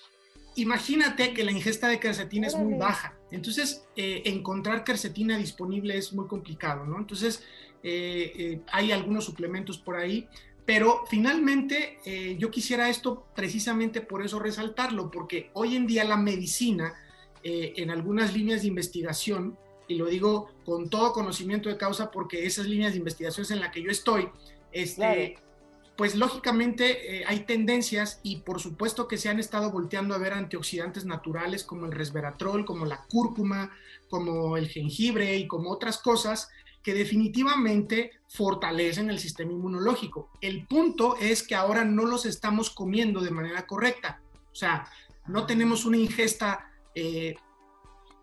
imagínate 0.57 1.33
que 1.33 1.45
la 1.45 1.53
ingesta 1.53 1.89
de 1.89 2.01
quercetina 2.01 2.47
es 2.47 2.57
muy 2.57 2.75
baja. 2.75 3.15
Entonces, 3.31 3.85
eh, 3.97 4.23
encontrar 4.27 4.85
quercetina 4.85 5.39
disponible 5.39 5.97
es 5.97 6.13
muy 6.13 6.27
complicado, 6.27 6.85
¿no? 6.85 6.99
Entonces, 6.99 7.45
eh, 7.83 8.33
eh, 8.37 8.61
hay 8.73 8.93
algunos 8.93 9.25
suplementos 9.25 9.79
por 9.79 9.97
ahí, 9.97 10.29
pero 10.67 11.05
finalmente 11.09 11.99
yo 12.39 12.49
quisiera 12.53 12.89
esto 12.89 13.27
precisamente 13.35 14.01
por 14.03 14.25
eso 14.25 14.39
resaltarlo, 14.39 15.11
porque 15.11 15.51
hoy 15.55 15.75
en 15.75 15.85
día 15.85 16.05
la 16.05 16.17
medicina, 16.17 16.95
en 17.43 17.91
algunas 17.91 18.35
líneas 18.35 18.63
de 18.63 18.69
investigación, 18.69 19.59
y 19.91 19.97
lo 19.97 20.07
digo 20.07 20.51
con 20.65 20.89
todo 20.89 21.13
conocimiento 21.13 21.69
de 21.69 21.77
causa 21.77 22.11
porque 22.11 22.47
esas 22.47 22.67
líneas 22.67 22.93
de 22.93 22.99
investigación 22.99 23.47
en 23.51 23.61
las 23.61 23.73
que 23.73 23.83
yo 23.83 23.91
estoy, 23.91 24.29
este, 24.73 25.37
pues 25.97 26.15
lógicamente 26.15 27.19
eh, 27.19 27.25
hay 27.27 27.41
tendencias 27.41 28.21
y 28.23 28.37
por 28.37 28.61
supuesto 28.61 29.09
que 29.09 29.19
se 29.19 29.29
han 29.29 29.41
estado 29.41 29.73
volteando 29.73 30.15
a 30.15 30.19
ver 30.19 30.33
antioxidantes 30.33 31.05
naturales 31.05 31.65
como 31.65 31.87
el 31.87 31.93
resveratrol, 31.93 32.65
como 32.65 32.87
la 32.87 33.05
cúrcuma, 33.09 33.73
como 34.09 34.57
el 34.57 34.69
jengibre 34.69 35.37
y 35.37 35.49
como 35.49 35.71
otras 35.71 35.99
cosas 35.99 36.49
que 36.83 36.95
definitivamente 36.95 38.13
fortalecen 38.29 39.11
el 39.11 39.19
sistema 39.19 39.53
inmunológico. 39.53 40.31
El 40.41 40.67
punto 40.67 41.17
es 41.21 41.43
que 41.43 41.55
ahora 41.55 41.85
no 41.85 42.05
los 42.07 42.27
estamos 42.27 42.71
comiendo 42.71 43.21
de 43.21 43.33
manera 43.33 43.67
correcta. 43.67 44.23
O 44.53 44.55
sea, 44.55 44.89
no 45.27 45.47
tenemos 45.47 45.85
una 45.85 45.99
ingesta 45.99 46.71
eh, 46.95 47.35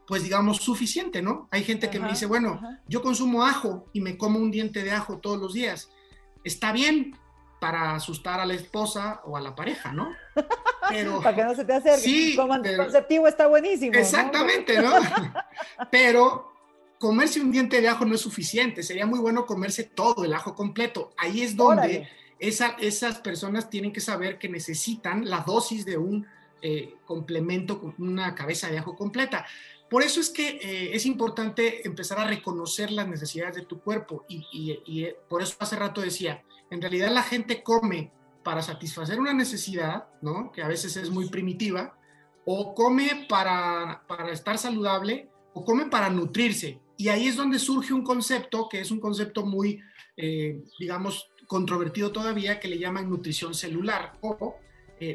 pues 0.07 0.23
digamos, 0.23 0.57
suficiente, 0.57 1.21
¿no? 1.21 1.49
Hay 1.51 1.63
gente 1.63 1.89
que 1.89 1.99
me 1.99 2.09
dice, 2.09 2.25
bueno, 2.25 2.61
yo 2.87 3.01
consumo 3.01 3.45
ajo 3.45 3.89
y 3.91 3.99
me 3.99 4.17
como 4.17 4.39
un 4.39 4.51
diente 4.51 4.83
de 4.83 4.91
ajo 4.91 5.17
todos 5.17 5.37
los 5.37 5.53
días. 5.53 5.89
Está 6.45 6.71
bien 6.71 7.17
para 7.59 7.93
asustar 7.93 8.39
a 8.39 8.45
la 8.45 8.53
esposa 8.53 9.21
o 9.25 9.35
a 9.35 9.41
la 9.41 9.53
pareja, 9.53 9.91
¿no? 9.91 10.09
Pero, 10.89 11.21
para 11.21 11.35
que 11.35 11.43
no 11.43 11.55
se 11.55 11.65
te 11.65 11.73
acerque. 11.73 11.99
Sí, 11.99 12.35
Como 12.37 12.53
anticonceptivo 12.53 13.27
está 13.27 13.47
buenísimo. 13.47 13.97
Exactamente, 13.97 14.81
¿no? 14.81 14.93
pero 15.91 16.53
comerse 16.97 17.41
un 17.41 17.51
diente 17.51 17.81
de 17.81 17.89
ajo 17.89 18.05
no 18.05 18.15
es 18.15 18.21
suficiente. 18.21 18.83
Sería 18.83 19.05
muy 19.05 19.19
bueno 19.19 19.45
comerse 19.45 19.83
todo 19.83 20.23
el 20.23 20.33
ajo 20.33 20.55
completo. 20.55 21.11
Ahí 21.17 21.41
es 21.41 21.57
donde 21.57 22.07
esa, 22.39 22.77
esas 22.79 23.19
personas 23.19 23.69
tienen 23.69 23.91
que 23.91 23.99
saber 23.99 24.37
que 24.37 24.47
necesitan 24.47 25.29
la 25.29 25.41
dosis 25.41 25.83
de 25.83 25.97
un 25.97 26.25
eh, 26.61 26.95
complemento 27.05 27.79
con 27.79 27.93
una 27.99 28.33
cabeza 28.33 28.69
de 28.69 28.79
ajo 28.79 28.95
completa. 28.95 29.45
Por 29.89 30.03
eso 30.03 30.19
es 30.19 30.29
que 30.29 30.47
eh, 30.61 30.95
es 30.95 31.05
importante 31.05 31.87
empezar 31.87 32.19
a 32.19 32.27
reconocer 32.27 32.91
las 32.91 33.07
necesidades 33.07 33.55
de 33.55 33.65
tu 33.65 33.79
cuerpo 33.79 34.25
y, 34.27 34.71
eh, 35.01 35.15
por 35.29 35.41
eso 35.41 35.55
hace 35.59 35.77
rato 35.77 36.01
decía, 36.01 36.43
en 36.69 36.81
realidad 36.81 37.09
la 37.11 37.23
gente 37.23 37.63
come 37.63 38.11
para 38.43 38.61
satisfacer 38.61 39.19
una 39.19 39.33
necesidad, 39.33 40.07
¿no? 40.21 40.51
Que 40.51 40.61
a 40.61 40.67
veces 40.67 40.97
es 40.97 41.09
muy 41.09 41.29
primitiva, 41.29 41.97
o 42.45 42.75
come 42.75 43.27
para, 43.29 44.03
para 44.07 44.31
estar 44.31 44.57
saludable, 44.57 45.29
o 45.53 45.63
come 45.63 45.85
para 45.85 46.09
nutrirse. 46.09 46.79
Y 46.97 47.07
ahí 47.09 47.27
es 47.27 47.37
donde 47.37 47.59
surge 47.59 47.93
un 47.93 48.03
concepto 48.03 48.67
que 48.69 48.81
es 48.81 48.91
un 48.91 48.99
concepto 48.99 49.45
muy, 49.45 49.81
eh, 50.17 50.63
digamos, 50.79 51.29
controvertido 51.45 52.11
todavía, 52.11 52.59
que 52.59 52.67
le 52.67 52.77
llaman 52.77 53.09
nutrición 53.09 53.53
celular 53.53 54.13
o 54.21 54.57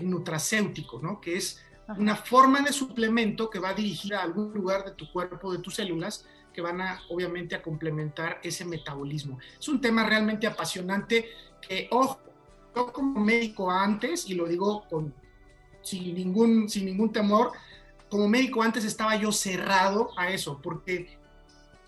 nutracéutico, 0.02 1.00
¿no? 1.02 1.20
Que 1.20 1.36
es 1.36 1.60
una 1.98 2.16
forma 2.16 2.60
de 2.60 2.72
suplemento 2.72 3.50
que 3.50 3.58
va 3.58 3.74
dirigida 3.74 4.20
a 4.20 4.22
algún 4.22 4.52
lugar 4.52 4.84
de 4.84 4.92
tu 4.92 5.10
cuerpo, 5.12 5.52
de 5.52 5.58
tus 5.58 5.74
células, 5.74 6.26
que 6.52 6.60
van 6.60 6.80
a, 6.80 7.00
obviamente, 7.08 7.54
a 7.54 7.62
complementar 7.62 8.40
ese 8.42 8.64
metabolismo. 8.64 9.38
Es 9.58 9.68
un 9.68 9.80
tema 9.80 10.04
realmente 10.04 10.46
apasionante 10.46 11.28
que, 11.60 11.88
ojo, 11.90 12.20
yo 12.74 12.92
como 12.92 13.20
médico 13.20 13.70
antes, 13.70 14.28
y 14.28 14.34
lo 14.34 14.46
digo 14.46 14.84
con, 14.88 15.14
sin, 15.82 16.14
ningún, 16.14 16.68
sin 16.68 16.86
ningún 16.86 17.12
temor, 17.12 17.52
como 18.08 18.28
médico 18.28 18.62
antes 18.62 18.84
estaba 18.84 19.16
yo 19.16 19.32
cerrado 19.32 20.10
a 20.16 20.30
eso, 20.30 20.60
porque 20.62 21.18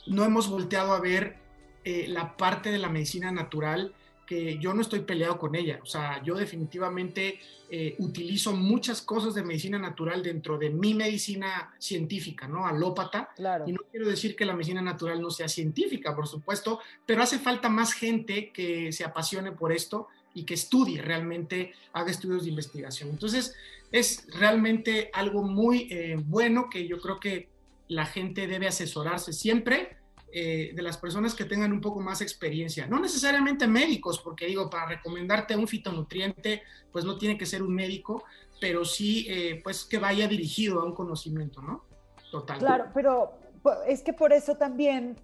no 0.06 0.24
hemos 0.24 0.48
volteado 0.48 0.94
a 0.94 1.00
ver 1.00 1.36
eh, 1.84 2.06
la 2.08 2.36
parte 2.36 2.70
de 2.70 2.78
la 2.78 2.88
medicina 2.88 3.30
natural 3.30 3.94
que 4.26 4.58
yo 4.58 4.74
no 4.74 4.82
estoy 4.82 5.00
peleado 5.00 5.38
con 5.38 5.54
ella. 5.54 5.80
O 5.82 5.86
sea, 5.86 6.22
yo 6.22 6.34
definitivamente 6.34 7.40
eh, 7.70 7.94
utilizo 7.98 8.52
muchas 8.52 9.02
cosas 9.02 9.34
de 9.34 9.42
medicina 9.42 9.78
natural 9.78 10.22
dentro 10.22 10.58
de 10.58 10.70
mi 10.70 10.94
medicina 10.94 11.74
científica, 11.78 12.46
¿no? 12.46 12.66
Alópata. 12.66 13.30
Claro. 13.36 13.64
Y 13.66 13.72
no 13.72 13.80
quiero 13.90 14.08
decir 14.08 14.36
que 14.36 14.44
la 14.44 14.54
medicina 14.54 14.82
natural 14.82 15.20
no 15.20 15.30
sea 15.30 15.48
científica, 15.48 16.14
por 16.14 16.26
supuesto, 16.26 16.80
pero 17.06 17.22
hace 17.22 17.38
falta 17.38 17.68
más 17.68 17.92
gente 17.92 18.50
que 18.52 18.92
se 18.92 19.04
apasione 19.04 19.52
por 19.52 19.72
esto 19.72 20.08
y 20.34 20.44
que 20.44 20.54
estudie 20.54 21.00
realmente, 21.00 21.72
haga 21.92 22.10
estudios 22.10 22.44
de 22.44 22.50
investigación. 22.50 23.10
Entonces, 23.10 23.54
es 23.92 24.26
realmente 24.38 25.10
algo 25.12 25.42
muy 25.42 25.88
eh, 25.90 26.16
bueno 26.18 26.68
que 26.68 26.88
yo 26.88 27.00
creo 27.00 27.20
que 27.20 27.48
la 27.88 28.06
gente 28.06 28.46
debe 28.46 28.66
asesorarse 28.66 29.32
siempre 29.32 29.96
eh, 30.34 30.72
de 30.74 30.82
las 30.82 30.98
personas 30.98 31.34
que 31.34 31.44
tengan 31.44 31.72
un 31.72 31.80
poco 31.80 32.00
más 32.00 32.20
experiencia. 32.20 32.86
No 32.86 32.98
necesariamente 32.98 33.66
médicos, 33.66 34.18
porque 34.18 34.46
digo, 34.46 34.68
para 34.68 34.86
recomendarte 34.86 35.56
un 35.56 35.68
fitonutriente, 35.68 36.62
pues 36.92 37.04
no 37.04 37.16
tiene 37.16 37.38
que 37.38 37.46
ser 37.46 37.62
un 37.62 37.74
médico, 37.74 38.24
pero 38.60 38.84
sí, 38.84 39.26
eh, 39.28 39.60
pues 39.62 39.84
que 39.84 39.98
vaya 39.98 40.26
dirigido 40.26 40.80
a 40.80 40.84
un 40.84 40.94
conocimiento, 40.94 41.62
¿no? 41.62 41.84
Total. 42.30 42.58
Claro, 42.58 42.86
pero 42.92 43.38
es 43.86 44.02
que 44.02 44.12
por 44.12 44.32
eso 44.32 44.56
también, 44.56 45.16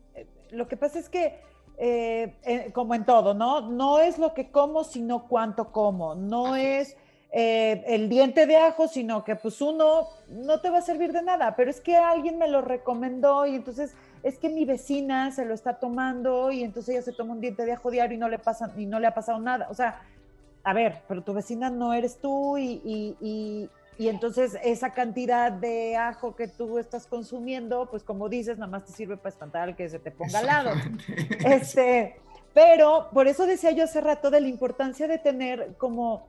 lo 0.50 0.68
que 0.68 0.76
pasa 0.76 0.98
es 0.98 1.08
que 1.08 1.40
eh, 1.82 2.36
eh, 2.44 2.70
como 2.74 2.94
en 2.94 3.06
todo, 3.06 3.32
¿no? 3.32 3.62
No 3.62 4.00
es 4.00 4.18
lo 4.18 4.34
que 4.34 4.50
como, 4.50 4.84
sino 4.84 5.26
cuánto 5.26 5.72
como. 5.72 6.14
No 6.14 6.54
es 6.54 6.94
eh, 7.32 7.82
el 7.86 8.10
diente 8.10 8.46
de 8.46 8.58
ajo, 8.58 8.86
sino 8.86 9.24
que 9.24 9.34
pues 9.34 9.62
uno 9.62 10.08
no 10.28 10.60
te 10.60 10.68
va 10.68 10.78
a 10.78 10.82
servir 10.82 11.12
de 11.12 11.22
nada, 11.22 11.56
pero 11.56 11.70
es 11.70 11.80
que 11.80 11.96
alguien 11.96 12.36
me 12.36 12.48
lo 12.48 12.60
recomendó 12.60 13.46
y 13.46 13.54
entonces 13.54 13.94
es 14.22 14.38
que 14.38 14.48
mi 14.48 14.64
vecina 14.64 15.30
se 15.30 15.44
lo 15.44 15.54
está 15.54 15.78
tomando 15.78 16.50
y 16.50 16.62
entonces 16.62 16.94
ella 16.94 17.02
se 17.02 17.12
toma 17.12 17.32
un 17.32 17.40
diente 17.40 17.64
de 17.64 17.72
ajo 17.72 17.90
diario 17.90 18.16
y 18.16 18.20
no 18.20 18.28
le, 18.28 18.38
pasa, 18.38 18.72
y 18.76 18.86
no 18.86 19.00
le 19.00 19.06
ha 19.06 19.14
pasado 19.14 19.38
nada. 19.38 19.68
O 19.70 19.74
sea, 19.74 20.02
a 20.62 20.74
ver, 20.74 21.02
pero 21.08 21.22
tu 21.22 21.32
vecina 21.32 21.70
no 21.70 21.92
eres 21.94 22.18
tú 22.18 22.58
y, 22.58 23.68
y 24.00 24.08
entonces 24.08 24.56
esa 24.64 24.94
cantidad 24.94 25.52
de 25.52 25.94
ajo 25.94 26.34
que 26.34 26.48
tú 26.48 26.78
estás 26.78 27.06
consumiendo, 27.06 27.84
pues 27.90 28.02
como 28.02 28.30
dices, 28.30 28.56
nada 28.56 28.70
más 28.70 28.86
te 28.86 28.92
sirve 28.92 29.18
para 29.18 29.28
espantar 29.28 29.76
que 29.76 29.90
se 29.90 29.98
te 29.98 30.10
ponga 30.10 30.38
al 30.38 30.46
lado. 30.46 30.70
Este, 31.44 32.16
pero 32.54 33.08
por 33.12 33.28
eso 33.28 33.44
decía 33.44 33.72
yo 33.72 33.84
hace 33.84 34.00
rato 34.00 34.30
de 34.30 34.40
la 34.40 34.48
importancia 34.48 35.06
de 35.06 35.18
tener 35.18 35.74
como, 35.76 36.26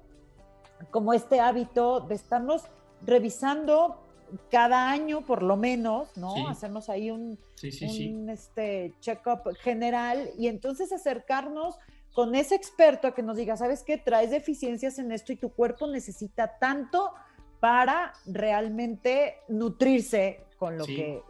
como 0.89 1.14
este 1.14 1.39
hábito 1.39 2.02
de 2.02 2.16
estarnos 2.16 2.64
revisando 3.06 4.01
cada 4.49 4.89
año 4.91 5.25
por 5.25 5.43
lo 5.43 5.57
menos, 5.57 6.15
¿no? 6.17 6.47
Hacernos 6.47 6.89
ahí 6.89 7.11
un, 7.11 7.38
un 7.63 8.29
este, 8.29 8.93
check-up 8.99 9.55
general 9.61 10.29
y 10.38 10.47
entonces 10.47 10.91
acercarnos 10.91 11.75
con 12.13 12.36
ese 12.36 12.55
experto 12.55 13.07
a 13.07 13.15
que 13.15 13.23
nos 13.23 13.38
diga, 13.38 13.55
¿sabes 13.57 13.84
qué? 13.84 13.97
Traes 13.97 14.32
deficiencias 14.32 14.99
en 14.99 15.11
esto 15.11 15.32
y 15.32 15.38
tu 15.38 15.49
cuerpo 15.49 15.88
necesita 15.88 16.57
tanto 16.59 17.13
para 17.59 18.13
realmente 18.25 19.38
nutrirse 19.47 20.41
con 20.57 20.77
lo, 20.77 20.86
que, 20.86 21.21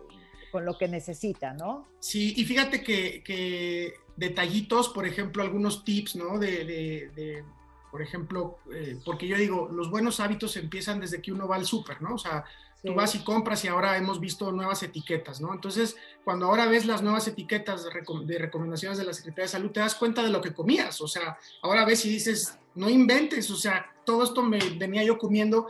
con 0.52 0.66
lo 0.66 0.78
que 0.78 0.88
necesita, 0.88 1.54
¿no? 1.54 1.88
Sí, 2.00 2.34
y 2.36 2.46
fíjate 2.46 2.84
que, 2.84 3.94
detallitos, 4.16 4.90
por 4.90 5.06
ejemplo, 5.06 5.44
algunos 5.44 5.84
tips, 5.84 6.16
¿no? 6.16 6.40
De, 6.40 7.44
por 7.92 8.02
ejemplo, 8.02 8.60
eh, 8.74 8.98
porque 9.06 9.28
yo 9.28 9.38
digo, 9.38 9.70
los 9.72 9.90
buenos 9.92 10.20
hábitos 10.22 10.56
empiezan 10.56 11.02
desde 11.02 11.22
que 11.22 11.32
uno 11.32 11.48
va 11.48 11.58
al 11.58 11.66
súper, 11.66 12.02
¿no? 12.02 12.16
O 12.16 12.18
sea, 12.18 12.46
tú 12.84 12.94
vas 12.96 13.16
y 13.16 13.24
compras 13.24 13.64
y 13.64 13.68
ahora 13.68 13.98
hemos 13.98 14.20
visto 14.20 14.52
nuevas 14.52 14.82
etiquetas, 14.84 15.40
¿no? 15.40 15.54
Entonces, 15.54 15.96
cuando 16.24 16.48
ahora 16.48 16.66
ves 16.66 16.86
las 16.86 17.02
nuevas 17.02 17.28
etiquetas 17.28 17.84
de, 17.84 18.38
recomendaciones 18.40 18.98
de 18.98 19.06
la 19.06 19.14
Secretaría 19.14 19.46
de 19.46 19.50
Salud, 19.50 19.72
te 19.72 19.80
das 19.80 19.96
cuenta 19.96 20.24
de 20.24 20.30
lo 20.30 20.42
que 20.42 20.54
comías, 20.54 21.00
o 21.02 21.08
sea, 21.08 21.38
ahora 21.62 21.86
ves 21.86 22.06
y 22.06 22.10
dices, 22.10 22.58
no 22.76 22.90
inventes, 22.90 23.50
o 23.52 23.56
sea, 23.56 23.94
todo 24.06 24.24
esto 24.24 24.42
me 24.42 24.60
venía 24.78 25.04
yo 25.04 25.18
comiendo 25.18 25.68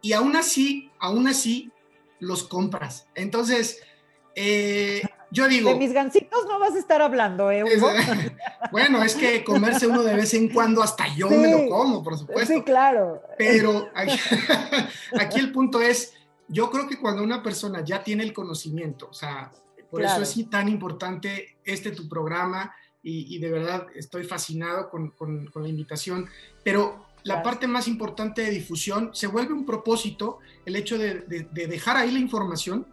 y 0.00 0.12
aún 0.12 0.36
así, 0.36 0.90
aún 0.98 1.28
así, 1.28 1.70
los 2.18 2.44
compras. 2.44 3.06
Entonces, 3.14 3.82
eh, 4.34 5.02
yo 5.30 5.48
digo... 5.48 5.70
De 5.70 5.76
mis 5.76 5.92
gancitos 5.92 6.46
no 6.46 6.58
vas 6.58 6.74
a 6.74 6.78
estar 6.78 7.02
hablando, 7.02 7.50
¿eh? 7.50 7.64
bueno, 8.72 9.02
es 9.02 9.14
que 9.14 9.42
comerse 9.42 9.86
uno 9.86 10.02
de 10.02 10.14
vez 10.14 10.32
en 10.34 10.48
cuando, 10.48 10.82
hasta 10.82 11.08
yo 11.14 11.28
me 11.28 11.50
lo 11.50 11.68
como, 11.68 12.02
por 12.02 12.16
supuesto. 12.16 12.54
Sí, 12.54 12.62
claro. 12.62 13.20
Pero 13.36 13.90
aquí, 13.94 15.40
el 15.40 15.50
punto 15.52 15.80
es, 15.82 16.14
yo 16.48 16.70
creo 16.70 16.88
que 16.88 16.98
cuando 16.98 17.22
una 17.22 17.42
persona 17.42 17.84
ya 17.84 18.02
tiene 18.02 18.22
el 18.22 18.32
conocimiento, 18.32 19.08
o 19.10 19.14
sea, 19.14 19.52
por 19.90 20.02
eso 20.02 20.22
es 20.22 20.50
tan 20.50 20.68
importante 20.68 21.56
este 21.64 21.92
tu 21.92 22.08
programa 22.08 22.74
y, 23.02 23.38
de 23.38 23.50
verdad 23.50 23.86
estoy 23.94 24.24
fascinado 24.24 24.88
con, 24.88 25.10
con, 25.10 25.46
con 25.46 25.62
la 25.62 25.68
invitación, 25.68 26.28
pero 26.62 27.04
la 27.24 27.42
parte 27.42 27.66
más 27.66 27.88
importante 27.88 28.42
de 28.42 28.50
difusión, 28.50 29.10
se 29.14 29.26
vuelve 29.26 29.54
un 29.54 29.64
propósito 29.64 30.38
el 30.66 30.76
hecho 30.76 30.98
de, 30.98 31.24
dejar 31.52 31.96
ahí 31.96 32.10
la 32.10 32.18
información 32.18 32.86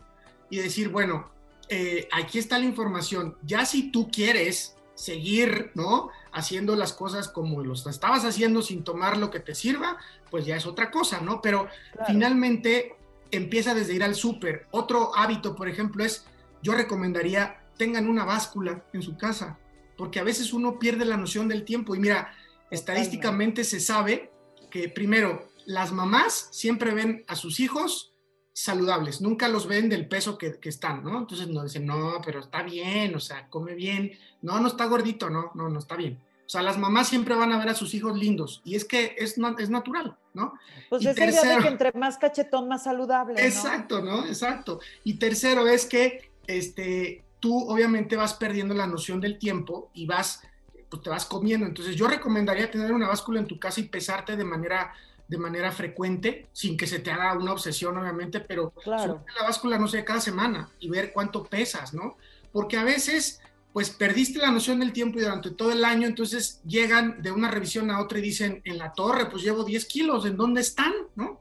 y 0.50 0.58
decir, 0.58 0.90
bueno, 0.90 1.30
eh, 1.68 2.08
aquí 2.12 2.40
está 2.40 2.58
la 2.58 2.66
información, 2.66 3.38
ya 3.44 3.66
si 3.66 3.92
tú 3.92 4.10
quieres 4.10 4.76
seguir, 4.96 5.72
¿no? 5.76 6.10
Haciendo 6.32 6.76
las 6.76 6.94
cosas 6.94 7.28
como 7.28 7.64
los 7.64 7.86
estabas 7.88 8.24
haciendo 8.24 8.62
sin 8.62 8.84
tomar 8.84 9.18
lo 9.18 9.30
que 9.32 9.40
te 9.40 9.54
sirva, 9.54 9.98
pues 10.30 10.46
ya 10.46 10.56
es 10.56 10.66
otra 10.66 10.92
cosa, 10.92 11.20
¿no? 11.22 11.42
Pero 11.42 11.68
finalmente 12.08 12.96
empieza 13.32 13.74
desde 13.74 13.94
ir 13.94 14.04
al 14.04 14.16
súper. 14.16 14.68
Otro 14.72 15.16
hábito, 15.16 15.56
por 15.56 15.68
ejemplo, 15.68 16.04
es, 16.04 16.26
yo 16.62 16.74
recomendaría, 16.74 17.64
tengan 17.78 18.08
una 18.08 18.26
báscula 18.26 18.86
en 18.94 19.02
su 19.02 19.18
casa, 19.18 19.58
porque 19.98 20.20
a 20.20 20.24
veces 20.24 20.54
uno 20.54 20.80
pierde 20.80 21.06
la 21.06 21.18
noción 21.18 21.48
del 21.48 21.66
tiempo. 21.66 21.96
Y 21.96 22.00
mira, 22.00 22.34
estadísticamente 22.70 23.64
se 23.64 23.80
sabe 23.80 24.32
que 24.70 24.90
primero, 24.90 25.50
las 25.66 25.92
mamás 25.92 26.50
siempre 26.52 26.94
ven 26.94 27.24
a 27.28 27.36
sus 27.36 27.60
hijos 27.60 28.14
saludables, 28.54 29.22
nunca 29.22 29.48
los 29.48 29.68
ven 29.68 29.90
del 29.90 30.08
peso 30.08 30.38
que, 30.38 30.60
están, 30.64 31.04
¿no? 31.04 31.20
Entonces 31.20 31.48
no 31.48 31.64
dicen, 31.64 31.86
no, 31.86 32.22
pero 32.24 32.40
está 32.40 32.64
bien, 32.64 33.16
o 33.16 33.20
sea, 33.20 33.48
come 33.50 33.76
bien, 33.76 34.12
no, 34.42 34.60
no 34.60 34.68
está 34.68 34.86
gordito, 34.86 35.30
no, 35.30 35.52
no, 35.56 35.70
no 35.70 35.80
está 35.80 35.96
bien. 35.96 36.20
O 36.52 36.56
sea, 36.60 36.64
las 36.64 36.78
mamás 36.78 37.08
siempre 37.08 37.34
van 37.34 37.54
a 37.54 37.58
ver 37.58 37.70
a 37.70 37.74
sus 37.74 37.94
hijos 37.94 38.18
lindos 38.18 38.62
y 38.66 38.76
es 38.76 38.84
que 38.84 39.16
es, 39.18 39.38
es 39.58 39.70
natural, 39.70 40.18
¿no? 40.34 40.54
Pues 40.90 41.06
es 41.06 41.16
idea 41.16 41.56
de 41.56 41.62
que 41.62 41.70
entre 41.70 41.94
más 41.94 42.18
cachetón, 42.18 42.68
más 42.68 42.84
saludable. 42.84 43.42
Exacto, 43.42 44.02
¿no? 44.02 44.26
Exacto. 44.26 44.82
Y 45.06 45.14
tercero 45.14 45.66
es 45.66 45.86
que 45.86 46.30
este, 46.48 47.24
tú 47.40 47.58
obviamente 47.70 48.18
vas 48.18 48.34
perdiendo 48.34 48.74
la 48.74 48.86
noción 48.86 49.22
del 49.22 49.40
tiempo 49.40 49.92
y 49.94 50.06
vas 50.08 50.42
pues 50.90 51.02
te 51.02 51.10
vas 51.10 51.26
comiendo. 51.26 51.66
Entonces 51.66 51.96
yo 51.96 52.10
recomendaría 52.10 52.70
tener 52.70 52.92
una 52.92 53.08
báscula 53.08 53.40
en 53.40 53.48
tu 53.48 53.58
casa 53.58 53.80
y 53.80 53.84
pesarte 53.84 54.36
de 54.36 54.44
manera, 54.44 54.94
de 55.30 55.38
manera 55.38 55.72
frecuente, 55.72 56.50
sin 56.52 56.76
que 56.76 56.86
se 56.86 57.00
te 57.00 57.12
haga 57.12 57.32
una 57.38 57.54
obsesión, 57.54 57.98
obviamente, 57.98 58.42
pero 58.42 58.72
claro. 58.72 59.24
la 59.40 59.46
báscula, 59.46 59.80
no 59.80 59.88
sé, 59.88 60.04
cada 60.04 60.20
semana 60.20 60.70
y 60.82 60.90
ver 60.90 61.14
cuánto 61.14 61.46
pesas, 61.46 61.94
¿no? 61.94 62.18
Porque 62.52 62.76
a 62.76 62.84
veces, 62.84 63.40
pues 63.74 63.90
perdiste 63.90 64.40
la 64.40 64.52
noción 64.52 64.80
del 64.80 64.92
tiempo 64.92 65.20
y 65.20 65.22
durante 65.22 65.52
todo 65.52 65.72
el 65.72 65.86
año, 65.86 66.08
entonces 66.08 66.62
llegan 66.66 67.22
de 67.22 67.32
una 67.32 67.50
revisión 67.50 67.90
a 67.90 68.02
otra 68.02 68.20
y 68.20 68.22
dicen, 68.22 68.62
en 68.66 68.78
la 68.78 68.94
torre, 68.94 69.28
pues 69.28 69.44
llevo 69.44 69.64
10 69.64 69.86
kilos, 69.86 70.26
¿en 70.26 70.36
dónde 70.36 70.62
están? 70.62 70.92
¿No? 71.16 71.40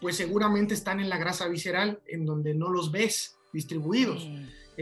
Pues 0.00 0.16
seguramente 0.16 0.74
están 0.74 1.00
en 1.00 1.08
la 1.08 1.18
grasa 1.18 1.48
visceral, 1.48 2.00
en 2.06 2.26
donde 2.26 2.54
no 2.54 2.68
los 2.68 2.92
ves 2.92 3.36
distribuidos. 3.52 4.28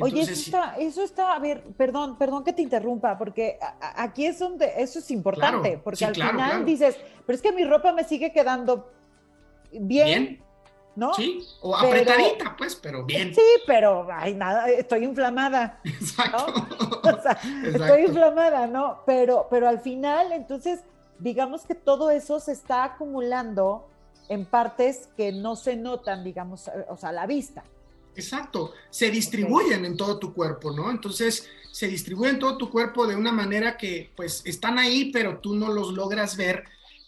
Oye, 0.00 0.22
eso 0.22 0.32
está, 0.32 0.74
eso 0.76 1.02
está, 1.02 1.34
a 1.34 1.38
ver, 1.38 1.62
perdón, 1.76 2.16
perdón 2.16 2.44
que 2.44 2.52
te 2.52 2.62
interrumpa, 2.62 3.18
porque 3.18 3.58
aquí 3.80 4.24
es 4.24 4.38
donde 4.38 4.72
eso 4.78 4.98
es 4.98 5.10
importante, 5.10 5.80
porque 5.82 6.04
al 6.04 6.14
final 6.14 6.64
dices, 6.64 6.96
pero 7.26 7.36
es 7.36 7.42
que 7.42 7.52
mi 7.52 7.64
ropa 7.64 7.92
me 7.92 8.04
sigue 8.04 8.32
quedando 8.32 8.90
bien, 9.70 10.42
¿no? 10.96 11.14
Sí, 11.14 11.46
o 11.60 11.76
apretadita, 11.76 12.56
pues, 12.56 12.76
pero 12.76 13.04
bien. 13.04 13.34
Sí, 13.34 13.40
pero, 13.66 14.06
ay, 14.12 14.34
nada, 14.34 14.68
estoy 14.68 15.04
inflamada. 15.04 15.80
Exacto. 15.84 16.46
O 17.02 17.20
sea, 17.20 17.38
estoy 17.64 18.04
inflamada, 18.04 18.68
¿no? 18.68 19.00
Pero, 19.04 19.48
pero 19.50 19.68
al 19.68 19.80
final, 19.80 20.30
entonces, 20.30 20.80
digamos 21.18 21.62
que 21.62 21.74
todo 21.74 22.10
eso 22.10 22.38
se 22.38 22.52
está 22.52 22.84
acumulando 22.84 23.88
en 24.28 24.46
partes 24.46 25.08
que 25.16 25.32
no 25.32 25.56
se 25.56 25.76
notan, 25.76 26.22
digamos, 26.22 26.70
o 26.88 26.96
sea, 26.96 27.08
a 27.08 27.12
la 27.12 27.26
vista. 27.26 27.64
Exacto, 28.14 28.72
se 28.88 29.10
distribuyen 29.10 29.84
en 29.84 29.96
todo 29.96 30.18
tu 30.18 30.32
cuerpo, 30.32 30.70
¿no? 30.70 30.90
Entonces, 30.90 31.48
se 31.70 31.88
distribuyen 31.88 32.34
en 32.34 32.40
todo 32.40 32.56
tu 32.56 32.70
cuerpo 32.70 33.06
de 33.06 33.16
una 33.16 33.32
manera 33.32 33.76
que 33.76 34.12
pues 34.14 34.42
están 34.44 34.78
ahí, 34.78 35.10
pero 35.10 35.38
tú 35.38 35.54
no 35.54 35.72
los 35.72 35.92
logras 35.92 36.36
ver 36.36 36.64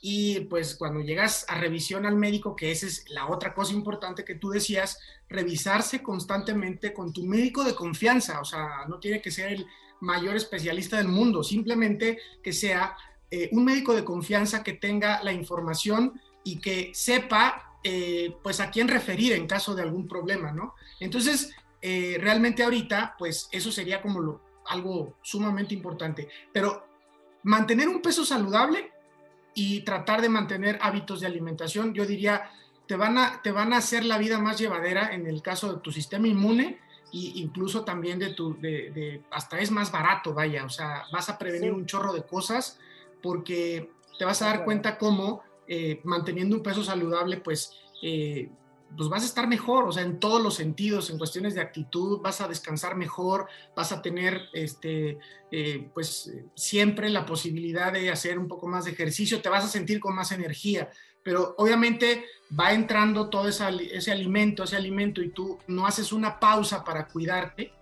y 0.07 0.41
pues 0.41 0.75
cuando 0.75 1.01
llegas 1.01 1.47
a 1.49 1.55
revisión 1.55 2.05
al 2.05 2.15
médico, 2.15 2.55
que 2.55 2.71
esa 2.71 2.85
es 2.85 3.09
la 3.09 3.27
otra 3.27 3.55
cosa 3.55 3.73
importante 3.73 4.23
que 4.23 4.35
tú 4.35 4.51
decías, 4.51 5.01
revisarse 5.31 6.03
constantemente 6.03 6.93
con 6.93 7.11
tu 7.11 7.25
médico 7.25 7.65
de 7.65 7.75
confianza, 7.75 8.39
o 8.39 8.45
sea, 8.45 8.85
no 8.87 8.99
tiene 9.01 9.23
que 9.23 9.31
ser 9.31 9.53
el 9.55 9.67
mayor 10.01 10.37
especialista 10.37 10.99
del 10.99 11.09
mundo, 11.09 11.43
simplemente 11.43 12.19
que 12.43 12.53
sea 12.53 12.95
eh, 13.31 13.49
un 13.53 13.65
médico 13.65 13.95
de 13.95 14.05
confianza 14.05 14.63
que 14.63 14.75
tenga 14.75 15.23
la 15.23 15.33
información 15.33 16.21
y 16.45 16.61
que 16.61 16.91
sepa 16.93 17.79
eh, 17.83 18.37
pues 18.43 18.61
a 18.61 18.71
quién 18.71 18.89
referir 18.89 19.33
en 19.33 19.47
caso 19.47 19.75
de 19.75 19.81
algún 19.81 20.07
problema, 20.07 20.53
¿no? 20.53 20.75
Entonces, 21.01 21.51
eh, 21.81 22.19
realmente 22.21 22.63
ahorita, 22.63 23.15
pues 23.19 23.49
eso 23.51 23.73
sería 23.73 24.03
como 24.03 24.43
algo 24.67 25.17
sumamente 25.23 25.73
importante. 25.73 26.29
Pero 26.53 26.87
mantener 27.43 27.89
un 27.89 28.03
peso 28.03 28.23
saludable 28.23 28.93
y 29.55 29.81
tratar 29.81 30.21
de 30.21 30.29
mantener 30.29 30.79
hábitos 30.83 31.21
de 31.21 31.27
alimentación, 31.27 31.95
yo 31.95 32.07
diría, 32.07 32.51
te 32.87 32.97
van 32.97 33.19
a, 33.19 33.41
te 33.43 33.53
van 33.53 33.73
a 33.73 33.79
hacer 33.79 34.05
la 34.05 34.19
vida 34.19 34.39
más 34.39 34.59
llevadera 34.59 35.15
en 35.15 35.27
el 35.27 35.43
caso 35.43 35.73
de 35.73 35.81
tu 35.81 35.93
sistema 35.93 36.29
inmune 36.29 36.79
e 37.13 37.33
incluso 37.37 37.85
también 37.85 38.19
de 38.19 38.35
tu, 38.35 38.59
de, 38.61 39.23
hasta 39.31 39.59
es 39.61 39.71
más 39.71 39.93
barato, 39.93 40.35
vaya, 40.35 40.65
o 40.65 40.71
sea, 40.71 41.05
vas 41.13 41.29
a 41.29 41.39
prevenir 41.39 41.73
un 41.73 41.87
chorro 41.87 42.13
de 42.13 42.25
cosas 42.25 42.79
porque 43.23 43.91
te 44.19 44.25
vas 44.25 44.43
a 44.43 44.47
dar 44.47 44.65
cuenta 44.65 44.99
cómo 44.99 45.43
eh, 45.67 46.01
manteniendo 46.05 46.57
un 46.57 46.63
peso 46.63 46.83
saludable, 46.83 47.39
pues 47.39 47.73
eh, 48.03 48.51
pues 48.97 49.09
vas 49.09 49.23
a 49.23 49.27
estar 49.27 49.49
mejor, 49.49 49.85
o 49.85 49.93
sea, 49.93 50.03
en 50.03 50.21
todos 50.21 50.43
los 50.43 50.55
sentidos, 50.55 51.11
en 51.11 51.19
cuestiones 51.19 51.55
de 51.55 51.61
actitud, 51.61 52.21
vas 52.21 52.41
a 52.41 52.49
descansar 52.49 52.97
mejor, 52.97 53.47
vas 53.75 53.93
a 53.93 54.03
tener, 54.03 54.49
este, 54.53 55.19
eh, 55.51 55.89
pues, 55.95 56.33
siempre 56.55 57.11
la 57.11 57.27
posibilidad 57.27 57.93
de 57.93 58.11
hacer 58.11 58.39
un 58.39 58.49
poco 58.49 58.67
más 58.67 58.85
de 58.85 58.93
ejercicio, 58.93 59.41
te 59.41 59.49
vas 59.49 59.65
a 59.65 59.69
sentir 59.69 60.01
con 60.01 60.15
más 60.15 60.33
energía, 60.33 60.91
pero 61.23 61.55
obviamente 61.59 62.25
va 62.59 62.73
entrando 62.73 63.31
todo 63.31 63.49
ese 63.49 64.13
alimento, 64.13 64.65
ese 64.65 64.77
alimento, 64.77 65.23
y 65.23 65.31
tú 65.31 65.59
no 65.67 65.87
haces 65.87 66.13
una 66.13 66.39
pausa 66.39 66.85
para 66.85 67.09
cuidarte 67.09 67.73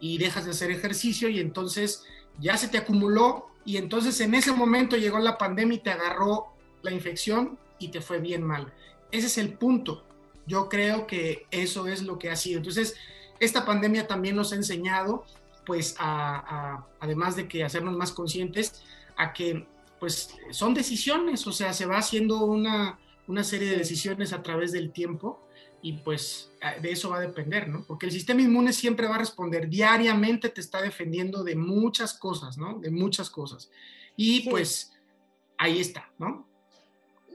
y 0.00 0.18
dejas 0.18 0.44
de 0.44 0.52
hacer 0.52 0.70
ejercicio 0.70 1.28
y 1.28 1.40
entonces 1.40 2.04
ya 2.38 2.56
se 2.56 2.68
te 2.68 2.78
acumuló 2.78 3.46
y 3.64 3.76
entonces 3.76 4.20
en 4.20 4.34
ese 4.34 4.52
momento 4.52 4.96
llegó 4.96 5.18
la 5.18 5.38
pandemia 5.38 5.76
y 5.76 5.80
te 5.80 5.90
agarró 5.90 6.54
la 6.82 6.90
infección 6.90 7.58
y 7.78 7.88
te 7.88 8.00
fue 8.00 8.18
bien 8.18 8.42
mal. 8.42 8.72
Ese 9.10 9.26
es 9.26 9.38
el 9.38 9.54
punto 9.54 10.04
yo 10.46 10.68
creo 10.68 11.06
que 11.06 11.46
eso 11.50 11.86
es 11.86 12.02
lo 12.02 12.18
que 12.18 12.30
ha 12.30 12.36
sido. 12.36 12.58
Entonces, 12.58 12.96
esta 13.38 13.64
pandemia 13.64 14.06
también 14.06 14.36
nos 14.36 14.52
ha 14.52 14.56
enseñado, 14.56 15.24
pues, 15.66 15.94
a, 15.98 16.86
además 17.00 17.36
de 17.36 17.48
que 17.48 17.64
hacernos 17.64 17.96
más 17.96 18.12
conscientes, 18.12 18.82
a 19.16 19.32
que, 19.32 19.66
pues, 19.98 20.34
son 20.50 20.74
decisiones, 20.74 21.46
o 21.46 21.52
sea, 21.52 21.72
se 21.72 21.86
va 21.86 21.98
haciendo 21.98 22.44
una, 22.44 22.98
una 23.26 23.44
serie 23.44 23.70
de 23.70 23.76
decisiones 23.76 24.32
a 24.32 24.42
través 24.42 24.72
del 24.72 24.92
tiempo 24.92 25.40
y 25.82 25.94
pues 25.94 26.50
de 26.82 26.92
eso 26.92 27.10
va 27.10 27.18
a 27.18 27.20
depender, 27.20 27.68
¿no? 27.68 27.84
Porque 27.86 28.06
el 28.06 28.12
sistema 28.12 28.42
inmune 28.42 28.72
siempre 28.72 29.06
va 29.06 29.14
a 29.14 29.18
responder, 29.18 29.68
diariamente 29.68 30.48
te 30.50 30.60
está 30.60 30.82
defendiendo 30.82 31.42
de 31.42 31.56
muchas 31.56 32.14
cosas, 32.14 32.58
¿no? 32.58 32.78
De 32.78 32.90
muchas 32.90 33.30
cosas. 33.30 33.70
Y 34.16 34.48
pues 34.50 34.92
ahí 35.56 35.80
está, 35.80 36.10
¿no? 36.18 36.46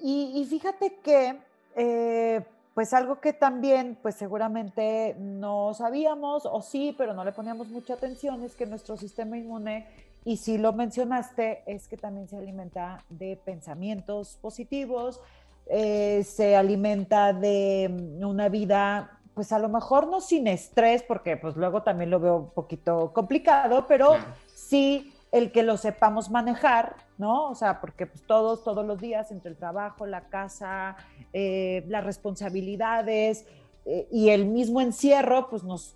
Y, 0.03 0.45
fíjate 0.47 0.99
que 1.03 1.39
eh, 1.75 2.45
pues 2.75 2.93
algo 2.93 3.21
que 3.21 3.31
también, 3.31 3.97
pues 4.01 4.15
seguramente 4.15 5.15
no 5.17 5.73
sabíamos, 5.73 6.45
o 6.45 6.61
sí, 6.61 6.93
pero 6.97 7.13
no 7.13 7.23
le 7.23 7.31
poníamos 7.31 7.69
mucha 7.69 7.93
atención, 7.93 8.43
es 8.43 8.53
que 8.53 8.65
nuestro 8.65 8.97
sistema 8.97 9.37
inmune, 9.37 9.87
y 10.25 10.37
si 10.37 10.57
lo 10.57 10.73
mencionaste, 10.73 11.63
es 11.67 11.87
que 11.87 11.95
también 11.95 12.27
se 12.27 12.37
alimenta 12.37 13.05
de 13.07 13.39
pensamientos 13.45 14.37
positivos, 14.41 15.21
eh, 15.67 16.23
se 16.25 16.57
alimenta 16.57 17.31
de 17.31 18.17
una 18.21 18.49
vida, 18.49 19.21
pues 19.33 19.53
a 19.53 19.59
lo 19.59 19.69
mejor 19.69 20.07
no 20.07 20.19
sin 20.19 20.45
estrés, 20.47 21.01
porque 21.01 21.37
pues 21.37 21.55
luego 21.55 21.81
también 21.81 22.09
lo 22.09 22.19
veo 22.19 22.35
un 22.35 22.49
poquito 22.49 23.13
complicado, 23.13 23.87
pero 23.87 24.15
sí 24.53 25.13
el 25.31 25.53
que 25.53 25.63
lo 25.63 25.77
sepamos 25.77 26.29
manejar, 26.29 26.97
¿no? 27.17 27.49
O 27.49 27.55
sea, 27.55 27.79
porque 27.81 28.05
pues, 28.05 28.23
todos, 28.25 28.63
todos 28.63 28.85
los 28.85 28.99
días, 28.99 29.31
entre 29.31 29.51
el 29.51 29.57
trabajo, 29.57 30.05
la 30.05 30.21
casa, 30.29 30.97
eh, 31.33 31.83
las 31.87 32.03
responsabilidades 32.03 33.45
eh, 33.85 34.07
y 34.11 34.29
el 34.29 34.45
mismo 34.45 34.81
encierro, 34.81 35.49
pues 35.49 35.63
nos, 35.63 35.95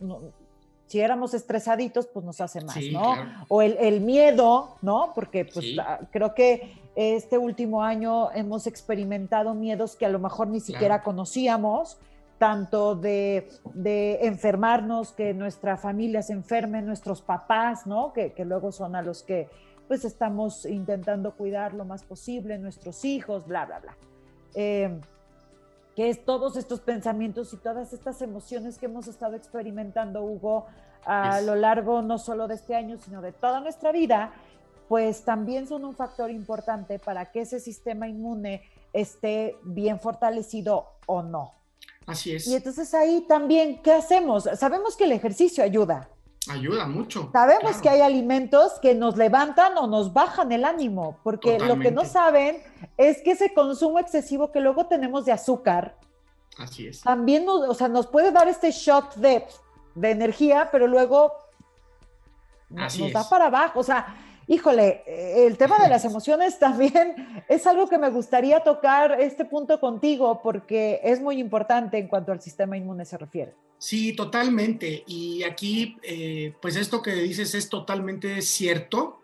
si 0.88 1.00
éramos 1.00 1.34
estresaditos, 1.34 2.08
pues 2.08 2.26
nos 2.26 2.42
hace 2.42 2.62
más, 2.62 2.78
¿no? 2.92 3.16
O 3.48 3.62
el, 3.62 4.02
miedo, 4.02 4.76
¿no? 4.82 5.12
Porque 5.14 5.46
pues 5.46 5.66
ah, 5.80 6.00
creo 6.12 6.34
que 6.34 6.74
este 6.96 7.38
último 7.38 7.84
año 7.84 8.32
hemos 8.32 8.66
experimentado 8.66 9.54
miedos 9.54 9.96
que 9.96 10.06
a 10.06 10.10
lo 10.10 10.20
mejor 10.20 10.48
ni 10.48 10.60
siquiera 10.60 11.04
conocíamos 11.04 12.00
tanto 12.40 12.96
de, 12.96 13.48
enfermarnos, 14.22 15.12
que 15.12 15.34
nuestra 15.36 15.78
familia 15.78 16.24
se 16.24 16.34
enferme, 16.34 16.82
nuestros 16.82 17.22
papás, 17.22 17.86
¿no? 17.86 18.14
Que, 18.14 18.34
luego 18.46 18.72
son 18.72 18.96
a 18.96 19.04
los 19.04 19.22
que 19.22 19.48
pues 19.90 20.06
estamos 20.06 20.68
intentando 20.68 21.36
cuidar 21.36 21.74
lo 21.74 21.84
más 21.84 22.04
posible, 22.04 22.60
nuestros 22.60 23.04
hijos, 23.06 23.48
bla, 23.48 23.66
bla, 23.66 23.80
bla. 23.80 23.98
Eh, 24.54 25.02
que 25.96 26.12
es 26.12 26.24
todos 26.24 26.58
estos 26.58 26.80
pensamientos 26.80 27.52
y 27.54 27.58
todas 27.58 27.92
estas 27.92 28.22
emociones 28.22 28.78
que 28.78 28.86
hemos 28.86 29.08
estado 29.08 29.36
experimentando, 29.36 30.22
Hugo, 30.22 30.68
a 31.06 31.42
lo 31.42 31.56
largo 31.56 32.04
no 32.04 32.20
solo 32.20 32.48
de 32.48 32.54
este 32.54 32.76
año, 32.76 33.00
sino 33.00 33.20
de 33.24 33.32
toda 33.32 33.62
nuestra 33.62 33.92
vida, 33.92 34.32
pues 34.88 35.24
también 35.24 35.68
son 35.68 35.84
un 35.84 35.96
factor 35.96 36.30
importante 36.30 37.00
para 37.00 37.32
que 37.32 37.42
ese 37.42 37.60
sistema 37.60 38.08
inmune 38.08 38.62
esté 38.94 39.58
bien 39.64 40.00
fortalecido 40.00 40.86
o 41.08 41.24
no. 41.24 41.56
Así 42.06 42.36
es. 42.36 42.46
Y 42.46 42.56
entonces 42.56 42.94
ahí 42.94 43.26
también, 43.28 43.82
¿qué 43.82 43.94
hacemos? 43.94 44.48
Sabemos 44.54 44.96
que 44.96 45.06
el 45.06 45.14
ejercicio 45.14 45.64
ayuda. 45.64 46.10
Ayuda 46.50 46.88
mucho. 46.88 47.30
Sabemos 47.32 47.78
que 47.82 47.90
hay 47.90 48.02
alimentos 48.02 48.74
que 48.82 48.96
nos 48.96 49.18
levantan 49.18 49.78
o 49.78 49.88
nos 49.88 50.14
bajan 50.14 50.52
el 50.52 50.66
ánimo, 50.66 51.20
porque 51.24 51.60
lo 51.60 51.80
que 51.80 51.92
no 51.92 52.06
saben 52.06 52.62
es 52.98 53.22
que 53.22 53.32
ese 53.32 53.54
consumo 53.54 54.00
excesivo 54.00 54.52
que 54.52 54.60
luego 54.60 54.88
tenemos 54.88 55.26
de 55.26 55.32
azúcar, 55.32 55.96
Así 56.60 56.88
es. 56.88 57.02
También 57.02 57.46
nos, 57.46 57.68
o 57.68 57.74
sea, 57.74 57.88
nos 57.88 58.08
puede 58.08 58.32
dar 58.32 58.48
este 58.48 58.72
shot 58.72 59.16
de, 59.16 59.46
de 59.96 60.12
energía, 60.12 60.70
pero 60.72 60.88
luego 60.88 61.32
nos 62.70 63.14
da 63.14 63.28
para 63.28 63.46
abajo. 63.46 63.80
O 63.80 63.84
sea, 63.84 64.16
híjole, 64.50 65.04
eh, 65.06 65.46
el 65.48 65.58
tema 65.58 65.80
de 65.80 65.88
las 65.88 66.04
emociones 66.04 66.60
también 66.60 67.16
es 67.48 67.66
algo 67.66 67.88
que 67.88 67.98
me 67.98 68.10
gustaría 68.10 68.60
tocar 68.62 69.22
este 69.22 69.46
punto 69.46 69.80
contigo 69.80 70.42
porque 70.44 71.00
es 71.04 71.22
muy 71.22 71.40
importante 71.40 71.98
en 71.98 72.08
cuanto 72.08 72.34
al 72.34 72.42
sistema 72.42 72.76
inmune 72.76 73.06
se 73.06 73.18
refiere. 73.18 73.54
Sí, 73.78 74.14
totalmente. 74.14 75.04
Y 75.08 75.44
aquí, 75.44 75.98
eh, 76.04 76.54
pues 76.62 76.76
esto 76.76 77.02
que 77.02 77.14
dices 77.14 77.56
es 77.56 77.70
totalmente 77.70 78.42
cierto. 78.42 79.22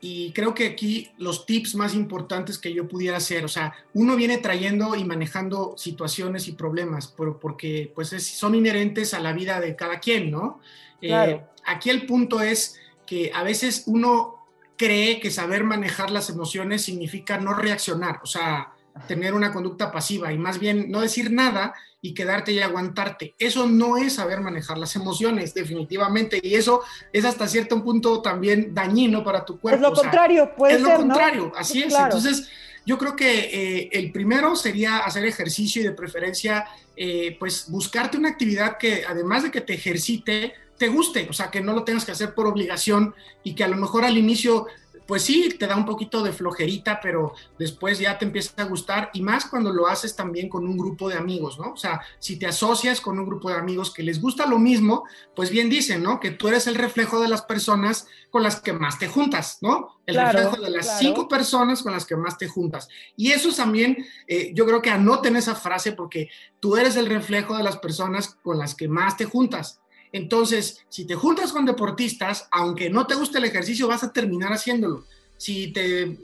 Y 0.00 0.32
creo 0.32 0.52
que 0.52 0.66
aquí 0.66 1.12
los 1.18 1.46
tips 1.46 1.76
más 1.76 1.94
importantes 1.94 2.58
que 2.58 2.72
yo 2.72 2.88
pudiera 2.88 3.18
hacer, 3.18 3.44
o 3.44 3.48
sea, 3.48 3.72
uno 3.94 4.16
viene 4.16 4.38
trayendo 4.38 4.96
y 4.96 5.04
manejando 5.04 5.74
situaciones 5.76 6.48
y 6.48 6.52
problemas, 6.52 7.06
pero 7.06 7.38
porque 7.38 7.92
pues 7.94 8.08
son 8.08 8.56
inherentes 8.56 9.14
a 9.14 9.20
la 9.20 9.32
vida 9.32 9.60
de 9.60 9.76
cada 9.76 10.00
quien, 10.00 10.32
¿no? 10.32 10.58
Eh, 11.00 11.40
aquí 11.64 11.90
el 11.90 12.04
punto 12.06 12.40
es 12.40 12.80
que 13.06 13.30
a 13.32 13.44
veces 13.44 13.84
uno 13.86 14.41
cree 14.82 15.20
que 15.20 15.30
saber 15.30 15.62
manejar 15.62 16.10
las 16.10 16.28
emociones 16.28 16.82
significa 16.82 17.38
no 17.38 17.54
reaccionar, 17.54 18.18
o 18.20 18.26
sea, 18.26 18.72
tener 19.06 19.32
una 19.32 19.52
conducta 19.52 19.92
pasiva 19.92 20.32
y 20.32 20.38
más 20.38 20.58
bien 20.58 20.90
no 20.90 21.00
decir 21.00 21.30
nada 21.30 21.72
y 22.00 22.14
quedarte 22.14 22.50
y 22.50 22.58
aguantarte. 22.58 23.36
Eso 23.38 23.68
no 23.68 23.96
es 23.96 24.14
saber 24.14 24.40
manejar 24.40 24.78
las 24.78 24.96
emociones, 24.96 25.54
definitivamente, 25.54 26.40
y 26.42 26.56
eso 26.56 26.82
es 27.12 27.24
hasta 27.24 27.46
cierto 27.46 27.80
punto 27.84 28.20
también 28.22 28.74
dañino 28.74 29.22
para 29.22 29.44
tu 29.44 29.60
cuerpo. 29.60 29.76
Es 29.76 29.82
lo 29.82 29.94
contrario, 29.94 30.50
puede 30.56 30.72
ser. 30.72 30.82
Es 30.82 30.88
lo 30.88 30.96
contrario, 30.96 31.52
así 31.56 31.84
es. 31.84 31.94
Entonces, 31.94 32.48
yo 32.84 32.98
creo 32.98 33.14
que 33.14 33.38
eh, 33.38 33.88
el 33.92 34.10
primero 34.10 34.56
sería 34.56 34.98
hacer 34.98 35.24
ejercicio 35.24 35.80
y 35.80 35.84
de 35.84 35.92
preferencia, 35.92 36.66
eh, 36.96 37.36
pues 37.38 37.66
buscarte 37.70 38.18
una 38.18 38.30
actividad 38.30 38.78
que 38.78 39.04
además 39.08 39.44
de 39.44 39.52
que 39.52 39.60
te 39.60 39.74
ejercite, 39.74 40.54
te 40.82 40.88
guste, 40.88 41.28
o 41.30 41.32
sea, 41.32 41.48
que 41.48 41.60
no 41.60 41.74
lo 41.74 41.84
tengas 41.84 42.04
que 42.04 42.10
hacer 42.10 42.34
por 42.34 42.48
obligación 42.48 43.14
y 43.44 43.54
que 43.54 43.62
a 43.62 43.68
lo 43.68 43.76
mejor 43.76 44.04
al 44.04 44.18
inicio 44.18 44.66
pues 45.06 45.22
sí, 45.22 45.54
te 45.58 45.66
da 45.66 45.76
un 45.76 45.84
poquito 45.84 46.22
de 46.22 46.32
flojerita, 46.32 46.98
pero 47.00 47.34
después 47.56 48.00
ya 48.00 48.18
te 48.18 48.24
empieza 48.24 48.60
a 48.62 48.64
gustar 48.64 49.10
y 49.12 49.22
más 49.22 49.46
cuando 49.46 49.72
lo 49.72 49.86
haces 49.86 50.16
también 50.16 50.48
con 50.48 50.66
un 50.66 50.76
grupo 50.76 51.08
de 51.08 51.16
amigos, 51.16 51.58
¿no? 51.58 51.72
O 51.72 51.76
sea, 51.76 52.00
si 52.18 52.36
te 52.36 52.46
asocias 52.46 53.00
con 53.00 53.18
un 53.18 53.26
grupo 53.26 53.48
de 53.48 53.56
amigos 53.56 53.92
que 53.92 54.02
les 54.02 54.20
gusta 54.20 54.46
lo 54.46 54.58
mismo, 54.58 55.04
pues 55.36 55.50
bien 55.50 55.70
dicen, 55.70 56.02
¿no? 56.02 56.18
Que 56.18 56.32
tú 56.32 56.48
eres 56.48 56.66
el 56.66 56.74
reflejo 56.74 57.20
de 57.20 57.28
las 57.28 57.42
personas 57.42 58.08
con 58.30 58.42
las 58.42 58.60
que 58.60 58.72
más 58.72 58.98
te 58.98 59.06
juntas, 59.06 59.58
¿no? 59.60 60.00
El 60.06 60.16
reflejo 60.16 60.56
de 60.56 60.70
las 60.70 60.98
cinco 60.98 61.28
personas 61.28 61.82
con 61.82 61.92
las 61.92 62.06
que 62.06 62.16
más 62.16 62.38
te 62.38 62.48
juntas. 62.48 62.88
Y 63.16 63.30
eso 63.30 63.52
también, 63.52 64.04
eh, 64.26 64.50
yo 64.54 64.66
creo 64.66 64.82
que 64.82 64.90
anoten 64.90 65.36
esa 65.36 65.54
frase 65.54 65.92
porque 65.92 66.28
tú 66.58 66.76
eres 66.76 66.96
el 66.96 67.06
reflejo 67.06 67.56
de 67.56 67.62
las 67.62 67.76
personas 67.76 68.36
con 68.42 68.58
las 68.58 68.74
que 68.74 68.88
más 68.88 69.16
te 69.16 69.26
juntas. 69.26 69.82
Entonces, 70.12 70.84
si 70.90 71.06
te 71.06 71.14
juntas 71.14 71.52
con 71.52 71.64
deportistas, 71.64 72.46
aunque 72.50 72.90
no 72.90 73.06
te 73.06 73.14
guste 73.14 73.38
el 73.38 73.44
ejercicio, 73.44 73.88
vas 73.88 74.04
a 74.04 74.12
terminar 74.12 74.52
haciéndolo. 74.52 75.04
Si 75.38 75.72
te, 75.72 76.18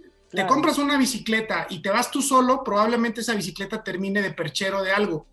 compras 0.47 0.79
una 0.79 0.99
bicicleta 0.99 1.67
y 1.71 1.81
te 1.81 1.89
vas 1.89 2.11
tú 2.11 2.21
solo, 2.21 2.63
probablemente 2.63 3.23
esa 3.23 3.35
bicicleta 3.35 3.83
termine 3.83 4.21
de 4.21 4.33
perchero 4.33 4.83
de 4.83 4.93
algo. 4.93 5.27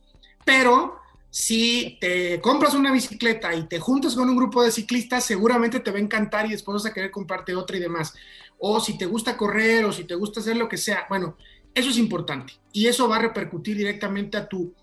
Pero 0.45 0.99
si 1.29 1.97
te 1.99 2.39
compras 2.39 2.73
una 2.75 2.93
bicicleta 2.93 3.53
y 3.53 3.67
te 3.67 3.77
juntas 3.77 4.15
con 4.15 4.29
un 4.29 4.37
grupo 4.37 4.63
de 4.63 4.71
ciclistas, 4.71 5.25
seguramente 5.25 5.81
te 5.81 5.91
va 5.91 5.97
a 5.97 6.01
encantar 6.01 6.45
y 6.45 6.51
después 6.51 6.75
vas 6.75 6.85
a 6.85 6.93
querer 6.93 7.11
comprarte 7.11 7.53
otra 7.53 7.75
y 7.75 7.81
demás. 7.81 8.13
O 8.57 8.79
si 8.79 8.97
te 8.97 9.05
gusta 9.05 9.35
correr 9.35 9.83
o 9.83 9.91
si 9.91 10.05
te 10.05 10.15
gusta 10.15 10.39
hacer 10.39 10.55
lo 10.55 10.69
que 10.69 10.77
sea. 10.77 11.05
Bueno, 11.09 11.35
eso 11.73 11.89
es 11.89 11.97
importante 11.97 12.53
y 12.71 12.87
eso 12.87 13.09
va 13.09 13.17
a 13.17 13.21
repercutir 13.21 13.75
directamente 13.75 14.37
a 14.37 14.47
tu 14.47 14.73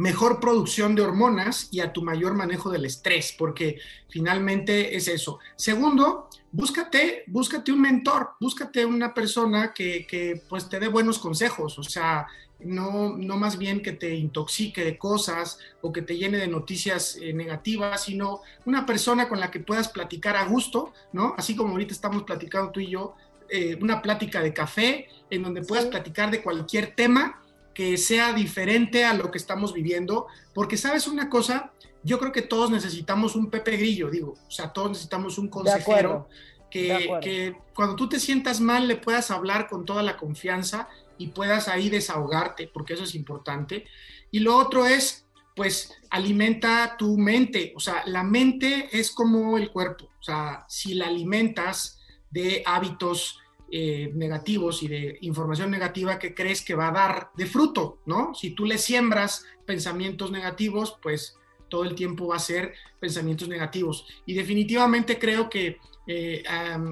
mejor 0.00 0.40
producción 0.40 0.94
de 0.94 1.02
hormonas 1.02 1.68
y 1.70 1.80
a 1.80 1.92
tu 1.92 2.00
mayor 2.00 2.32
manejo 2.32 2.70
del 2.70 2.86
estrés, 2.86 3.34
porque 3.36 3.78
finalmente 4.08 4.96
es 4.96 5.08
eso. 5.08 5.40
Segundo, 5.56 6.30
búscate, 6.50 7.24
búscate 7.26 7.70
un 7.70 7.82
mentor, 7.82 8.30
búscate 8.40 8.86
una 8.86 9.12
persona 9.12 9.74
que, 9.74 10.06
que 10.06 10.42
pues 10.48 10.70
te 10.70 10.80
dé 10.80 10.88
buenos 10.88 11.18
consejos, 11.18 11.78
o 11.78 11.82
sea, 11.82 12.26
no, 12.60 13.14
no 13.14 13.36
más 13.36 13.58
bien 13.58 13.82
que 13.82 13.92
te 13.92 14.14
intoxique 14.14 14.82
de 14.82 14.96
cosas 14.96 15.58
o 15.82 15.92
que 15.92 16.00
te 16.00 16.16
llene 16.16 16.38
de 16.38 16.48
noticias 16.48 17.18
eh, 17.20 17.34
negativas, 17.34 18.04
sino 18.04 18.40
una 18.64 18.86
persona 18.86 19.28
con 19.28 19.38
la 19.38 19.50
que 19.50 19.60
puedas 19.60 19.88
platicar 19.88 20.34
a 20.34 20.46
gusto, 20.46 20.94
¿no? 21.12 21.34
Así 21.36 21.54
como 21.54 21.72
ahorita 21.72 21.92
estamos 21.92 22.22
platicando 22.22 22.72
tú 22.72 22.80
y 22.80 22.88
yo, 22.88 23.16
eh, 23.50 23.76
una 23.82 24.00
plática 24.00 24.40
de 24.40 24.54
café 24.54 25.08
en 25.28 25.42
donde 25.42 25.60
puedas 25.60 25.86
platicar 25.86 26.30
de 26.30 26.42
cualquier 26.42 26.94
tema 26.94 27.42
que 27.74 27.96
sea 27.96 28.32
diferente 28.32 29.04
a 29.04 29.14
lo 29.14 29.30
que 29.30 29.38
estamos 29.38 29.72
viviendo, 29.72 30.26
porque 30.54 30.76
sabes 30.76 31.06
una 31.06 31.28
cosa, 31.28 31.72
yo 32.02 32.18
creo 32.18 32.32
que 32.32 32.42
todos 32.42 32.70
necesitamos 32.70 33.36
un 33.36 33.50
Pepe 33.50 33.76
Grillo, 33.76 34.10
digo, 34.10 34.34
o 34.46 34.50
sea, 34.50 34.72
todos 34.72 34.90
necesitamos 34.90 35.38
un 35.38 35.48
consejero 35.48 36.28
que, 36.70 37.10
que, 37.20 37.56
cuando 37.74 37.96
tú 37.96 38.08
te 38.08 38.20
sientas 38.20 38.60
mal 38.60 38.86
le 38.86 38.96
puedas 38.96 39.30
hablar 39.30 39.68
con 39.68 39.84
toda 39.84 40.02
la 40.02 40.16
confianza 40.16 40.88
y 41.18 41.28
puedas 41.28 41.68
ahí 41.68 41.90
desahogarte, 41.90 42.68
porque 42.68 42.94
eso 42.94 43.04
es 43.04 43.14
importante. 43.14 43.86
Y 44.30 44.38
lo 44.38 44.56
otro 44.56 44.86
es, 44.86 45.26
pues, 45.56 45.92
alimenta 46.10 46.96
tu 46.96 47.18
mente, 47.18 47.72
o 47.76 47.80
sea, 47.80 48.02
la 48.06 48.22
mente 48.22 48.88
es 48.92 49.10
como 49.10 49.58
el 49.58 49.70
cuerpo, 49.70 50.06
o 50.18 50.22
sea, 50.22 50.64
si 50.68 50.94
la 50.94 51.08
alimentas 51.08 51.98
de 52.30 52.62
hábitos 52.64 53.38
eh, 53.72 54.10
negativos 54.14 54.82
y 54.82 54.88
de 54.88 55.18
información 55.20 55.70
negativa 55.70 56.18
que 56.18 56.34
crees 56.34 56.62
que 56.62 56.74
va 56.74 56.88
a 56.88 56.92
dar 56.92 57.30
de 57.36 57.46
fruto, 57.46 58.00
¿no? 58.06 58.34
Si 58.34 58.50
tú 58.50 58.64
le 58.64 58.78
siembras 58.78 59.44
pensamientos 59.64 60.30
negativos, 60.30 60.98
pues 61.00 61.36
todo 61.68 61.84
el 61.84 61.94
tiempo 61.94 62.26
va 62.26 62.36
a 62.36 62.40
ser 62.40 62.74
pensamientos 62.98 63.48
negativos. 63.48 64.06
Y 64.26 64.34
definitivamente 64.34 65.18
creo 65.18 65.48
que 65.48 65.78
eh, 66.12 66.42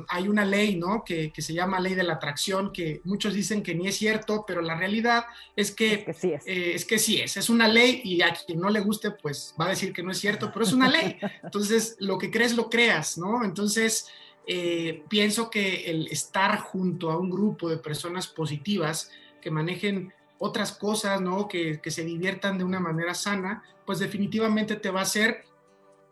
hay 0.08 0.28
una 0.28 0.44
ley, 0.44 0.76
¿no? 0.76 1.02
Que, 1.04 1.32
se 1.36 1.52
llama 1.52 1.80
ley 1.80 1.96
de 1.96 2.04
la 2.04 2.14
atracción, 2.14 2.72
que 2.72 3.00
muchos 3.02 3.34
dicen 3.34 3.64
que 3.64 3.74
ni 3.74 3.88
es 3.88 3.96
cierto, 3.96 4.44
pero 4.46 4.62
la 4.62 4.76
realidad 4.76 5.24
es 5.56 5.72
que, 5.72 5.94
es 5.94 6.04
que 6.04 6.12
sí 6.12 6.32
es. 6.32 6.46
Eh, 6.46 6.74
es 6.74 6.84
que 6.84 6.98
sí 7.00 7.20
es, 7.20 7.36
es 7.36 7.50
una 7.50 7.66
ley 7.66 8.00
y 8.04 8.22
a 8.22 8.32
quien 8.32 8.60
no 8.60 8.70
le 8.70 8.78
guste, 8.78 9.10
pues 9.10 9.54
va 9.60 9.66
a 9.66 9.70
decir 9.70 9.92
que 9.92 10.04
no 10.04 10.12
es 10.12 10.18
cierto, 10.18 10.50
pero 10.52 10.64
es 10.64 10.72
una 10.72 10.88
ley. 10.88 11.16
Entonces, 11.42 11.96
lo 11.98 12.18
que 12.18 12.30
crees, 12.30 12.54
lo 12.54 12.70
creas, 12.70 13.18
¿no? 13.18 13.44
Entonces, 13.44 14.06
eh, 14.50 15.04
pienso 15.10 15.50
que 15.50 15.90
el 15.90 16.06
estar 16.06 16.58
junto 16.58 17.10
a 17.10 17.18
un 17.18 17.28
grupo 17.28 17.68
de 17.68 17.76
personas 17.76 18.26
positivas 18.26 19.10
que 19.42 19.50
manejen 19.50 20.14
otras 20.38 20.72
cosas, 20.72 21.20
¿no? 21.20 21.46
Que, 21.48 21.80
que 21.82 21.90
se 21.90 22.02
diviertan 22.02 22.56
de 22.56 22.64
una 22.64 22.80
manera 22.80 23.12
sana, 23.12 23.62
pues 23.84 23.98
definitivamente 23.98 24.76
te 24.76 24.90
va 24.90 25.00
a 25.00 25.02
hacer 25.02 25.44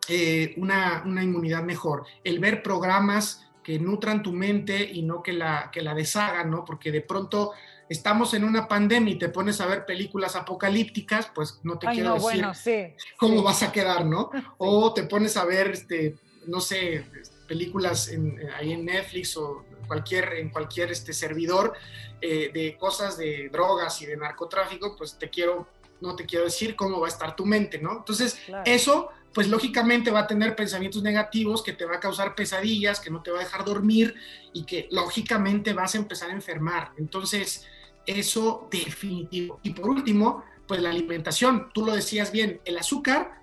eh, 0.08 0.54
una, 0.58 1.02
inmunidad 1.06 1.62
mejor. 1.62 2.04
El 2.22 2.38
ver 2.38 2.62
programas 2.62 3.48
que 3.64 3.78
nutran 3.78 4.22
tu 4.22 4.32
mente 4.32 4.84
y 4.92 5.02
no 5.02 5.22
que 5.22 5.32
la, 5.32 5.70
que 5.72 5.80
la 5.80 5.94
deshagan, 5.94 6.50
¿no? 6.50 6.64
Porque 6.64 6.92
de 6.92 7.00
pronto 7.00 7.52
estamos 7.88 8.34
en 8.34 8.44
una 8.44 8.68
pandemia 8.68 9.14
y 9.14 9.18
te 9.18 9.30
pones 9.30 9.60
a 9.62 9.66
ver 9.66 9.86
películas 9.86 10.36
apocalípticas, 10.36 11.30
pues 11.34 11.58
no 11.62 11.78
te 11.78 11.86
quiero 11.88 12.14
decir 12.14 12.94
cómo 13.16 13.42
vas 13.42 13.62
a 13.62 13.72
quedar, 13.72 14.04
¿no? 14.04 14.30
O 14.58 14.92
te 14.92 15.04
pones 15.04 15.38
a 15.38 15.46
ver, 15.46 15.70
este, 15.70 16.16
no 16.46 16.60
sé, 16.60 17.06
películas 17.46 18.08
en, 18.08 18.38
ahí 18.56 18.72
en 18.72 18.84
Netflix 18.84 19.36
o 19.36 19.64
cualquier, 19.86 20.34
en 20.34 20.50
cualquier 20.50 20.90
este, 20.90 21.12
servidor 21.12 21.74
eh, 22.20 22.50
de 22.52 22.76
cosas 22.76 23.16
de 23.16 23.48
drogas 23.50 24.00
y 24.02 24.06
de 24.06 24.16
narcotráfico, 24.16 24.96
pues 24.96 25.18
te 25.18 25.30
quiero, 25.30 25.68
no 26.00 26.16
te 26.16 26.26
quiero 26.26 26.44
decir 26.44 26.76
cómo 26.76 27.00
va 27.00 27.06
a 27.06 27.10
estar 27.10 27.36
tu 27.36 27.46
mente, 27.46 27.78
¿no? 27.78 27.98
Entonces, 27.98 28.38
eso 28.64 29.10
pues 29.32 29.48
lógicamente 29.48 30.10
va 30.10 30.20
a 30.20 30.26
tener 30.26 30.56
pensamientos 30.56 31.02
negativos 31.02 31.62
que 31.62 31.74
te 31.74 31.84
va 31.84 31.96
a 31.96 32.00
causar 32.00 32.34
pesadillas, 32.34 33.00
que 33.00 33.10
no 33.10 33.22
te 33.22 33.30
va 33.30 33.40
a 33.40 33.44
dejar 33.44 33.66
dormir 33.66 34.14
y 34.54 34.64
que 34.64 34.88
lógicamente 34.90 35.74
vas 35.74 35.94
a 35.94 35.98
empezar 35.98 36.30
a 36.30 36.32
enfermar. 36.32 36.92
Entonces, 36.96 37.66
eso 38.06 38.66
definitivo. 38.70 39.60
Y 39.62 39.74
por 39.74 39.90
último, 39.90 40.42
pues 40.66 40.80
la 40.80 40.88
alimentación. 40.88 41.68
Tú 41.74 41.84
lo 41.84 41.94
decías 41.94 42.32
bien, 42.32 42.62
el 42.64 42.78
azúcar, 42.78 43.42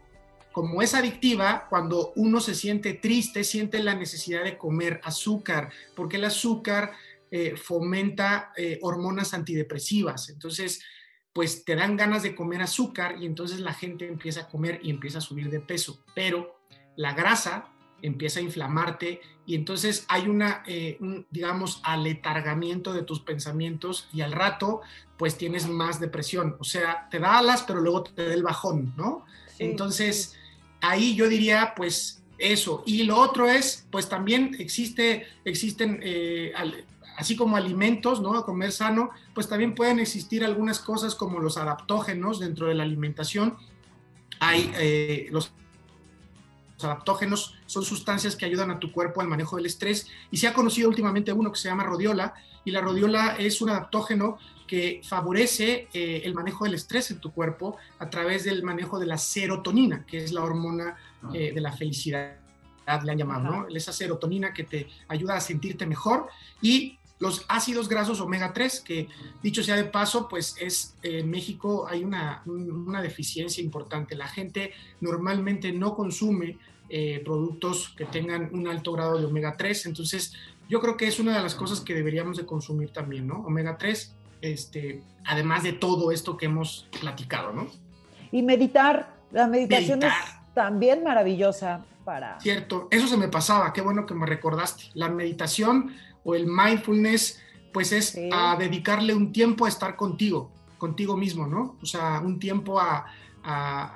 como 0.54 0.82
es 0.82 0.94
adictiva, 0.94 1.68
cuando 1.68 2.14
uno 2.16 2.40
se 2.40 2.54
siente 2.56 2.94
triste, 2.94 3.44
siente 3.44 3.82
la 3.82 3.96
necesidad 3.96 4.44
de 4.44 4.58
comer 4.58 5.02
azúcar, 5.04 5.72
porque 5.96 6.18
el 6.18 6.26
azúcar 6.26 6.94
eh, 7.32 7.56
fomenta 7.58 8.54
eh, 8.56 8.78
hormonas 8.84 9.34
antidepresivas. 9.34 10.30
Entonces, 10.30 10.82
pues 11.34 11.66
te 11.66 11.76
dan 11.76 11.98
ganas 11.98 12.22
de 12.22 12.36
comer 12.36 12.62
azúcar 12.62 13.16
y 13.20 13.26
entonces 13.26 13.60
la 13.60 13.74
gente 13.74 14.08
empieza 14.08 14.42
a 14.42 14.48
comer 14.48 14.80
y 14.84 14.92
empieza 14.92 15.18
a 15.18 15.22
subir 15.22 15.50
de 15.50 15.60
peso. 15.60 16.06
Pero 16.14 16.62
la 16.96 17.14
grasa 17.14 17.72
empieza 18.04 18.40
a 18.40 18.44
inflamarte 18.44 19.22
y 19.48 19.56
entonces 19.56 20.06
hay 20.08 20.28
una, 20.28 20.62
eh, 20.68 20.98
un, 21.00 21.26
digamos, 21.32 21.82
aletargamiento 21.84 22.94
de 22.94 23.02
tus 23.02 23.22
pensamientos 23.22 24.08
y 24.14 24.22
al 24.22 24.34
rato 24.34 24.82
pues 25.18 25.36
tienes 25.36 25.68
más 25.68 26.00
depresión. 26.00 26.58
O 26.60 26.64
sea, 26.64 27.08
te 27.10 27.18
da 27.18 27.40
alas, 27.40 27.64
pero 27.64 27.82
luego 27.82 28.04
te 28.04 28.28
da 28.28 28.34
el 28.36 28.44
bajón, 28.44 28.94
¿no? 28.96 29.26
entonces, 29.60 30.36
ahí 30.84 31.16
yo 31.16 31.28
diría 31.28 31.74
pues 31.76 32.24
eso. 32.38 32.84
Y 32.86 33.04
lo 33.04 33.18
otro 33.18 33.50
es, 33.50 33.88
pues 33.90 34.10
también 34.10 34.56
existe, 34.60 35.26
existen 35.46 36.00
eh, 36.04 36.54
así 37.18 37.36
como 37.36 37.56
alimentos, 37.58 38.22
¿no? 38.22 38.46
Comer 38.46 38.72
sano, 38.72 39.12
pues 39.34 39.48
también 39.48 39.74
pueden 39.76 40.00
existir 40.00 40.44
algunas 40.44 40.80
cosas 40.80 41.16
como 41.16 41.40
los 41.40 41.58
adaptógenos 41.58 42.40
dentro 42.40 42.68
de 42.68 42.76
la 42.76 42.84
alimentación. 42.84 43.58
Hay 44.40 44.72
eh, 44.78 45.28
los 45.32 45.54
adaptógenos 46.84 47.56
son 47.66 47.84
sustancias 47.84 48.36
que 48.36 48.46
ayudan 48.46 48.72
a 48.72 48.80
tu 48.80 48.92
cuerpo 48.92 49.22
al 49.22 49.28
manejo 49.28 49.58
del 49.58 49.66
estrés 49.66 50.08
y 50.32 50.38
se 50.38 50.48
ha 50.48 50.54
conocido 50.54 50.90
últimamente 50.90 51.32
uno 51.32 51.52
que 51.52 51.60
se 51.60 51.70
llama 51.70 51.84
rodiola 51.84 52.34
y 52.66 52.72
la 52.72 52.82
rodiola 52.82 53.36
es 53.38 53.62
un 53.62 53.70
adaptógeno 53.70 54.38
que 54.68 55.02
favorece 55.04 55.88
eh, 55.94 56.22
el 56.24 56.34
manejo 56.34 56.66
del 56.66 56.76
estrés 56.76 57.12
en 57.12 57.20
tu 57.20 57.32
cuerpo 57.32 57.78
a 58.00 58.10
través 58.10 58.44
del 58.44 58.64
manejo 58.64 58.98
de 58.98 59.06
la 59.06 59.18
serotonina, 59.18 60.06
que 60.06 60.24
es 60.24 60.32
la 60.32 60.44
hormona 60.44 60.98
eh, 61.34 61.52
de 61.54 61.62
la 61.62 61.74
felicidad, 61.74 62.38
le 63.04 63.12
han 63.12 63.18
llamado, 63.18 63.44
¿no? 63.44 63.68
Esa 63.68 63.94
serotonina 63.94 64.54
que 64.54 64.64
te 64.64 64.88
ayuda 65.08 65.36
a 65.36 65.42
sentirte 65.42 65.86
mejor 65.86 66.28
y 66.62 66.98
los 67.24 67.46
ácidos 67.48 67.88
grasos 67.88 68.20
omega 68.20 68.52
3, 68.52 68.82
que 68.82 69.08
dicho 69.42 69.64
sea 69.64 69.78
de 69.78 69.86
paso, 69.86 70.28
pues 70.28 70.56
es 70.60 70.96
en 71.04 71.30
México 71.30 71.88
hay 71.90 72.04
una, 72.04 72.44
deficiencia 73.02 73.64
importante. 73.64 74.16
La 74.16 74.28
gente 74.28 74.74
normalmente 75.00 75.72
no 75.72 75.96
consume 75.96 76.58
eh, 76.96 77.24
productos 77.26 77.92
que 77.98 78.06
tengan 78.06 78.52
un 78.54 78.68
alto 78.68 78.92
grado 78.92 79.18
de 79.18 79.26
omega 79.26 79.58
3, 79.58 79.88
entonces 79.88 80.34
yo 80.70 80.80
creo 80.80 80.96
que 80.96 81.08
es 81.08 81.20
una 81.20 81.36
de 81.36 81.42
las 81.42 81.56
cosas 81.56 81.82
que 81.82 81.96
deberíamos 81.96 82.38
de 82.38 82.46
consumir 82.46 82.92
también, 82.92 83.26
¿no? 83.26 83.40
Omega 83.40 83.80
3, 83.80 84.16
este, 84.42 85.02
además 85.26 85.64
de 85.64 85.74
todo 85.74 86.12
esto 86.12 86.38
que 86.38 86.46
hemos 86.46 86.88
platicado, 87.02 87.52
¿no? 87.52 87.66
Y 88.32 88.44
meditar, 88.44 89.12
la 89.32 89.48
meditación 89.48 90.04
es 90.04 90.14
también 90.54 91.04
maravillosa 91.04 91.84
para... 92.06 92.40
Cierto, 92.40 92.90
eso 92.92 93.08
se 93.08 93.18
me 93.18 93.28
pasaba, 93.28 93.74
qué 93.74 93.82
bueno 93.82 94.06
que 94.06 94.14
me 94.14 94.28
recordaste. 94.28 94.84
La 94.94 95.10
meditación 95.10 95.96
o 96.24 96.36
el 96.36 96.46
mindfulness, 96.46 97.42
pues 97.72 97.92
es 97.92 98.20
a 98.32 98.56
dedicarle 98.56 99.16
un 99.16 99.32
tiempo 99.34 99.66
a 99.66 99.70
estar 99.70 99.96
contigo, 99.96 100.52
contigo 100.78 101.18
mismo, 101.18 101.48
¿no? 101.48 101.76
O 101.82 101.88
sea, 101.88 102.22
un 102.24 102.38
tiempo 102.38 102.80
a, 102.80 103.08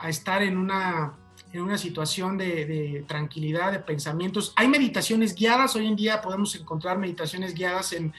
estar 0.08 0.42
en 0.42 0.58
una, 0.58 1.14
en 1.54 1.62
una 1.62 1.78
situación 1.78 2.38
de, 2.38 3.04
tranquilidad, 3.08 3.72
de 3.72 3.80
pensamientos. 3.80 4.54
Hay 4.56 4.68
meditaciones 4.68 5.36
guiadas, 5.36 5.76
hoy 5.76 5.88
en 5.88 5.96
día 5.96 6.22
podemos 6.22 6.56
encontrar 6.56 6.98
meditaciones 6.98 7.54
guiadas 7.54 7.94
en, 7.94 8.14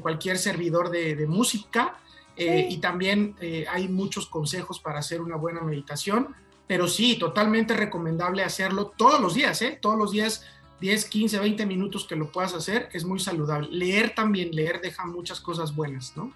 cualquier 0.00 0.38
servidor 0.38 0.90
de, 0.90 1.26
música 1.26 1.96
eh, 2.36 2.68
y 2.70 2.78
también 2.78 3.34
eh, 3.40 3.66
hay 3.68 3.88
muchos 3.88 4.26
consejos 4.26 4.78
para 4.78 5.00
hacer 5.00 5.20
una 5.20 5.36
buena 5.36 5.62
meditación, 5.62 6.28
pero 6.66 6.86
sí, 6.86 7.18
totalmente 7.18 7.74
recomendable 7.74 8.44
hacerlo 8.44 8.92
todos 8.96 9.20
los 9.20 9.34
días, 9.34 9.60
¿eh? 9.62 9.76
Todos 9.80 9.98
los 9.98 10.12
días 10.12 10.44
10, 10.80 11.04
15, 11.06 11.38
20 11.40 11.66
minutos 11.66 12.06
que 12.06 12.16
lo 12.16 12.30
puedas 12.30 12.54
hacer, 12.54 12.88
es 12.92 13.04
muy 13.04 13.18
saludable. 13.18 13.68
Leer 13.70 14.14
también, 14.14 14.50
leer 14.52 14.80
deja 14.80 15.04
muchas 15.04 15.40
cosas 15.40 15.74
buenas, 15.74 16.16
¿no? 16.16 16.32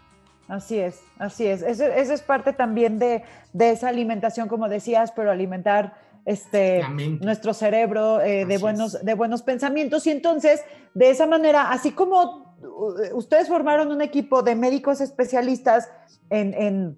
Así 0.47 0.79
es, 0.79 1.01
así 1.19 1.47
es. 1.47 1.63
Eso, 1.63 1.85
es 1.85 2.23
parte 2.23 2.53
también 2.53 2.99
de, 2.99 3.25
esa 3.59 3.89
alimentación, 3.89 4.49
como 4.49 4.69
decías, 4.69 5.13
pero 5.17 5.31
alimentar 5.31 5.97
este, 6.25 6.83
nuestro 7.21 7.53
cerebro 7.55 8.21
eh, 8.21 8.47
de, 8.47 8.59
buenos, 8.59 9.05
de 9.05 9.15
buenos 9.15 9.43
pensamientos. 9.43 10.07
Y 10.07 10.11
entonces, 10.11 10.63
de 10.95 11.11
esa 11.11 11.27
manera, 11.27 11.71
así 11.71 11.93
como 11.93 12.57
uh, 12.63 13.17
ustedes 13.17 13.49
formaron 13.49 13.91
un 13.91 14.03
equipo 14.03 14.43
de 14.43 14.55
médicos 14.55 15.01
especialistas 15.01 15.91
en, 16.31 16.97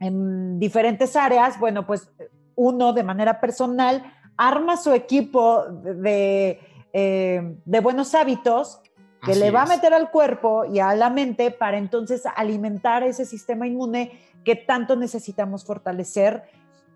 en 0.00 0.58
diferentes 0.58 1.16
áreas, 1.16 1.58
bueno, 1.58 1.86
pues 1.86 2.10
uno 2.54 2.92
de 2.92 3.02
manera 3.02 3.40
personal 3.40 4.02
arma 4.36 4.76
su 4.76 4.92
equipo 4.92 5.64
de, 5.68 6.60
eh, 6.92 7.56
buenos 7.82 8.14
hábitos 8.14 8.80
que 9.22 9.34
le 9.34 9.50
va 9.50 9.62
a 9.62 9.66
meter 9.66 9.92
al 9.92 10.10
cuerpo 10.10 10.64
y 10.66 10.78
a 10.78 10.94
la 10.94 11.10
mente 11.10 11.50
para 11.50 11.78
entonces 11.78 12.22
alimentar 12.36 13.02
ese 13.02 13.24
sistema 13.24 13.66
inmune 13.66 14.20
que 14.44 14.54
tanto 14.54 14.94
necesitamos 14.94 15.64
fortalecer 15.64 16.44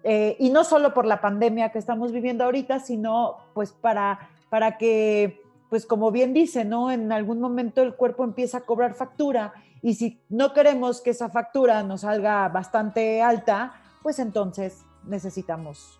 eh, 0.03 0.36
y 0.38 0.51
no 0.51 0.64
solo 0.64 0.94
por 0.94 1.07
la 1.07 1.20
pandemia 1.20 1.70
que 1.70 1.78
estamos 1.78 2.12
viviendo 2.12 2.44
ahorita, 2.44 2.80
sino 2.80 3.36
pues 3.53 3.72
para, 3.72 4.30
para 4.48 4.78
que, 4.78 5.42
pues 5.68 5.84
como 5.84 6.11
bien 6.11 6.32
dice, 6.32 6.64
¿no? 6.64 6.90
En 6.90 7.12
algún 7.12 7.40
momento 7.40 7.82
el 7.82 7.94
cuerpo 7.94 8.24
empieza 8.24 8.59
a 8.59 8.61
cobrar 8.62 8.94
factura 8.94 9.53
y 9.82 9.94
si 9.94 10.18
no 10.28 10.53
queremos 10.53 11.01
que 11.01 11.11
esa 11.11 11.28
factura 11.28 11.82
nos 11.82 12.03
salga 12.03 12.48
bastante 12.48 13.22
alta, 13.22 13.74
pues 14.03 14.18
entonces 14.18 14.84
necesitamos 15.05 15.98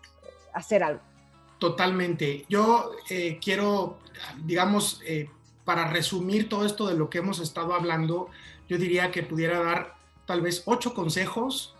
hacer 0.53 0.83
algo. 0.83 1.01
Totalmente. 1.59 2.45
Yo 2.49 2.91
eh, 3.09 3.39
quiero, 3.43 3.99
digamos, 4.43 4.99
eh, 5.05 5.29
para 5.63 5.87
resumir 5.87 6.49
todo 6.49 6.65
esto 6.65 6.87
de 6.87 6.95
lo 6.95 7.09
que 7.09 7.19
hemos 7.19 7.39
estado 7.39 7.75
hablando, 7.75 8.29
yo 8.67 8.79
diría 8.79 9.11
que 9.11 9.21
pudiera 9.21 9.61
dar 9.61 9.93
tal 10.25 10.41
vez 10.41 10.63
ocho 10.65 10.93
consejos 10.93 11.75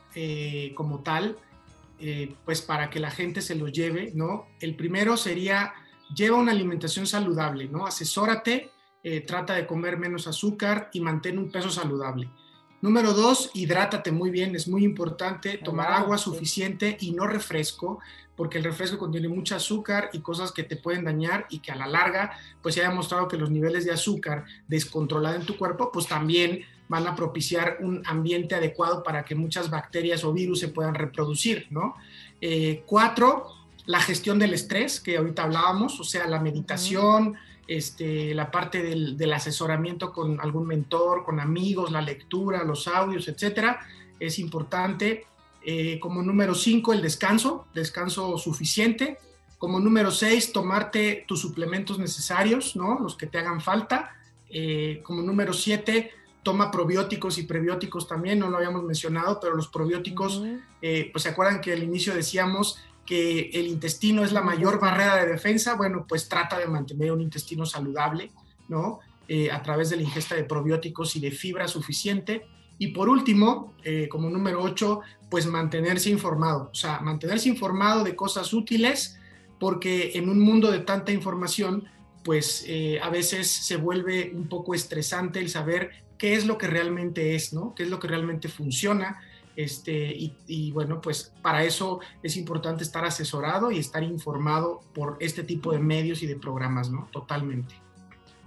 como 0.75 0.99
tal 0.99 1.37
eh, 2.01 2.35
pues 2.43 2.61
para 2.61 2.89
que 2.89 2.99
la 2.99 3.11
gente 3.11 3.41
se 3.41 3.55
los 3.55 3.71
lleve, 3.71 4.11
¿no? 4.15 4.47
El 4.59 4.75
primero 4.75 5.17
sería, 5.17 5.73
lleva 6.15 6.37
una 6.37 6.51
alimentación 6.51 7.05
saludable, 7.05 7.67
¿no? 7.67 7.85
Asesórate, 7.85 8.71
eh, 9.03 9.21
trata 9.21 9.53
de 9.53 9.67
comer 9.67 9.97
menos 9.97 10.27
azúcar 10.27 10.89
y 10.93 10.99
mantén 10.99 11.37
un 11.37 11.51
peso 11.51 11.69
saludable. 11.69 12.29
Número 12.81 13.13
dos, 13.13 13.51
hidrátate 13.53 14.11
muy 14.11 14.31
bien, 14.31 14.55
es 14.55 14.67
muy 14.67 14.83
importante 14.83 15.59
tomar 15.59 15.91
agua 15.91 16.17
suficiente 16.17 16.97
y 16.99 17.11
no 17.11 17.27
refresco, 17.27 17.99
porque 18.35 18.57
el 18.57 18.63
refresco 18.63 18.97
contiene 18.97 19.27
mucho 19.27 19.55
azúcar 19.55 20.09
y 20.13 20.21
cosas 20.21 20.51
que 20.51 20.63
te 20.63 20.77
pueden 20.77 21.05
dañar 21.05 21.45
y 21.51 21.59
que 21.59 21.71
a 21.71 21.75
la 21.75 21.85
larga, 21.85 22.31
pues 22.63 22.73
se 22.73 22.83
ha 22.83 22.89
demostrado 22.89 23.27
que 23.27 23.37
los 23.37 23.51
niveles 23.51 23.85
de 23.85 23.91
azúcar 23.91 24.45
descontrolada 24.67 25.35
en 25.35 25.45
tu 25.45 25.57
cuerpo, 25.57 25.91
pues 25.91 26.07
también 26.07 26.65
van 26.91 27.07
a 27.07 27.15
propiciar 27.15 27.77
un 27.79 28.03
ambiente 28.05 28.53
adecuado 28.53 29.01
para 29.01 29.23
que 29.23 29.33
muchas 29.33 29.69
bacterias 29.69 30.25
o 30.25 30.33
virus 30.33 30.59
se 30.59 30.67
puedan 30.67 30.93
reproducir, 30.93 31.67
¿no? 31.69 31.95
Eh, 32.41 32.83
cuatro, 32.85 33.47
la 33.85 34.01
gestión 34.01 34.37
del 34.37 34.53
estrés, 34.53 34.99
que 34.99 35.15
ahorita 35.15 35.43
hablábamos, 35.43 36.01
o 36.01 36.03
sea, 36.03 36.27
la 36.27 36.41
meditación, 36.41 37.35
este, 37.65 38.35
la 38.35 38.51
parte 38.51 38.83
del, 38.83 39.31
asesoramiento 39.31 40.11
con 40.11 40.41
algún 40.41 40.67
mentor, 40.67 41.23
con 41.23 41.39
amigos, 41.39 41.93
la 41.93 42.01
lectura, 42.01 42.65
los 42.65 42.89
audios, 42.89 43.29
etcétera, 43.29 43.79
es 44.19 44.37
importante. 44.37 45.25
Eh, 45.63 45.97
como 45.97 46.21
número 46.21 46.53
cinco, 46.53 46.91
el 46.91 47.01
descanso, 47.01 47.67
descanso 47.73 48.37
suficiente. 48.37 49.17
Como 49.57 49.79
número 49.79 50.11
seis, 50.11 50.51
tomarte 50.51 51.23
tus 51.25 51.39
suplementos 51.39 51.99
necesarios, 51.99 52.75
¿no? 52.75 52.99
Los 52.99 53.15
que 53.15 53.27
te 53.27 53.37
hagan 53.37 53.61
falta. 53.61 54.13
Eh, 54.49 54.99
como 55.05 55.21
número 55.21 55.53
siete, 55.53 56.11
toma 56.43 56.71
probióticos 56.71 57.37
y 57.37 57.43
prebióticos 57.43 58.07
también, 58.07 58.39
no 58.39 58.49
lo 58.49 58.57
habíamos 58.57 58.83
mencionado, 58.83 59.39
pero 59.39 59.55
los 59.55 59.67
probióticos, 59.67 60.43
eh, 60.81 61.09
pues 61.11 61.23
se 61.23 61.29
acuerdan 61.29 61.61
que 61.61 61.73
al 61.73 61.83
inicio 61.83 62.15
decíamos 62.15 62.79
que 63.05 63.49
el 63.53 63.67
intestino 63.67 64.23
es 64.23 64.31
la 64.31 64.41
mayor 64.41 64.79
barrera 64.79 65.17
de 65.17 65.31
defensa, 65.31 65.75
bueno, 65.75 66.05
pues 66.07 66.27
trata 66.29 66.57
de 66.57 66.67
mantener 66.67 67.11
un 67.11 67.21
intestino 67.21 67.65
saludable, 67.65 68.31
¿no? 68.69 68.99
Eh, 69.27 69.51
a 69.51 69.61
través 69.61 69.89
de 69.89 69.97
la 69.97 70.03
ingesta 70.03 70.35
de 70.35 70.43
probióticos 70.43 71.15
y 71.15 71.19
de 71.19 71.31
fibra 71.31 71.67
suficiente. 71.67 72.45
Y 72.77 72.87
por 72.87 73.09
último, 73.09 73.73
eh, 73.83 74.07
como 74.09 74.29
número 74.29 74.61
8, 74.61 75.01
pues 75.29 75.45
mantenerse 75.45 76.09
informado, 76.09 76.69
o 76.71 76.75
sea, 76.75 76.99
mantenerse 76.99 77.47
informado 77.47 78.03
de 78.03 78.15
cosas 78.15 78.53
útiles, 78.53 79.19
porque 79.59 80.11
en 80.15 80.27
un 80.27 80.39
mundo 80.39 80.71
de 80.71 80.79
tanta 80.79 81.11
información, 81.11 81.85
pues 82.23 82.65
a 83.01 83.09
veces 83.09 83.49
se 83.49 83.77
vuelve 83.77 84.31
un 84.33 84.47
poco 84.47 84.75
estresante 84.75 85.39
el 85.39 85.49
saber 85.49 85.91
qué 86.21 86.35
es 86.35 86.45
lo 86.45 86.59
que 86.59 86.67
realmente 86.67 87.33
es, 87.33 87.51
¿no? 87.51 87.73
¿Qué 87.73 87.81
es 87.81 87.89
lo 87.89 87.99
que 87.99 88.07
realmente 88.07 88.47
funciona? 88.47 89.19
Este, 89.55 90.13
y, 90.47 90.71
bueno, 90.71 91.01
pues 91.01 91.33
para 91.41 91.63
eso 91.63 91.99
es 92.21 92.37
importante 92.37 92.83
estar 92.83 93.03
asesorado 93.03 93.71
y 93.71 93.79
estar 93.79 94.03
informado 94.03 94.81
por 94.93 95.17
este 95.19 95.41
tipo 95.41 95.71
de 95.71 95.79
medios 95.79 96.21
y 96.21 96.27
de 96.27 96.35
programas, 96.35 96.91
¿no? 96.91 97.07
Totalmente. 97.11 97.73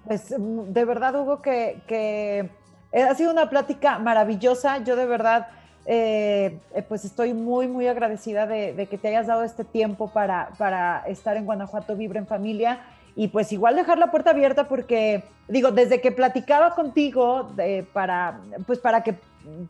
Pues 0.04 0.32
de 0.38 0.84
verdad, 0.84 1.20
Hugo, 1.20 1.42
que, 1.42 1.82
que 1.88 2.48
ha 2.92 3.12
sido 3.16 3.32
una 3.32 3.50
plática 3.50 3.98
maravillosa. 3.98 4.84
Yo 4.84 4.94
de 4.94 5.06
verdad, 5.06 5.48
eh, 5.84 6.60
pues 6.88 7.04
estoy 7.04 7.34
muy, 7.34 7.66
muy 7.66 7.88
agradecida 7.88 8.46
de, 8.46 8.86
que 8.88 8.98
te 8.98 9.08
hayas 9.08 9.26
dado 9.26 9.42
este 9.42 9.64
tiempo 9.64 10.12
para, 10.12 10.50
para 10.58 11.00
estar 11.08 11.36
en 11.36 11.44
Guanajuato 11.44 11.96
Vibre 11.96 12.20
en 12.20 12.28
Familia 12.28 12.93
y 13.16 13.28
pues 13.28 13.52
igual 13.52 13.76
dejar 13.76 13.98
la 13.98 14.10
puerta 14.10 14.30
abierta 14.30 14.68
porque, 14.68 15.24
digo, 15.48 15.70
desde 15.70 16.00
que 16.00 16.10
platicaba 16.12 16.74
contigo 16.74 17.52
para, 17.92 18.40
pues 18.66 18.78
para 18.78 19.02
que 19.02 19.16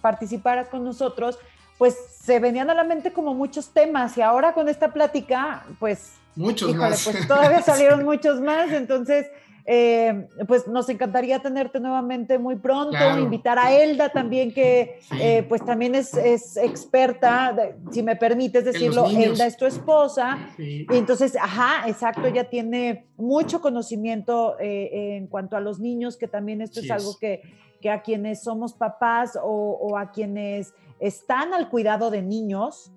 participaras 0.00 0.68
con 0.68 0.84
nosotros, 0.84 1.38
pues 1.78 1.96
se 2.20 2.38
venían 2.38 2.70
a 2.70 2.74
la 2.74 2.84
mente 2.84 3.12
como 3.12 3.34
muchos 3.34 3.70
temas 3.70 4.16
y 4.16 4.22
ahora 4.22 4.54
con 4.54 4.68
esta 4.68 4.92
plática, 4.92 5.64
pues... 5.78 6.14
Muchos 6.36 6.74
más. 6.74 7.04
Pues 7.04 7.28
todavía 7.28 7.62
salieron 7.62 8.04
muchos 8.04 8.40
más, 8.40 8.72
entonces 8.72 9.26
eh, 9.66 10.28
pues 10.46 10.66
nos 10.68 10.90
encantaría 10.90 11.38
tenerte 11.38 11.80
nuevamente 11.80 12.38
muy 12.38 12.56
pronto, 12.56 12.98
invitar 13.18 13.58
a 13.58 13.72
Elda 13.72 14.10
también, 14.10 14.52
que 14.52 14.98
eh, 15.18 15.42
pues 15.48 15.64
también 15.64 15.94
es, 15.94 16.12
es 16.12 16.58
experta, 16.58 17.56
si 17.90 18.02
me 18.02 18.14
permites 18.14 18.66
decirlo, 18.66 19.06
Elda 19.06 19.46
es 19.46 19.56
tu 19.56 19.64
esposa, 19.64 20.50
y 20.58 20.86
entonces, 20.90 21.34
ajá, 21.40 21.88
exacto, 21.88 22.26
ella 22.26 22.50
tiene 22.50 23.06
mucho 23.16 23.62
conocimiento 23.62 24.58
eh, 24.60 25.16
en 25.16 25.28
cuanto 25.28 25.56
a 25.56 25.60
los 25.60 25.80
niños, 25.80 26.18
que 26.18 26.28
también 26.28 26.60
esto 26.60 26.80
es 26.80 26.90
algo 26.90 27.16
que, 27.18 27.40
que, 27.80 27.88
a 27.88 28.02
quienes 28.02 28.42
somos 28.42 28.74
papás 28.74 29.38
o, 29.42 29.78
o, 29.80 29.96
a 29.96 30.10
quienes 30.10 30.74
están 31.00 31.54
al 31.54 31.70
cuidado 31.70 32.10
de 32.10 32.20
niños, 32.20 32.92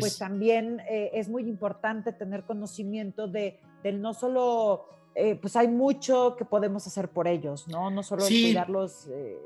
pues 0.00 0.18
también 0.18 0.80
es 0.88 1.28
muy 1.28 1.42
importante 1.42 2.12
tener 2.12 2.44
conocimiento 2.44 3.28
de, 3.28 3.58
del 3.82 4.00
no 4.00 4.14
solo 4.14 4.86
eh, 5.14 5.34
pues 5.34 5.56
hay 5.56 5.68
mucho 5.68 6.36
que 6.36 6.44
podemos 6.44 6.86
hacer 6.86 7.08
por 7.08 7.26
ellos, 7.26 7.66
¿no? 7.68 7.90
No 7.90 8.02
solo 8.02 8.24
cuidarlos, 8.24 9.08
eh, 9.08 9.38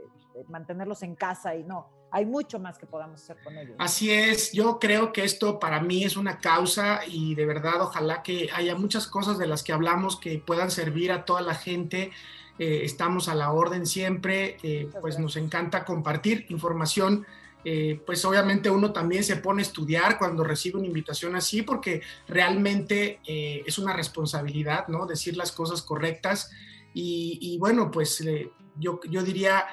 mantenerlos 0.49 1.03
en 1.03 1.15
casa 1.15 1.55
y 1.57 1.65
no, 1.65 1.89
hay 2.11 2.27
mucho 2.27 2.59
más 2.59 2.79
que 2.79 2.87
podamos 2.87 3.23
hacer 3.23 3.37
con 3.43 3.57
ellos. 3.57 3.75
Así 3.79 4.11
es, 4.11 4.53
yo 4.53 4.79
creo 4.79 5.13
que 5.13 5.25
esto 5.25 5.59
para 5.59 5.81
mí 5.81 6.05
es 6.05 6.17
una 6.17 6.39
causa 6.39 7.01
y 7.07 7.35
de 7.35 7.47
verdad 7.47 7.81
ojalá 7.81 8.23
que 8.23 8.51
haya 8.55 8.75
muchas 8.75 9.07
cosas 9.07 9.39
de 9.39 9.47
las 9.47 9.63
que 9.63 9.73
hablamos 9.73 10.19
que 10.19 10.39
puedan 10.39 10.71
servir 10.71 11.13
a 11.13 11.25
toda 11.25 11.41
la 11.41 11.55
gente. 11.55 12.13
Eh, 12.59 12.83
estamos 12.85 13.29
a 13.29 13.35
la 13.35 13.51
orden 13.51 13.87
siempre, 13.87 14.59
pues 15.01 15.19
nos 15.19 15.37
encanta 15.37 15.85
compartir 15.85 16.47
información 16.51 17.27
eh, 17.65 18.01
pues 18.05 18.25
obviamente 18.25 18.69
uno 18.69 18.93
también 18.93 19.25
se 19.25 19.37
pone 19.37 19.63
a 19.63 19.67
estudiar 19.67 20.19
cuando 20.19 20.45
recibe 20.45 20.79
una 20.79 20.87
invitación 20.87 21.35
así, 21.35 21.63
porque 21.63 22.03
realmente 22.29 23.21
eh, 23.27 23.63
es 23.67 23.79
una 23.79 23.93
responsabilidad, 23.93 24.89
¿no? 24.89 25.07
Decir 25.07 25.37
las 25.37 25.53
cosas 25.53 25.83
correctas. 25.83 26.51
Y, 26.97 27.57
bueno, 27.59 27.91
pues 27.91 28.21
eh, 28.21 28.51
yo, 28.79 29.01
yo 29.11 29.25
diría, 29.25 29.67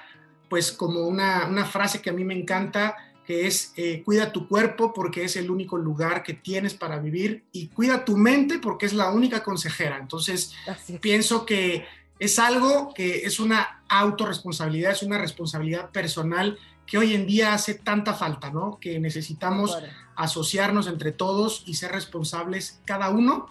pues 0.50 0.72
como 0.72 1.02
una, 1.02 1.46
una, 1.48 1.66
frase 1.66 2.02
que 2.02 2.10
a 2.10 2.14
mí 2.14 2.24
me 2.24 2.34
encanta, 2.34 2.96
que 3.28 3.46
es, 3.46 3.74
cuida 4.04 4.32
tu 4.32 4.48
cuerpo 4.48 4.92
porque 4.92 5.24
es 5.24 5.36
el 5.36 5.52
único 5.52 5.78
lugar 5.78 6.24
que 6.24 6.34
tienes 6.34 6.74
para 6.74 6.98
vivir 6.98 7.44
y 7.52 7.68
cuida 7.68 8.04
tu 8.04 8.18
mente 8.18 8.58
porque 8.58 8.88
es 8.88 8.94
la 8.94 9.12
única 9.12 9.44
consejera. 9.44 10.00
Entonces, 10.00 10.54
pienso 11.00 11.46
que 11.46 11.86
es 12.22 12.38
algo 12.38 12.94
que 12.94 13.26
es 13.26 13.40
una 13.40 13.84
autorresponsabilidad, 13.90 14.92
es 14.92 15.02
una 15.02 15.18
responsabilidad 15.18 15.90
personal 15.92 16.58
que 16.92 16.98
hoy 16.98 17.16
en 17.16 17.26
día 17.26 17.54
hace 17.54 17.76
tanta 17.76 18.14
falta, 18.14 18.50
¿no? 18.50 18.78
Que 18.78 19.00
necesitamos 19.00 19.82
asociarnos 20.18 20.88
entre 20.88 21.14
todos 21.14 21.64
y 21.66 21.76
ser 21.76 21.94
responsables 21.94 22.82
cada 22.84 23.12
uno 23.12 23.48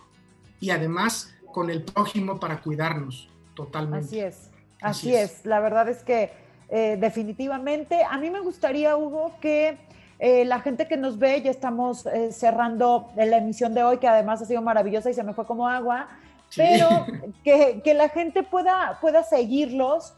y 0.61 0.69
además 0.69 1.33
con 1.51 1.71
el 1.71 1.83
prójimo 1.83 2.39
para 2.39 2.61
cuidarnos 2.61 3.31
totalmente. 3.55 4.05
Así 4.05 4.21
es, 4.21 4.51
así, 4.83 5.15
es. 5.15 5.47
La 5.47 5.59
verdad 5.61 5.89
es 5.89 6.03
que 6.03 6.31
eh, 6.69 6.99
definitivamente 7.01 8.05
a 8.05 8.19
mí 8.19 8.29
me 8.29 8.41
gustaría, 8.41 8.95
Hugo, 8.95 9.33
que 9.41 9.79
eh, 10.19 10.45
la 10.45 10.61
gente 10.61 10.87
que 10.87 10.99
nos 10.99 11.19
ve, 11.19 11.41
ya 11.41 11.51
estamos 11.51 12.05
eh, 12.05 12.33
cerrando 12.33 13.09
la 13.17 13.39
emisión 13.39 13.73
de 13.73 13.83
hoy, 13.83 13.97
que 13.97 14.07
además 14.07 14.43
ha 14.43 14.45
sido 14.45 14.61
maravillosa 14.61 15.09
y 15.09 15.15
se 15.15 15.23
me 15.23 15.33
fue 15.33 15.47
como 15.47 15.67
agua, 15.67 16.11
pero 16.55 17.07
que, 17.43 17.81
que, 17.83 17.95
la 17.95 18.11
gente 18.11 18.43
pueda, 18.43 18.99
pueda 19.01 19.23
seguirlos 19.23 20.13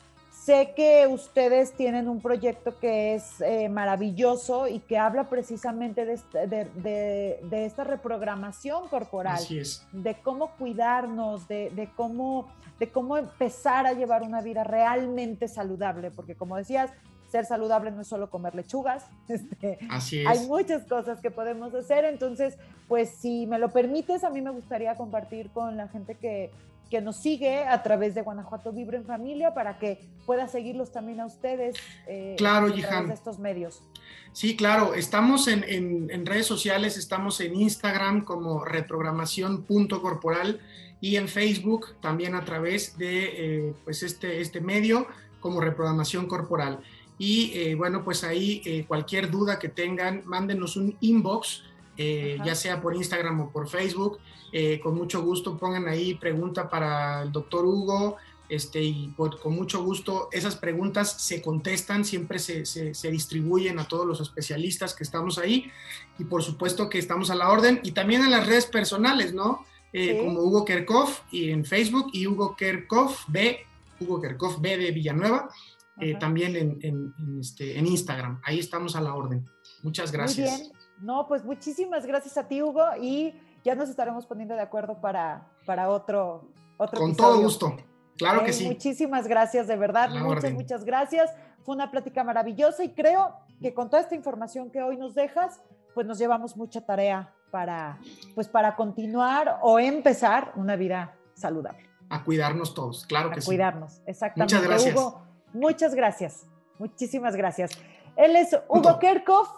Sé 0.45 0.73
que 0.75 1.07
ustedes 1.07 1.73
tienen 1.75 2.09
un 2.09 2.21
proyecto 2.21 2.77
que 2.81 3.15
es 3.15 3.41
eh, 3.43 3.69
maravilloso 3.69 4.67
y 4.67 4.81
que 4.81 4.99
habla 4.99 5.29
precisamente 5.29 6.05
de, 6.05 7.39
esta 7.53 7.85
reprogramación 7.85 8.89
corporal, 8.89 9.39
de 9.93 10.15
cómo 10.17 10.51
cuidarnos, 10.57 11.47
de, 11.47 11.89
cómo, 11.95 12.49
de 12.81 12.91
cómo 12.91 13.19
empezar 13.19 13.87
a 13.87 13.93
llevar 13.93 14.25
una 14.25 14.41
vida 14.41 14.65
realmente 14.65 15.47
saludable, 15.47 16.11
porque 16.11 16.35
como 16.35 16.57
decías, 16.57 16.91
ser 17.29 17.47
saludable 17.47 17.93
no 17.93 18.01
es 18.01 18.09
solo 18.09 18.29
comer 18.29 18.57
lechugas, 18.57 19.07
este, 19.29 19.79
Así 19.91 20.23
es. 20.23 20.27
hay 20.27 20.45
muchas 20.49 20.83
cosas 20.87 21.21
que 21.21 21.31
podemos 21.31 21.73
hacer, 21.73 22.05
entonces, 22.05 22.59
pues 22.89 23.11
si 23.11 23.47
me 23.47 23.61
lo 23.61 23.71
permites, 23.71 24.25
a 24.25 24.31
mí 24.31 24.41
me 24.41 24.51
gustaría 24.51 24.97
compartir 24.97 25.51
con 25.51 25.77
la 25.77 25.87
gente 25.87 26.17
que, 26.17 26.51
que 26.93 27.01
nos 27.01 27.17
sigue 27.17 27.65
a 27.65 27.83
través 27.83 28.15
de 28.15 28.21
Guanajuato 28.21 28.71
Vibre 28.71 28.99
en 28.99 29.07
Familia 29.07 29.55
para 29.55 29.79
que 29.79 29.99
pueda 30.27 30.47
seguirlos 30.47 30.93
también 30.93 31.21
a 31.21 31.27
ustedes 31.27 31.75
eh, 32.07 32.35
claro, 32.37 32.67
a 32.67 32.75
través 32.75 33.09
de 33.09 33.15
estos 33.15 33.39
medios. 33.39 33.81
Sí, 34.35 34.57
claro, 34.57 34.93
estamos 34.93 35.49
en, 35.49 35.65
en, 35.65 36.27
redes 36.27 36.45
sociales, 36.45 36.99
estamos 36.99 37.41
en 37.41 37.55
Instagram 37.55 38.27
como 38.27 38.63
reprogramación.corporal 38.67 40.61
y 41.01 41.17
en 41.17 41.29
Facebook 41.29 41.95
también 42.03 42.35
a 42.35 42.45
través 42.45 42.99
de 42.99 43.69
eh, 43.69 43.75
pues 43.85 44.03
este, 44.03 44.43
este 44.43 44.61
medio 44.61 45.07
como 45.41 45.63
reprogramación 45.63 46.27
corporal. 46.27 46.81
Y 47.17 47.53
eh, 47.55 47.75
bueno, 47.75 48.05
pues 48.05 48.23
ahí 48.23 48.61
eh, 48.67 48.85
cualquier 48.87 49.31
duda 49.31 49.59
que 49.59 49.71
tengan, 49.71 50.25
mándenos 50.27 50.77
un 50.77 50.95
inbox, 51.01 51.63
ya 51.97 52.55
sea 52.55 52.81
por 52.81 52.95
Instagram 52.97 53.41
o 53.41 53.51
por 53.51 53.69
Facebook. 53.69 54.19
con 54.83 54.95
mucho 54.95 55.23
gusto 55.23 55.57
pongan 55.57 55.89
ahí 55.89 56.15
pregunta 56.15 56.69
para 56.69 57.23
el 57.23 57.33
doctor 57.33 57.65
Hugo, 57.65 58.17
este, 58.53 58.83
y 58.83 59.15
con 59.17 59.55
mucho 59.55 59.83
gusto 59.83 60.29
esas 60.31 60.57
preguntas 60.57 61.23
se 61.23 61.41
contestan, 61.41 62.05
siempre 62.05 62.39
se, 62.39 62.67
se, 62.67 63.11
distribuyen 63.11 63.79
a 63.79 63.89
todos 63.89 64.07
los 64.07 64.21
especialistas 64.21 64.95
que 64.95 65.05
estamos 65.05 65.39
ahí 65.39 65.71
y 66.19 66.25
por 66.25 66.43
supuesto 66.43 66.91
que 66.91 66.99
estamos 66.99 67.31
a 67.31 67.35
la 67.35 67.49
orden 67.49 67.81
y 67.83 67.93
también 67.93 68.23
en 68.23 68.31
las 68.31 68.47
redes 68.47 68.67
personales, 68.67 69.33
¿no? 69.33 69.65
Eh, 69.95 70.19
como 70.23 70.41
Hugo 70.41 70.67
Kerkhoff 70.67 71.21
y 71.31 71.49
en 71.49 71.65
Facebook 71.65 72.11
y 72.13 72.27
Hugo 72.27 72.55
Kerkhoff 72.55 73.25
B, 73.29 73.59
Hugo 74.01 74.21
Kerkhoff 74.21 74.61
B 74.61 74.77
de 74.77 74.91
Villanueva, 74.91 75.49
eh, 75.99 76.17
también 76.21 76.55
en, 76.55 76.79
en, 76.83 77.41
este, 77.41 77.79
en 77.79 77.87
Instagram. 77.87 78.39
Ahí 78.45 78.59
estamos 78.59 78.97
a 78.97 79.01
la 79.01 79.15
orden. 79.15 79.49
Muchas 79.83 80.13
gracias. 80.13 80.51
Muy 80.51 80.61
bien. 80.61 80.82
No, 81.03 81.27
pues 81.27 81.45
muchísimas 81.45 82.07
gracias 82.07 82.39
a 82.39 82.47
ti, 82.47 82.63
Hugo, 82.63 82.85
y 83.01 83.35
ya 83.65 83.75
nos 83.75 83.89
estaremos 83.89 84.25
poniendo 84.25 84.55
de 84.55 84.63
acuerdo 84.63 85.01
para, 85.01 85.49
para 85.67 85.89
otro, 85.89 86.45
otro 86.79 87.01
Con 87.01 87.17
todo 87.17 87.43
gusto. 87.43 87.77
Claro 88.17 88.45
que 88.45 88.53
sí. 88.53 88.67
Muchísimas 88.67 89.27
gracias, 89.27 89.67
de 89.67 89.77
verdad. 89.77 90.11
Muchas, 90.11 90.53
muchas 90.53 90.85
gracias. 90.85 91.35
Fue 91.65 91.75
una 91.75 91.91
plática 91.91 92.23
maravillosa 92.23 92.85
y 92.85 92.91
creo 92.91 93.35
que 93.61 93.75
con 93.75 93.91
toda 93.91 94.01
esta 94.01 94.15
información 94.15 94.71
que 94.71 94.81
hoy 94.83 94.97
nos 94.97 95.15
dejas, 95.15 95.61
pues 95.93 96.07
nos 96.07 96.19
llevamos 96.19 96.57
mucha 96.57 96.81
tarea 96.87 97.35
para, 97.51 97.99
pues 98.35 98.49
para 98.49 98.77
continuar 98.77 99.59
o 99.63 99.81
empezar 99.81 100.53
una 100.55 100.77
vida 100.77 101.17
saludable. 101.35 101.89
A 102.11 102.23
cuidarnos 102.23 102.75
todos, 102.75 103.07
claro 103.07 103.31
que 103.31 103.41
sí. 103.41 103.47
A 103.47 103.49
cuidarnos, 103.49 104.03
exactamente. 104.07 104.55
Muchas 104.55 104.69
gracias. 104.69 104.95
Hugo, 104.95 105.23
muchas 105.53 105.95
gracias. 105.95 106.47
Muchísimas 106.79 107.35
gracias. 107.35 107.73
Él 108.17 108.37
es 108.37 108.57
Hugo 108.69 108.99
Kerkhoff, 108.99 109.49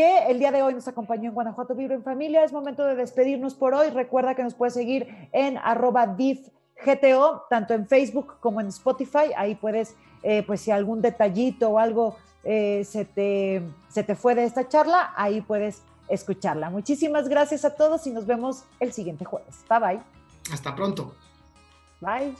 que 0.00 0.30
el 0.30 0.38
día 0.38 0.50
de 0.50 0.62
hoy 0.62 0.72
nos 0.72 0.88
acompañó 0.88 1.28
en 1.28 1.34
Guanajuato 1.34 1.74
Vibro 1.74 1.94
en 1.94 2.02
Familia. 2.02 2.42
Es 2.42 2.54
momento 2.54 2.86
de 2.86 2.94
despedirnos 2.94 3.54
por 3.54 3.74
hoy. 3.74 3.90
Recuerda 3.90 4.34
que 4.34 4.42
nos 4.42 4.54
puedes 4.54 4.72
seguir 4.72 5.28
en 5.30 5.58
arroba 5.58 6.06
div 6.06 6.50
GTO, 6.82 7.42
tanto 7.50 7.74
en 7.74 7.86
Facebook 7.86 8.36
como 8.40 8.62
en 8.62 8.68
Spotify. 8.68 9.34
Ahí 9.36 9.56
puedes, 9.56 9.94
eh, 10.22 10.42
pues 10.46 10.62
si 10.62 10.70
algún 10.70 11.02
detallito 11.02 11.68
o 11.68 11.78
algo 11.78 12.16
eh, 12.44 12.82
se, 12.86 13.04
te, 13.04 13.62
se 13.90 14.02
te 14.02 14.14
fue 14.14 14.34
de 14.34 14.44
esta 14.44 14.66
charla, 14.66 15.12
ahí 15.16 15.42
puedes 15.42 15.82
escucharla. 16.08 16.70
Muchísimas 16.70 17.28
gracias 17.28 17.66
a 17.66 17.74
todos 17.74 18.06
y 18.06 18.10
nos 18.10 18.24
vemos 18.24 18.64
el 18.80 18.94
siguiente 18.94 19.26
jueves. 19.26 19.54
Bye 19.68 19.80
bye. 19.80 20.00
Hasta 20.50 20.74
pronto. 20.74 21.14
Bye. 22.00 22.34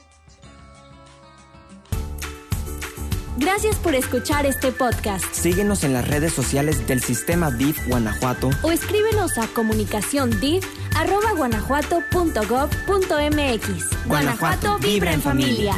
Gracias 3.37 3.77
por 3.77 3.95
escuchar 3.95 4.45
este 4.45 4.71
podcast. 4.71 5.25
Síguenos 5.33 5.83
en 5.83 5.93
las 5.93 6.07
redes 6.07 6.33
sociales 6.33 6.87
del 6.87 7.01
Sistema 7.01 7.51
DIF 7.51 7.87
Guanajuato 7.87 8.49
o 8.61 8.71
escríbenos 8.71 9.37
a 9.37 9.47
comunicación 9.47 10.39
arroba 10.95 11.33
guanajuato.gov.mx. 11.33 14.07
Guanajuato 14.07 14.79
vibra 14.79 15.13
en 15.13 15.21
familia. 15.21 15.75